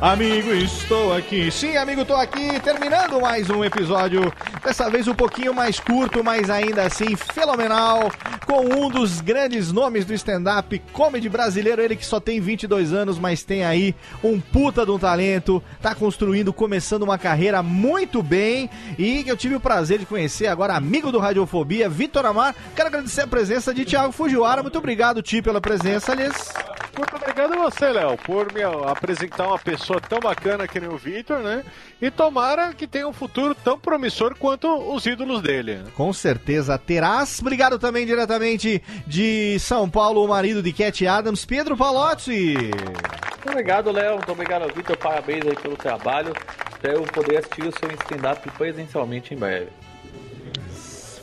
[0.00, 1.50] Amigo, estou aqui.
[1.50, 2.60] Sim, amigo, estou aqui.
[2.60, 4.32] Terminando mais um episódio.
[4.62, 8.10] Dessa vez um pouquinho mais curto, mas ainda assim fenomenal.
[8.52, 11.80] Com um dos grandes nomes do stand-up comedy brasileiro.
[11.80, 15.62] Ele que só tem 22 anos, mas tem aí um puta de um talento.
[15.80, 18.68] Tá construindo, começando uma carreira muito bem.
[18.98, 22.54] E que eu tive o prazer de conhecer agora, amigo do Radiofobia, Vitor Amar.
[22.76, 24.60] Quero agradecer a presença de Thiago Fujiwara.
[24.60, 26.52] Muito obrigado, Ti, pela presença, aliás.
[26.96, 30.96] Muito obrigado a você, Léo, por me apresentar uma pessoa tão bacana que nem o
[30.96, 31.64] Victor, né?
[32.00, 35.82] E tomara que tenha um futuro tão promissor quanto os ídolos dele.
[35.96, 37.40] Com certeza terás.
[37.40, 42.54] Obrigado também diretamente de São Paulo, o marido de Cat Adams, Pedro Palotti.
[42.54, 44.16] Muito obrigado, Léo.
[44.16, 44.96] Muito obrigado, Vitor.
[44.96, 46.32] Parabéns aí pelo trabalho.
[46.72, 49.68] Espero poder assistir o seu stand-up presencialmente em breve.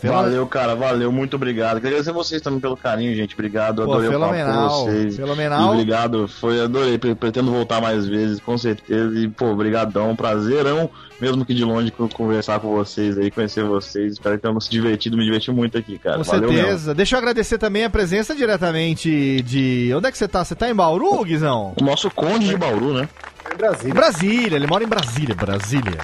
[0.07, 1.75] Valeu, cara, valeu, muito obrigado.
[1.75, 3.33] Queria agradecer vocês também pelo carinho, gente.
[3.33, 5.15] Obrigado, Pô, adorei o papo com vocês.
[5.15, 5.61] fenomenal.
[5.61, 6.97] E obrigado, foi, adorei.
[6.97, 9.17] Pre- Pretendo voltar mais vezes, com certeza.
[9.19, 10.89] E, pô, brigadão, prazerão,
[11.19, 14.13] mesmo que de longe, co- conversar com vocês aí, conhecer vocês.
[14.13, 16.17] Espero que tenham se divertido, me diverti muito aqui, cara.
[16.17, 16.63] Com valeu mesmo.
[16.65, 16.93] certeza.
[16.95, 19.91] Deixa eu agradecer também a presença diretamente de.
[19.95, 20.43] Onde é que você tá?
[20.43, 21.73] Você tá em Bauru, Guizão?
[21.79, 23.07] O nosso conde de Bauru, né?
[23.51, 23.93] Em Brasília.
[23.93, 25.97] Brasília, ele mora em Brasília, Brasília.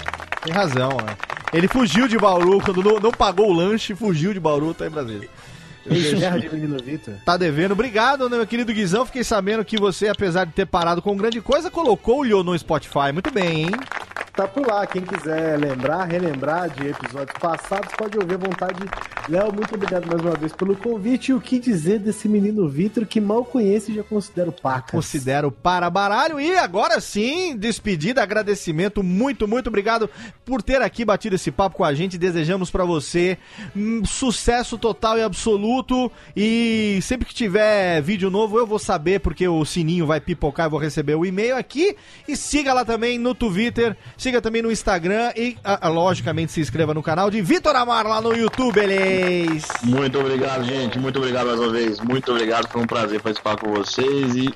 [0.44, 1.16] Tem razão, né?
[1.54, 4.90] Ele fugiu de Bauru, quando não, não pagou o lanche, fugiu de Bauru, tá em
[4.90, 5.30] Brasília.
[5.86, 7.16] De menino Vitor.
[7.24, 7.74] Tá devendo.
[7.74, 9.06] Obrigado, né, meu querido Guizão.
[9.06, 12.58] Fiquei sabendo que você, apesar de ter parado com grande coisa, colocou o Lio no
[12.58, 13.12] Spotify.
[13.14, 13.72] Muito bem, hein?
[14.36, 18.84] Tá por lá, quem quiser lembrar, relembrar de episódios passados, pode ouvir à vontade.
[19.30, 21.30] Léo, muito obrigado mais uma vez pelo convite.
[21.32, 24.92] E o que dizer desse menino Vitor que mal conheço e já considero pacas.
[24.92, 26.38] Considero para baralho.
[26.38, 29.02] E agora sim, despedida, agradecimento.
[29.02, 30.10] Muito, muito obrigado
[30.44, 32.18] por ter aqui batido esse papo com a gente.
[32.18, 33.38] Desejamos pra você
[33.74, 35.75] hum, sucesso total e absoluto.
[36.36, 40.68] E sempre que tiver vídeo novo, eu vou saber, porque o sininho vai pipocar.
[40.68, 41.96] Eu vou receber o e-mail aqui.
[42.28, 45.32] E siga lá também no Twitter, siga também no Instagram.
[45.36, 49.68] E, ah, ah, logicamente, se inscreva no canal de Vitor Amar lá no YouTube, eles.
[49.84, 51.00] Muito obrigado, gente.
[51.00, 52.00] Muito obrigado mais uma vez.
[52.00, 52.68] Muito obrigado.
[52.70, 54.36] Foi um prazer participar com vocês.
[54.36, 54.54] E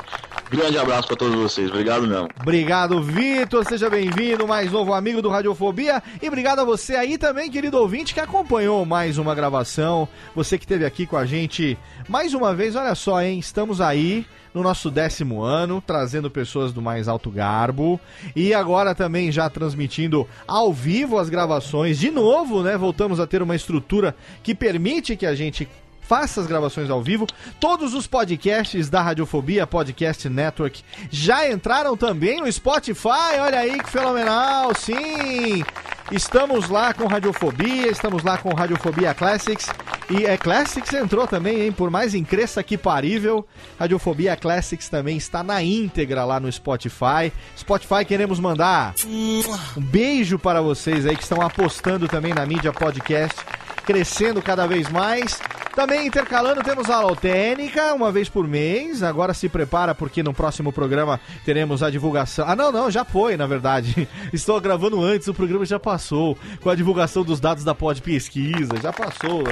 [0.49, 1.69] grande abraço pra todos vocês.
[1.69, 2.27] Obrigado mesmo.
[2.41, 3.65] Obrigado, Vitor.
[3.65, 6.01] Seja bem-vindo, mais novo amigo do Radiofobia.
[6.21, 10.07] E obrigado a você aí também, querido ouvinte, que acompanhou mais uma gravação.
[10.35, 11.77] Você que esteve aqui com a gente
[12.07, 12.75] mais uma vez.
[12.75, 13.39] Olha só, hein?
[13.39, 17.99] Estamos aí no nosso décimo ano, trazendo pessoas do mais alto garbo.
[18.35, 21.99] E agora também já transmitindo ao vivo as gravações.
[21.99, 22.77] De novo, né?
[22.77, 25.67] Voltamos a ter uma estrutura que permite que a gente
[26.01, 27.27] faça as gravações ao vivo.
[27.59, 33.37] Todos os podcasts da Radiofobia Podcast Network já entraram também no Spotify.
[33.39, 35.63] Olha aí que fenomenal, sim!
[36.11, 39.67] Estamos lá com Radiofobia, estamos lá com Radiofobia Classics.
[40.09, 41.71] E é Classics entrou também, hein?
[41.71, 43.45] Por mais incresça que parível,
[43.79, 47.31] Radiofobia Classics também está na íntegra lá no Spotify.
[47.55, 49.43] Spotify, queremos mandar um
[49.81, 53.39] beijo para vocês aí que estão apostando também na mídia podcast
[53.79, 55.39] crescendo cada vez mais.
[55.75, 59.01] Também intercalando temos a Alotênica, uma vez por mês.
[59.01, 62.45] Agora se prepara porque no próximo programa teremos a divulgação.
[62.47, 64.07] Ah, não, não, já foi, na verdade.
[64.33, 66.37] Estou gravando antes, o programa já passou.
[66.61, 69.43] Com a divulgação dos dados da Pod Pesquisa, já passou.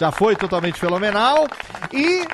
[0.00, 1.46] Já foi totalmente fenomenal.
[1.92, 2.24] E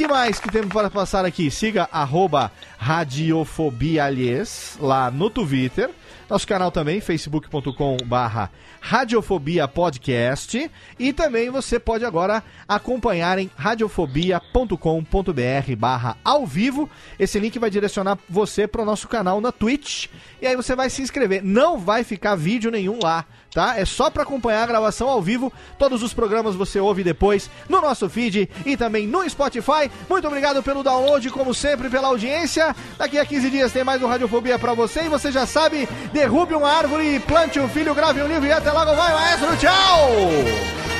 [0.00, 1.50] que mais que temos para passar aqui?
[1.50, 5.90] Siga arroba radiofobialies lá no Twitter.
[6.30, 10.70] Nosso canal também, facebook.com barra Radiofobia Podcast.
[10.96, 16.88] E também você pode agora acompanhar em radiofobia.com.br barra ao vivo.
[17.18, 20.06] Esse link vai direcionar você para o nosso canal na Twitch.
[20.40, 21.42] E aí você vai se inscrever.
[21.42, 23.78] Não vai ficar vídeo nenhum lá, tá?
[23.78, 25.52] É só para acompanhar a gravação ao vivo.
[25.78, 29.90] Todos os programas você ouve depois no nosso feed e também no Spotify.
[30.08, 32.74] Muito obrigado pelo download, como sempre, pela audiência.
[32.98, 35.04] Daqui a 15 dias tem mais um Radiofobia para você.
[35.04, 38.70] E você já sabe, derrube uma árvore, plante um filho, grave um livro e até
[38.70, 39.56] logo vai, maestro.
[39.56, 40.99] Tchau!